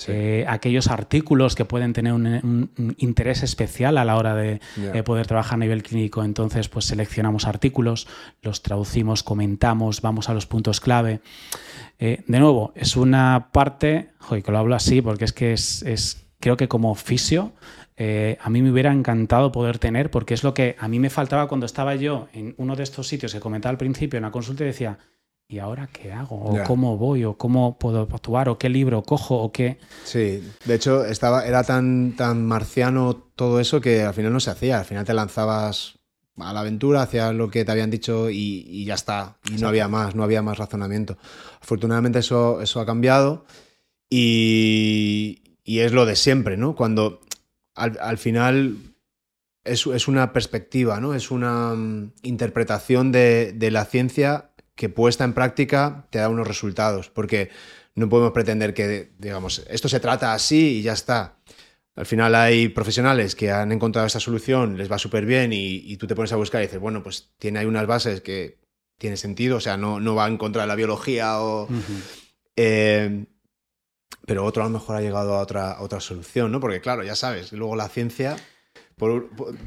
[0.09, 4.59] eh, aquellos artículos que pueden tener un, interés especial a la hora de
[5.05, 6.25] poder trabajar a nivel clínico.
[6.25, 8.05] Entonces, pues seleccionamos artículos,
[8.41, 11.21] los traducimos, comentamos, vamos a los puntos clave.
[11.99, 15.83] Eh, de nuevo, es una parte, joder, que lo hablo así porque es que es,
[15.83, 17.53] es creo que como fisio
[17.95, 21.09] eh, a mí me hubiera encantado poder tener, porque es lo que a mí me
[21.09, 24.31] faltaba cuando estaba yo en uno de estos sitios que comentaba al principio en la
[24.31, 24.97] consulta y decía,
[25.47, 26.35] ¿y ahora qué hago?
[26.35, 27.23] ¿O cómo voy?
[27.25, 28.49] ¿O cómo puedo actuar?
[28.49, 29.37] ¿O qué libro cojo?
[29.37, 29.77] ¿O qué?
[30.03, 34.49] Sí, de hecho estaba, era tan, tan marciano todo eso que al final no se
[34.49, 34.79] hacía.
[34.79, 35.99] Al final te lanzabas
[36.37, 39.37] a la aventura, hacías lo que te habían dicho y, ya está.
[39.51, 41.17] Y no había más, no había más razonamiento.
[41.61, 43.45] Afortunadamente eso, eso ha cambiado
[44.09, 46.75] y, y es lo de siempre, ¿no?
[46.75, 47.21] Cuando
[47.75, 48.77] al, final
[49.63, 51.13] es, una perspectiva, ¿no?
[51.13, 57.09] Es una mm, interpretación de, la ciencia que puesta en práctica te da unos resultados,
[57.09, 57.49] porque
[57.95, 61.37] no podemos pretender que, digamos, esto se trata así y ya está.
[61.95, 66.07] Al final hay profesionales que han encontrado esa solución, les va súper bien y, tú
[66.07, 68.59] te pones a buscar y dices, bueno, pues tiene ahí unas bases que
[68.97, 71.67] tiene sentido, o sea, no, no va en contra de la biología o
[74.25, 76.59] pero otro a lo mejor ha llegado a otra, otra solución, ¿no?
[76.59, 78.37] Porque claro, ya sabes, luego la ciencia,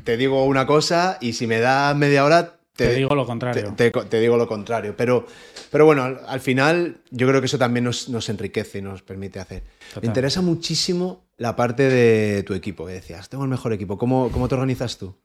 [0.04, 2.52] te digo una cosa y si me da media hora...
[2.74, 3.74] Te, digo lo contrario.
[3.74, 4.94] Te, digo lo contrario.
[4.98, 5.26] Pero,
[5.70, 9.62] pero bueno, al, final yo creo que eso también nos, enriquece y nos permite hacer.
[10.02, 13.96] Me interesa muchísimo la parte de tu equipo, que decías, tengo el mejor equipo.
[13.96, 15.16] ¿Cómo, cómo te organizas tú?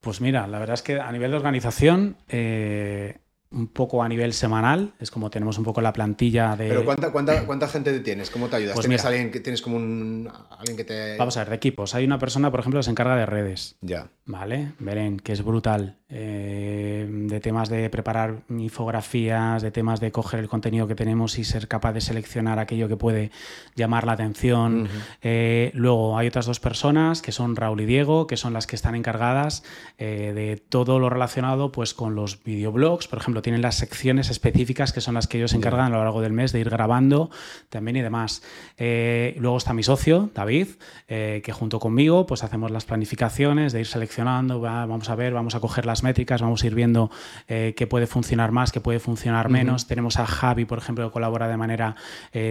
[0.00, 2.16] Pues mira, la verdad es que a nivel de organización...
[2.28, 3.18] Eh,
[3.52, 6.68] un poco a nivel semanal, es como tenemos un poco la plantilla de...
[6.68, 8.30] Pero ¿cuánta, cuánta, cuánta gente tienes?
[8.30, 8.74] ¿Cómo te ayudas?
[8.74, 11.94] Pues ¿Tienes alguien que tienes como un alguien que te Vamos a ver, de equipos.
[11.94, 13.76] Hay una persona, por ejemplo, que se encarga de redes.
[13.80, 14.10] Ya.
[14.24, 14.72] ¿Vale?
[14.78, 15.98] Beren, que es brutal.
[16.08, 21.44] Eh, de temas de preparar infografías, de temas de coger el contenido que tenemos y
[21.44, 23.30] ser capaz de seleccionar aquello que puede
[23.74, 24.88] llamar la atención.
[25.22, 28.76] Eh, luego hay otras dos personas que son Raúl y Diego, que son las que
[28.76, 29.64] están encargadas
[29.98, 34.92] eh, de todo lo relacionado pues con los videoblogs, por ejemplo tienen las secciones específicas
[34.92, 37.30] que son las que ellos se encargan a lo largo del mes de ir grabando
[37.68, 38.42] también y demás.
[38.76, 40.68] Eh, luego está mi socio, David,
[41.08, 45.54] eh, que junto conmigo pues hacemos las planificaciones de ir seleccionando, vamos a ver, vamos
[45.54, 47.10] a coger las métricas, vamos a ir viendo
[47.48, 49.86] eh, qué puede funcionar más, qué puede funcionar menos.
[49.86, 51.96] Tenemos a Javi, por ejemplo, que colabora de manera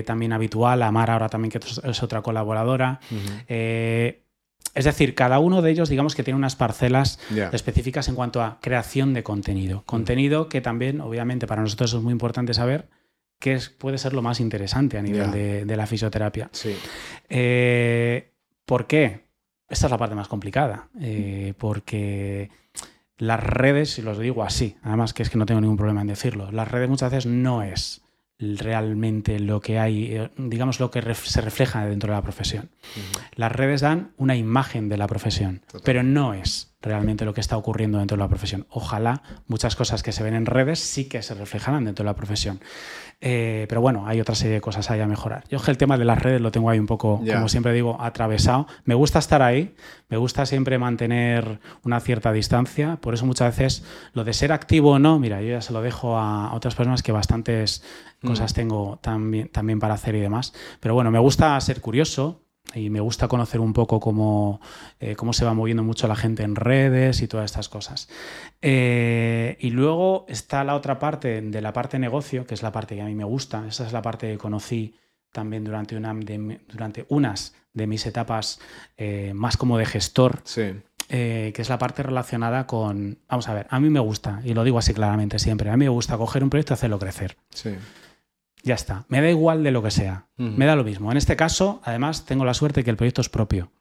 [0.05, 2.99] también habitual, a Mara ahora también que es otra colaboradora.
[4.73, 7.19] Es decir, cada uno de ellos, digamos que tiene unas parcelas
[7.51, 9.83] específicas en cuanto a creación de contenido.
[9.85, 12.87] Contenido que también, obviamente, para nosotros es muy importante saber
[13.39, 16.49] que puede ser lo más interesante a nivel de, la fisioterapia.
[16.51, 16.75] Sí.
[17.29, 18.31] Eh,
[18.65, 19.29] ¿Por qué?
[19.67, 20.89] Esta es la parte más complicada.
[20.99, 22.49] Eh, porque
[23.17, 26.07] las redes, y los digo así, además que es que no tengo ningún problema en
[26.07, 28.01] decirlo, las redes muchas veces no es
[28.39, 32.69] realmente lo que hay, eh, digamos, lo que se refleja dentro de la profesión.
[33.35, 37.57] Las redes dan una imagen de la profesión, pero no es realmente lo que está
[37.57, 38.65] ocurriendo dentro de la profesión.
[38.69, 42.15] Ojalá muchas cosas que se ven en redes sí que se reflejaran dentro de la
[42.15, 42.61] profesión.
[43.21, 45.43] Eh, pero bueno, hay otra serie de cosas ahí a mejorar.
[45.49, 48.67] Yo el tema de las redes lo tengo ahí un poco, como siempre digo, atravesado.
[48.85, 49.75] Me gusta estar ahí,
[50.07, 52.97] me gusta siempre mantener una cierta distancia.
[53.01, 53.83] Por eso muchas veces
[54.13, 57.03] lo de ser activo o no, mira, yo ya se lo dejo a otras personas
[57.03, 57.83] que bastantes
[58.23, 58.55] cosas mm.
[58.55, 60.53] tengo también, también para hacer y demás.
[60.79, 62.41] Pero bueno, me gusta ser curioso,
[62.73, 64.61] y me gusta conocer un poco cómo,
[64.99, 68.09] eh, cómo, se va moviendo mucho la gente en redes y todas estas cosas.
[68.61, 72.95] Eh, y luego está la otra parte de la parte negocio, que es la parte
[72.95, 73.65] que a mí me gusta.
[73.67, 74.95] Esa es la parte que conocí
[75.31, 76.13] también durante, una
[76.67, 78.59] durante unas de mis etapas
[78.97, 80.43] eh, más como de gestor.
[81.07, 84.63] que es la parte relacionada con, vamos a ver, a mí me gusta, y lo
[84.63, 87.35] digo así claramente siempre, a mí me gusta coger un proyecto y hacerlo crecer.
[87.49, 87.71] Sí.
[88.63, 89.05] Ya está.
[89.07, 90.27] Me da igual de lo que sea.
[90.35, 91.11] Me da lo mismo.
[91.11, 93.71] En este caso, además, tengo la suerte de que el proyecto es propio.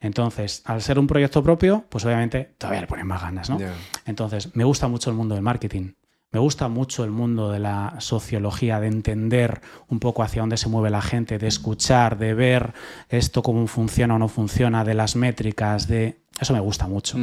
[0.00, 3.58] Entonces, al ser un proyecto propio, pues obviamente todavía le ponen más ganas, ¿no?
[4.04, 5.92] Entonces, me gusta mucho el mundo del marketing.
[6.32, 10.68] Me gusta mucho el mundo de la sociología, de entender un poco hacia dónde se
[10.68, 12.74] mueve la gente, de escuchar, de ver
[13.08, 16.20] esto cómo funciona o no funciona, de las métricas, de...
[16.40, 17.18] Eso me gusta mucho.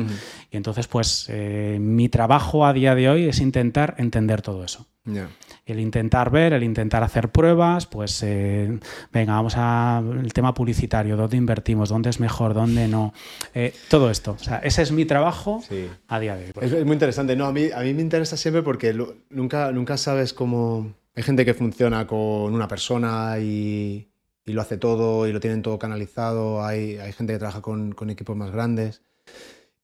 [0.49, 4.87] Y entonces, pues, eh, mi trabajo a día de hoy es intentar entender todo eso.
[5.65, 8.79] El intentar ver, el intentar hacer pruebas, pues eh,
[9.11, 13.13] venga, vamos al tema publicitario, dónde invertimos, dónde es mejor, dónde no,
[13.53, 14.31] eh, todo esto.
[14.31, 15.61] O sea, ese es mi trabajo
[16.07, 16.51] a día de hoy.
[16.61, 18.93] Es, muy interesante, no, a mí, a mí me interesa siempre porque
[19.29, 24.12] nunca, nunca sabes cómo, Hay gente que funciona con una persona y,
[24.45, 26.63] lo hace todo y lo tienen todo canalizado.
[26.63, 29.01] Hay, hay gente que trabaja con, equipos más grandes.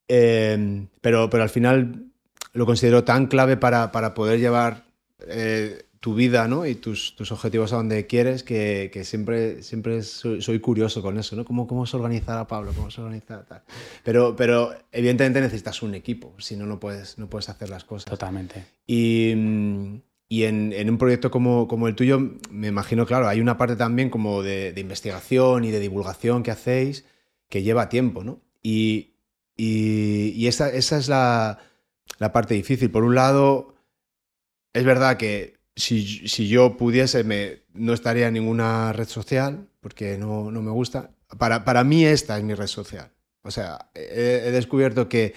[0.07, 2.11] Em, pero, pero al final
[2.53, 4.85] lo considero tan clave para, poder llevar
[5.27, 6.65] eh, tu vida ¿no?
[6.65, 11.45] y tus, tus, objetivos a donde quieres que, siempre, siempre soy, curioso con eso, ¿no?
[11.45, 12.71] ¿Cómo, ¿Cómo se organiza a Pablo?
[12.75, 13.63] ¿Cómo se organiza tal?
[14.03, 18.09] Pero, pero evidentemente necesitas un equipo, si no, no puedes, no puedes hacer las cosas.
[18.09, 18.65] Totalmente.
[18.87, 19.33] Y,
[20.29, 22.19] y en, en, un proyecto como, como, el tuyo,
[22.51, 26.51] me imagino, claro, hay una parte también como de, de investigación y de divulgación que
[26.51, 27.03] hacéis
[27.49, 28.41] que lleva tiempo, ¿no?
[28.61, 29.15] Y,
[29.57, 31.59] y, y esa, esa, es la,
[32.19, 32.91] la parte difícil.
[32.91, 33.75] Por un lado,
[34.73, 40.51] es verdad que si, yo pudiese, me, no estaría en ninguna red social, porque no,
[40.51, 41.11] me gusta.
[41.37, 43.11] Para, para, mí esta es mi red social.
[43.41, 45.33] O sea, he, descubierto que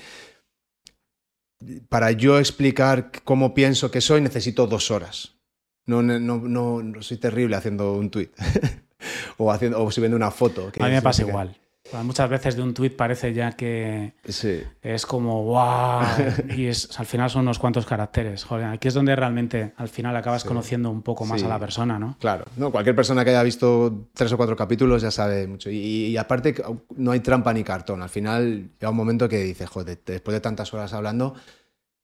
[1.89, 5.37] para yo explicar cómo pienso que soy necesito dos horas.
[5.87, 8.31] No, no, no, soy terrible haciendo un tweet
[9.37, 10.71] o, haciendo, o subiendo una foto.
[10.79, 11.57] a mí me pasa igual.
[12.05, 14.15] Muchas veces de un tuit parece ya que
[14.83, 16.03] es como wow
[16.57, 18.45] y es, al final son unos cuantos caracteres.
[18.45, 21.99] Joder, aquí es donde realmente al final acabas conociendo un poco más a la persona,
[21.99, 22.17] ¿no?
[22.19, 25.71] Claro, no, cualquier persona que haya visto tres o cuatro capítulos ya sabe mucho.
[25.71, 26.55] Y, aparte
[26.97, 28.01] no hay trampa ni cartón.
[28.01, 31.35] Al final llega un momento que dices, joder, después de tantas horas hablando,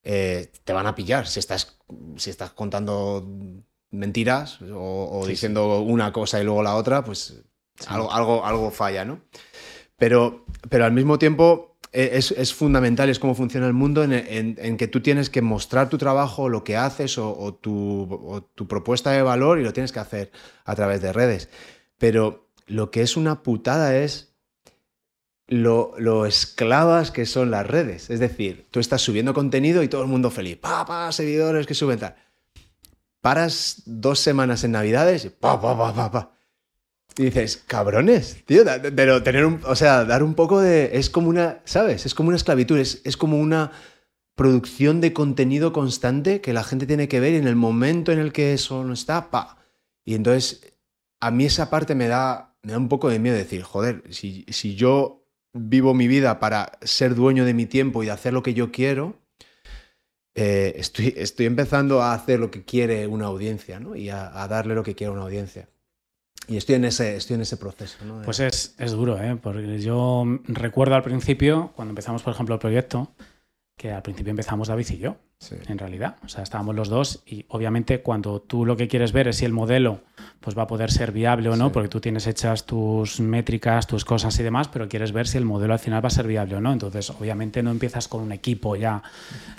[0.02, 1.26] eh, te van a pillar.
[1.26, 1.78] Si estás,
[2.16, 3.26] si estás contando
[3.90, 7.42] mentiras o, diciendo una cosa y luego la otra, pues
[7.86, 9.20] algo, algo, algo falla, ¿no?
[9.98, 14.88] Pero, pero al mismo tiempo e, es, fundamental, es cómo funciona el mundo en, que
[14.88, 19.64] tú tienes que mostrar tu trabajo, lo que haces o, tu, propuesta de valor y
[19.64, 20.30] lo tienes que hacer
[20.64, 21.48] a través de redes.
[21.98, 24.34] Pero lo que es una putada es
[25.48, 28.10] lo, esclavas que son las redes.
[28.10, 30.58] Es decir, tú estás subiendo contenido y todo el mundo feliz.
[30.58, 32.16] Pa, pa, seguidores que suben tal.
[33.20, 36.37] Paras dos semanas en Navidades y pa, pa, pa, pa, pa.
[37.18, 38.62] Y dices, cabrones, tío,
[38.94, 42.06] pero tener un, o sea, dar un poco de, es como una, ¿sabes?
[42.06, 43.72] Es como una esclavitud, es, es como una
[44.36, 48.20] producción de contenido constante que la gente tiene que ver y en el momento en
[48.20, 49.58] el que eso no está, pa.
[50.04, 50.76] Y entonces,
[51.18, 54.46] a mí esa parte me da, me da un poco de miedo decir, joder, si,
[54.48, 58.54] si yo vivo mi vida para ser dueño de mi tiempo y hacer lo que
[58.54, 59.16] yo quiero,
[60.36, 63.96] eh, estoy, estoy empezando a hacer lo que quiere una audiencia, ¿no?
[63.96, 65.68] Y a, a darle lo que quiere una audiencia.
[66.48, 67.98] Y estoy en ese, estoy en ese proceso.
[68.24, 69.36] Pues es, es duro, ¿eh?
[69.36, 73.12] porque yo recuerdo al principio, cuando empezamos, por ejemplo, el proyecto,
[73.76, 75.16] que al principio empezamos David y yo,
[75.68, 76.16] en realidad.
[76.24, 79.44] O sea, estábamos los dos y obviamente cuando tú lo que quieres ver es si
[79.44, 80.00] el modelo
[80.40, 84.04] pues va a poder ser viable o no, porque tú tienes hechas tus métricas, tus
[84.04, 86.56] cosas y demás, pero quieres ver si el modelo al final va a ser viable
[86.56, 86.72] o no.
[86.72, 89.02] Entonces, obviamente no empiezas con un equipo ya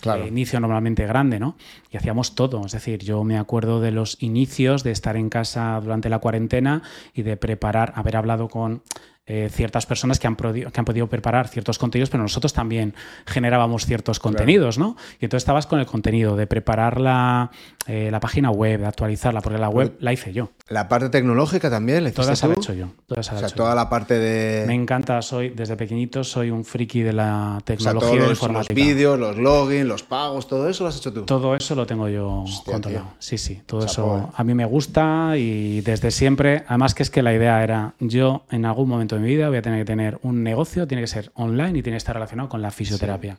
[0.03, 1.56] de inicio normalmente grande, ¿no?
[1.91, 2.65] Y hacíamos todo.
[2.65, 6.81] Es decir, yo me acuerdo de los inicios de estar en casa durante la cuarentena
[7.14, 8.84] y de preparar, haber hablado con
[9.31, 12.95] eh, ciertas personas que han, que han, podido preparar ciertos contenidos, pero nosotros también
[13.27, 14.97] generábamos ciertos contenidos, ¿no?
[15.19, 17.52] Y entonces estabas con el contenido de preparar la,
[17.88, 20.50] eh, la página web, de actualizarla, porque la web la hice yo.
[20.68, 22.90] La parte tecnológica también, ¿la Toda esa la he hecho yo.
[23.08, 24.66] o sea, toda la parte de...
[24.68, 28.74] Me encanta, soy desde pequeñito soy un friki de la tecnología de informática.
[28.74, 31.24] Los vídeos, los logins, los pagos, todo eso lo has hecho tú.
[31.24, 33.14] Todo eso lo tengo yo controlado.
[33.20, 37.24] Sí, sí, todo eso a mí me gusta y desde siempre, además que es que
[37.24, 40.44] la idea era, yo en algún momento mi vida voy a tener que tener un
[40.44, 43.38] negocio, tiene que ser online y tiene que estar relacionado con la fisioterapia.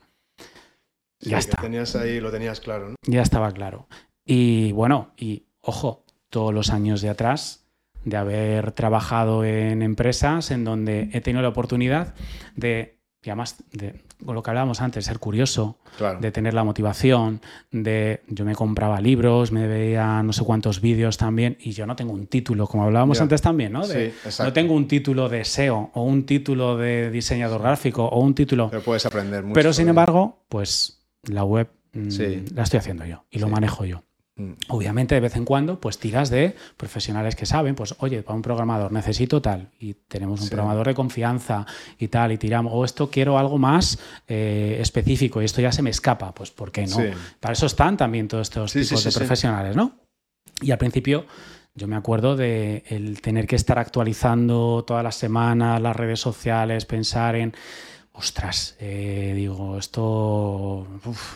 [1.21, 1.61] Ya está.
[1.61, 2.97] Tenías ahí, lo tenías claro, ¿no?
[3.07, 3.87] Ya estaba claro.
[4.25, 7.67] Y bueno, y ojo, todos los años de atrás,
[8.05, 12.15] de haber trabajado en empresas en donde he tenido la oportunidad
[12.57, 15.79] de y además de lo que hablábamos antes, ser curioso,
[16.21, 21.19] de tener la motivación, de yo me compraba libros, me veía no sé cuántos vídeos
[21.19, 23.83] también, y yo no tengo un título, como hablábamos antes también, ¿no?
[23.83, 28.71] no tengo un título de SEO o un título de diseñador gráfico o un título.
[28.71, 29.55] Pero puedes aprender mucho.
[29.55, 34.03] Pero sin embargo, pues la web mm, la estoy haciendo yo y lo manejo yo.
[34.37, 34.53] Mm.
[34.69, 38.43] Obviamente, de vez en cuando, pues tiras de profesionales que saben, pues, oye, para un
[38.43, 41.67] programador necesito tal, y tenemos un programador de confianza
[41.99, 43.99] y tal, y tiramos, o esto quiero algo más
[44.29, 46.97] eh, específico y esto ya se me escapa, pues, ¿por qué no?
[47.39, 49.99] Para eso están también todos estos tipos de profesionales, ¿no?
[50.63, 51.27] Y al principio
[51.75, 56.85] yo me acuerdo de el tener que estar actualizando todas las semanas las redes sociales,
[56.85, 57.55] pensar en
[58.13, 60.87] ostras, eh, digo, esto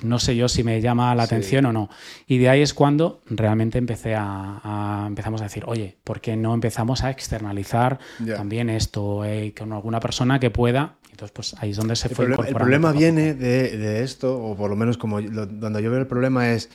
[0.03, 1.89] no sé yo si me llama la atención o no.
[2.27, 6.53] Y de ahí es cuando realmente empecé a, empezamos a decir, oye, ¿por qué no
[6.53, 7.99] empezamos a externalizar
[8.37, 10.97] también esto eh, con alguna persona que pueda?
[11.11, 12.27] Entonces, pues ahí es donde se fue.
[12.27, 16.51] el problema viene de, esto, o por lo menos como donde yo veo el problema
[16.51, 16.71] es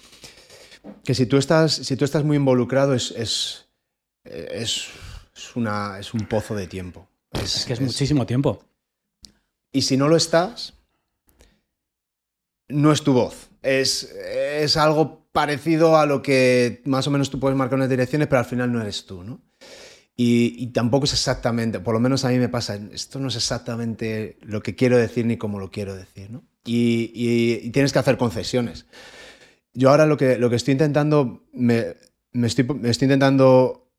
[1.03, 3.67] que si tú estás, si tú estás muy involucrado es, es,
[4.23, 4.87] es,
[5.55, 7.07] una, es un pozo de tiempo.
[7.31, 8.63] Es, que es, muchísimo tiempo.
[9.71, 10.73] Y si no lo estás,
[12.67, 13.49] no es tu voz.
[13.61, 18.27] Es, es algo parecido a lo que más o menos tú puedes marcar unas direcciones,
[18.27, 19.41] pero al final no eres tú, ¿no?
[20.21, 24.37] Y, tampoco es exactamente, por lo menos a mí me pasa, esto no es exactamente
[24.41, 26.43] lo que quiero decir ni cómo lo quiero decir, ¿no?
[26.65, 28.85] Y, tienes que hacer concesiones.
[29.73, 31.95] Yo ahora lo que, lo que estoy intentando, me,
[32.33, 33.89] estoy, me estoy intentando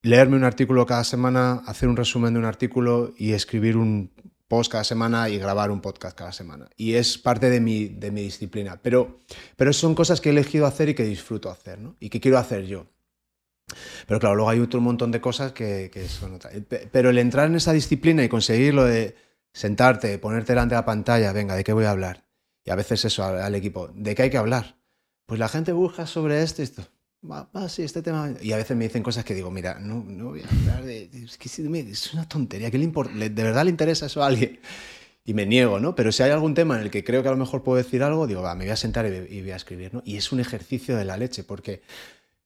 [0.00, 4.12] leerme un artículo cada semana, hacer un resumen de un artículo y escribir un
[4.50, 6.68] post cada semana y grabar un podcast cada semana.
[6.76, 8.80] Y es parte de mi, de mi disciplina.
[8.82, 9.20] Pero,
[9.56, 11.94] pero son cosas que he elegido hacer y que disfruto hacer, ¿no?
[12.00, 12.86] Y que quiero hacer yo.
[14.08, 16.52] Pero claro, luego hay otro montón de cosas que, son otras.
[16.90, 19.14] Pero el entrar en esa disciplina y conseguirlo de
[19.52, 22.24] sentarte, ponerte delante de la pantalla, venga, ¿de qué voy a hablar?
[22.64, 24.78] Y a veces eso al, equipo, ¿de qué hay que hablar?
[25.26, 26.82] Pues la gente busca sobre esto y esto.
[27.22, 28.32] Va, sí, este tema.
[28.40, 31.10] Y a veces me dicen cosas que digo, mira, no, no voy a hablar de.
[31.12, 32.70] Es, es una tontería.
[32.70, 33.12] ¿qué le importa?
[33.14, 34.58] ¿De verdad le interesa eso a alguien?
[35.24, 35.94] Y me niego, ¿no?
[35.94, 38.02] Pero si hay algún tema en el que creo que a lo mejor puedo decir
[38.02, 40.02] algo, digo, va, me voy a sentar y, voy a escribir, ¿no?
[40.04, 41.82] Y es un ejercicio de la leche, porque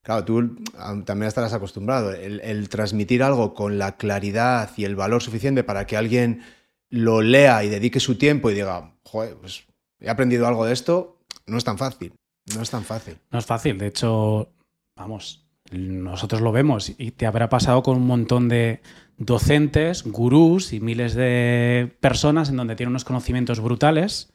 [0.05, 0.63] Claro, tú
[1.07, 2.13] también estarás acostumbrado.
[2.13, 6.43] El, transmitir algo con la claridad y el valor suficiente para que alguien
[6.91, 9.65] lo lea y dedique su tiempo y diga, joder, pues
[10.01, 12.13] he aprendido algo de esto, no es tan fácil.
[12.55, 13.17] No es tan fácil.
[13.31, 13.79] No es fácil.
[13.79, 14.51] De hecho,
[14.97, 18.81] vamos, nosotros lo vemos y te habrá pasado con un montón de
[19.17, 24.33] docentes, gurús y miles de personas en donde tienen unos conocimientos brutales,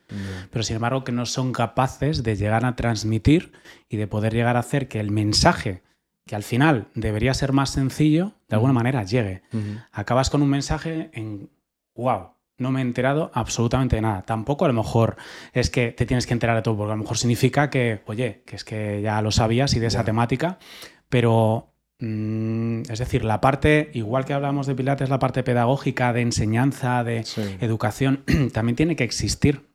[0.52, 3.52] pero sin embargo que no son capaces de llegar a transmitir
[3.90, 5.84] y de poder llegar a hacer que el mensaje,
[6.26, 9.44] que al final debería ser más sencillo, de alguna manera llegue.
[9.92, 11.50] Acabas con un mensaje en,
[11.96, 14.22] wow, no me he enterado absolutamente de nada.
[14.24, 15.18] Tampoco a lo mejor
[15.54, 18.44] es que te tienes que enterar de todo, porque a lo mejor significa que, oye,
[18.46, 20.60] que es que ya lo sabías y de esa temática,
[21.10, 21.70] pero
[22.02, 27.04] Mm, es decir, la parte, igual que hablamos de Pilates, la parte pedagógica, de enseñanza,
[27.04, 27.26] de
[27.60, 28.24] educación,
[28.54, 29.69] también tiene que existir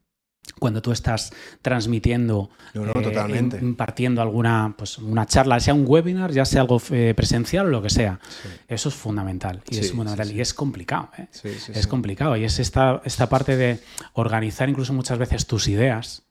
[0.59, 6.63] cuando tú estás transmitiendo, eh, impartiendo alguna pues, una charla, sea un webinar, ya sea
[6.63, 8.21] algo eh, presencial o lo que sea.
[8.69, 9.63] Eso es fundamental.
[9.69, 10.31] Y es fundamental.
[10.31, 11.11] Y es complicado.
[11.19, 11.29] ¿eh?
[11.43, 12.37] es complicado.
[12.37, 13.81] Y es esta, esta parte de
[14.15, 16.23] organizar incluso muchas veces tus ideas.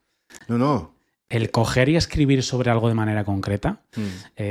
[0.48, 0.94] No, no
[1.30, 4.42] el coger y escribir sobre algo de manera concreta mm.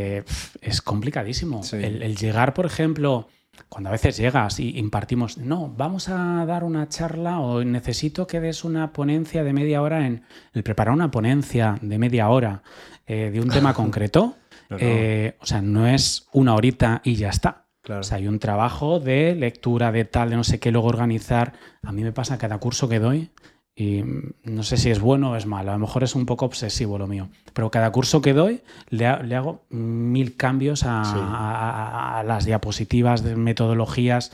[0.60, 1.60] es complicadísimo.
[1.70, 3.28] El, llegar, por ejemplo,
[3.68, 8.40] cuando a veces llegas y impartimos, no, vamos a dar una charla o necesito que
[8.40, 10.22] des una ponencia de media hora en
[10.54, 12.62] el preparar una ponencia de media hora
[13.06, 14.36] eh, de un tema concreto.
[14.78, 17.66] Eh, o sea, no es una horita y ya está.
[17.88, 21.52] O sea, hay un trabajo de lectura de tal, de no sé qué, luego organizar.
[21.82, 23.30] A mí me pasa cada curso que doy,
[23.74, 24.04] y
[24.44, 26.98] no sé si es bueno o es malo, a lo mejor es un poco obsesivo
[26.98, 27.28] lo mío.
[27.54, 34.32] Pero cada curso que doy le, hago mil cambios a, las diapositivas de metodologías.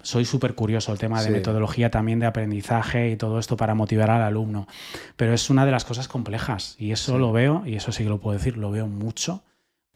[0.00, 4.10] Soy súper curioso el tema de metodología también de aprendizaje y todo esto para motivar
[4.10, 4.66] al alumno.
[5.16, 8.08] Pero es una de las cosas complejas y eso lo veo, y eso sí que
[8.08, 9.42] lo puedo decir, lo veo mucho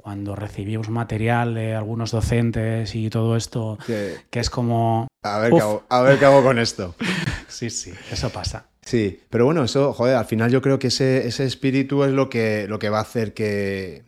[0.03, 5.07] cuando recibimos material de algunos docentes y todo esto, que, es como...
[5.23, 6.95] A ver, qué hago, a ver qué hago con esto.
[7.49, 8.66] sí, sí, eso pasa.
[8.85, 12.29] Sí, pero bueno, eso, joder, al final yo creo que ese, ese espíritu es lo
[12.29, 14.05] que, lo que va a hacer que,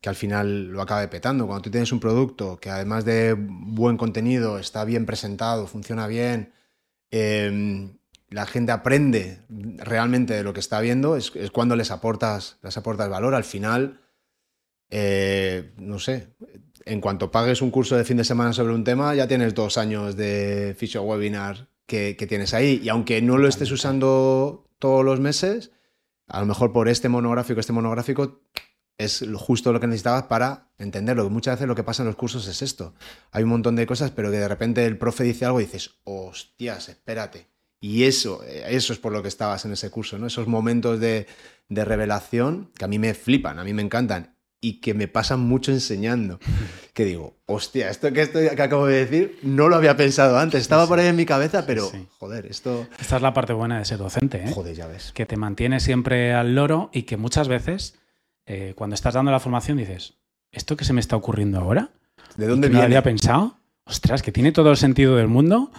[0.00, 1.46] que al final lo acabe petando.
[1.46, 6.52] Cuando tú tienes un producto que además de buen contenido, está bien presentado, funciona bien,
[7.10, 7.98] em,
[8.30, 12.76] la gente aprende realmente de lo que está viendo, es, es, cuando les aportas, les
[12.78, 13.34] aportas valor.
[13.34, 14.00] Al final
[14.96, 16.28] eh, no sé,
[16.84, 19.76] en cuanto pagues un curso de fin de semana sobre un tema, ya tienes dos
[19.76, 22.80] años de ficho webinar que, tienes ahí.
[22.80, 25.72] Y aunque no lo estés usando todos los meses,
[26.28, 28.42] a lo mejor por este monográfico, este monográfico
[28.96, 31.28] es justo lo que necesitabas para entenderlo.
[31.28, 32.94] Muchas veces lo que pasa en los cursos es esto.
[33.32, 35.90] Hay un montón de cosas, pero que de repente el profe dice algo y dices,
[36.04, 37.48] hostias, espérate.
[37.80, 40.28] Y eso, eso es por lo que estabas en ese curso, ¿no?
[40.28, 41.26] Esos momentos de,
[41.68, 44.33] de revelación que a mí me flipan, a mí me encantan
[44.64, 46.40] y que me pasan mucho enseñando.
[46.94, 50.62] Que digo, hostia, esto que, estoy, que acabo de decir no lo había pensado antes.
[50.62, 52.86] Estaba por ahí en mi cabeza, pero joder, esto.
[52.98, 54.52] Esta es la parte buena de ser docente, ¿eh?
[54.54, 55.12] Joder, ya ves.
[55.12, 57.98] Que te mantiene siempre al loro y que muchas veces,
[58.46, 60.14] eh, cuando estás dando la formación, dices,
[60.50, 61.90] ¿esto que se me está ocurriendo ahora?
[62.38, 62.80] ¿De dónde viene?
[62.80, 63.58] No había pensado.
[63.84, 65.72] Ostras, que tiene todo el sentido del mundo.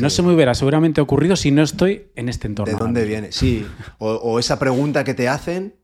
[0.00, 2.72] No se me hubiera seguramente ocurrido si no estoy en este entorno.
[2.72, 3.30] ¿De dónde viene?
[3.30, 3.64] Sí.
[3.98, 5.76] O, esa pregunta que te hacen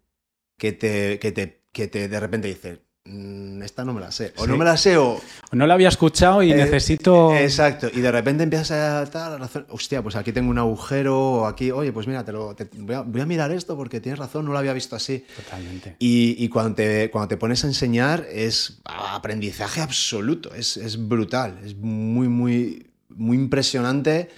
[0.59, 4.33] que te, que te que te de repente dices, mm, esta no me la sé.
[4.37, 5.21] O no me la sé o...
[5.53, 7.35] No la había escuchado y Eh, necesito...
[7.35, 11.47] Exacto, y de repente empiezas a tal, razón, hostia, pues aquí tengo un agujero, o
[11.47, 14.19] aquí, oye, pues mira, te lo, te- voy, a, voy a mirar esto porque tienes
[14.19, 15.25] razón, no lo había visto así.
[15.37, 15.97] Totalmente.
[15.99, 21.59] Y, y cuando, te, cuando te pones a enseñar es aprendizaje absoluto, es, es brutal,
[21.65, 24.29] es muy, muy, muy impresionante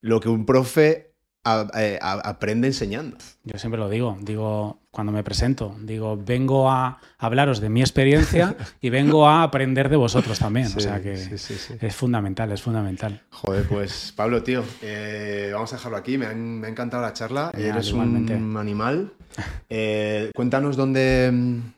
[0.00, 1.15] lo que un profe
[1.52, 1.68] a-
[2.00, 3.16] a- aprende enseñando.
[3.44, 8.56] Yo siempre lo digo, digo, cuando me presento, digo, vengo a hablaros de mi experiencia
[8.80, 10.66] y vengo a aprender de vosotros también.
[10.74, 11.74] o sea que sí, sí, sí.
[11.80, 13.20] es fundamental, es fundamental.
[13.30, 16.18] Joder, pues Pablo, tío, eh, vamos a dejarlo aquí.
[16.18, 17.50] Me ha, me ha encantado la charla.
[17.54, 18.34] Genial, Eres igualmente.
[18.34, 19.12] un animal.
[19.68, 21.30] Eh, cuéntanos dónde,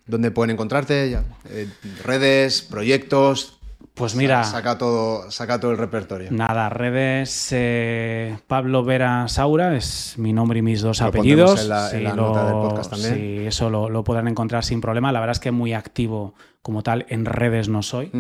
[0.07, 1.67] dónde pueden encontrarte, ya, eh,
[2.05, 3.58] redes, proyectos.
[3.99, 6.29] Pues mira, Sa- saca todo, saca todo el repertorio.
[6.31, 11.63] nada, redes eh, Pablo Vera Saura es mi nombre y mis dos Lo apellidos.
[11.63, 13.15] en la- en la nota del podcast también.
[13.15, 15.11] Sí, eso lo, lo podrán encontrar sin problema.
[15.13, 18.11] La verdad es que muy activo como tal en redes no soy.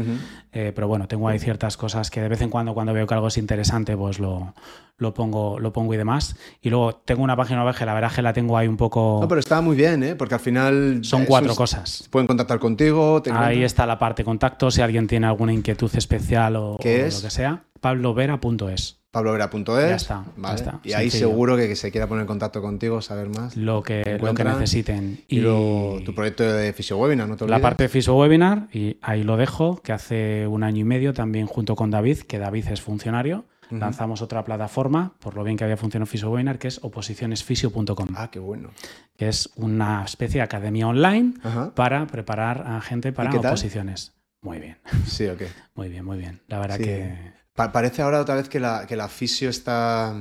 [0.52, 3.14] Eh, pero bueno, tengo ahí ciertas cosas que de vez en cuando, cuando veo que
[3.14, 4.54] algo es interesante, pues lo,
[4.96, 6.36] lo, pongo, lo pongo y demás.
[6.62, 9.18] Y luego tengo una página web que la verdad que la tengo ahí un poco.
[9.20, 10.14] No, pero está muy bien, ¿eh?
[10.14, 11.00] Porque al final.
[11.02, 12.08] Son cuatro cosas.
[12.10, 13.20] Pueden contactar contigo.
[13.22, 17.06] te Ahí está la parte contacto, si alguien tiene alguna inquietud especial o, ¿Qué o
[17.06, 17.16] es?
[17.16, 17.64] lo que sea.
[17.80, 18.97] pablovera.es.
[19.10, 19.66] pablovera.es.
[19.66, 20.54] Ya está, ya vale.
[20.56, 21.28] está, Y ahí sencillo.
[21.30, 23.56] seguro que, que se quiera poner en contacto contigo, saber más.
[23.56, 25.24] Lo que, lo que necesiten.
[25.28, 28.98] Y, luego tu proyecto de Fisio Webinar, no te la parte de Fisio Webinar, y
[29.02, 32.66] ahí lo dejo, que hace un año y medio también junto con David, que David
[32.68, 36.78] es funcionario, lanzamos otra plataforma, por lo bien que había funcionado Fisio Webinar, que es
[36.82, 38.70] oposicionesfisio.com, Ah, qué bueno.
[39.16, 41.74] que es una especie de academia online Ajá.
[41.74, 44.12] para preparar a gente para oposiciones.
[44.40, 45.42] Muy bien, Sí, ok.
[45.74, 46.40] muy bien, muy bien.
[46.46, 46.84] La verdad Sí.
[46.84, 50.14] que Pa- parece ahora otra vez que la, que la fisio está.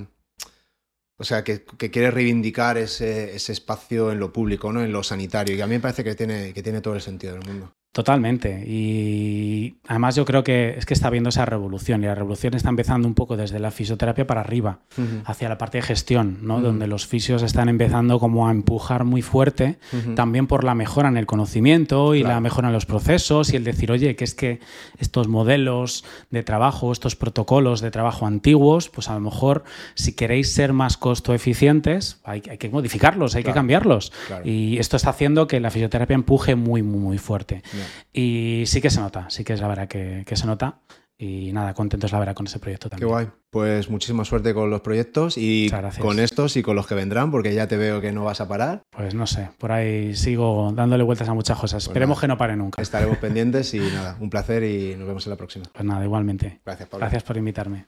[1.20, 4.84] O sea, que, que quiere reivindicar ese, ese espacio en lo público, ¿no?
[4.84, 5.56] En lo sanitario.
[5.56, 7.74] Y a mí me parece que tiene, que tiene todo el sentido del mundo.
[7.98, 8.64] Totalmente.
[8.68, 12.70] Y además yo creo que es que está habiendo esa revolución y la revolución está
[12.70, 14.82] empezando un poco desde la fisioterapia para arriba,
[15.26, 16.62] hacia la parte de gestión, ¿no?
[16.62, 19.80] Donde los fisios están empezando como a empujar muy fuerte,
[20.16, 22.36] también por la mejora en el conocimiento y Claro.
[22.36, 24.60] la mejora en los procesos y el decir, oye, que es que
[25.00, 29.64] estos modelos de trabajo, estos protocolos de trabajo antiguos, pues a lo mejor
[29.96, 34.12] si queréis ser más costo eficientes, hay, hay que modificarlos, hay que cambiarlos.
[34.28, 34.48] Claro.
[34.48, 37.64] Y esto está haciendo que la fisioterapia empuje muy, muy, muy fuerte.
[37.74, 37.87] Ya.
[38.14, 40.80] Y sí que se nota, sí que es la verdad que, que se nota.
[41.20, 43.10] Y nada, contentos la verdad con ese proyecto Qué también.
[43.10, 43.28] guay.
[43.50, 45.68] Pues muchísima suerte con los proyectos y
[46.00, 48.48] con estos y con los que vendrán, porque ya te veo que no vas a
[48.48, 48.84] parar.
[48.92, 51.88] Pues no sé, por ahí sigo dándole vueltas a muchas cosas.
[51.88, 52.22] Esperemos nada.
[52.22, 52.80] que no pare nunca.
[52.82, 55.66] Estaremos pendientes y nada, un placer y nos vemos en la próxima.
[55.74, 56.60] Pues nada, igualmente.
[56.64, 57.02] Gracias, Pablo.
[57.06, 57.86] Gracias por invitarme.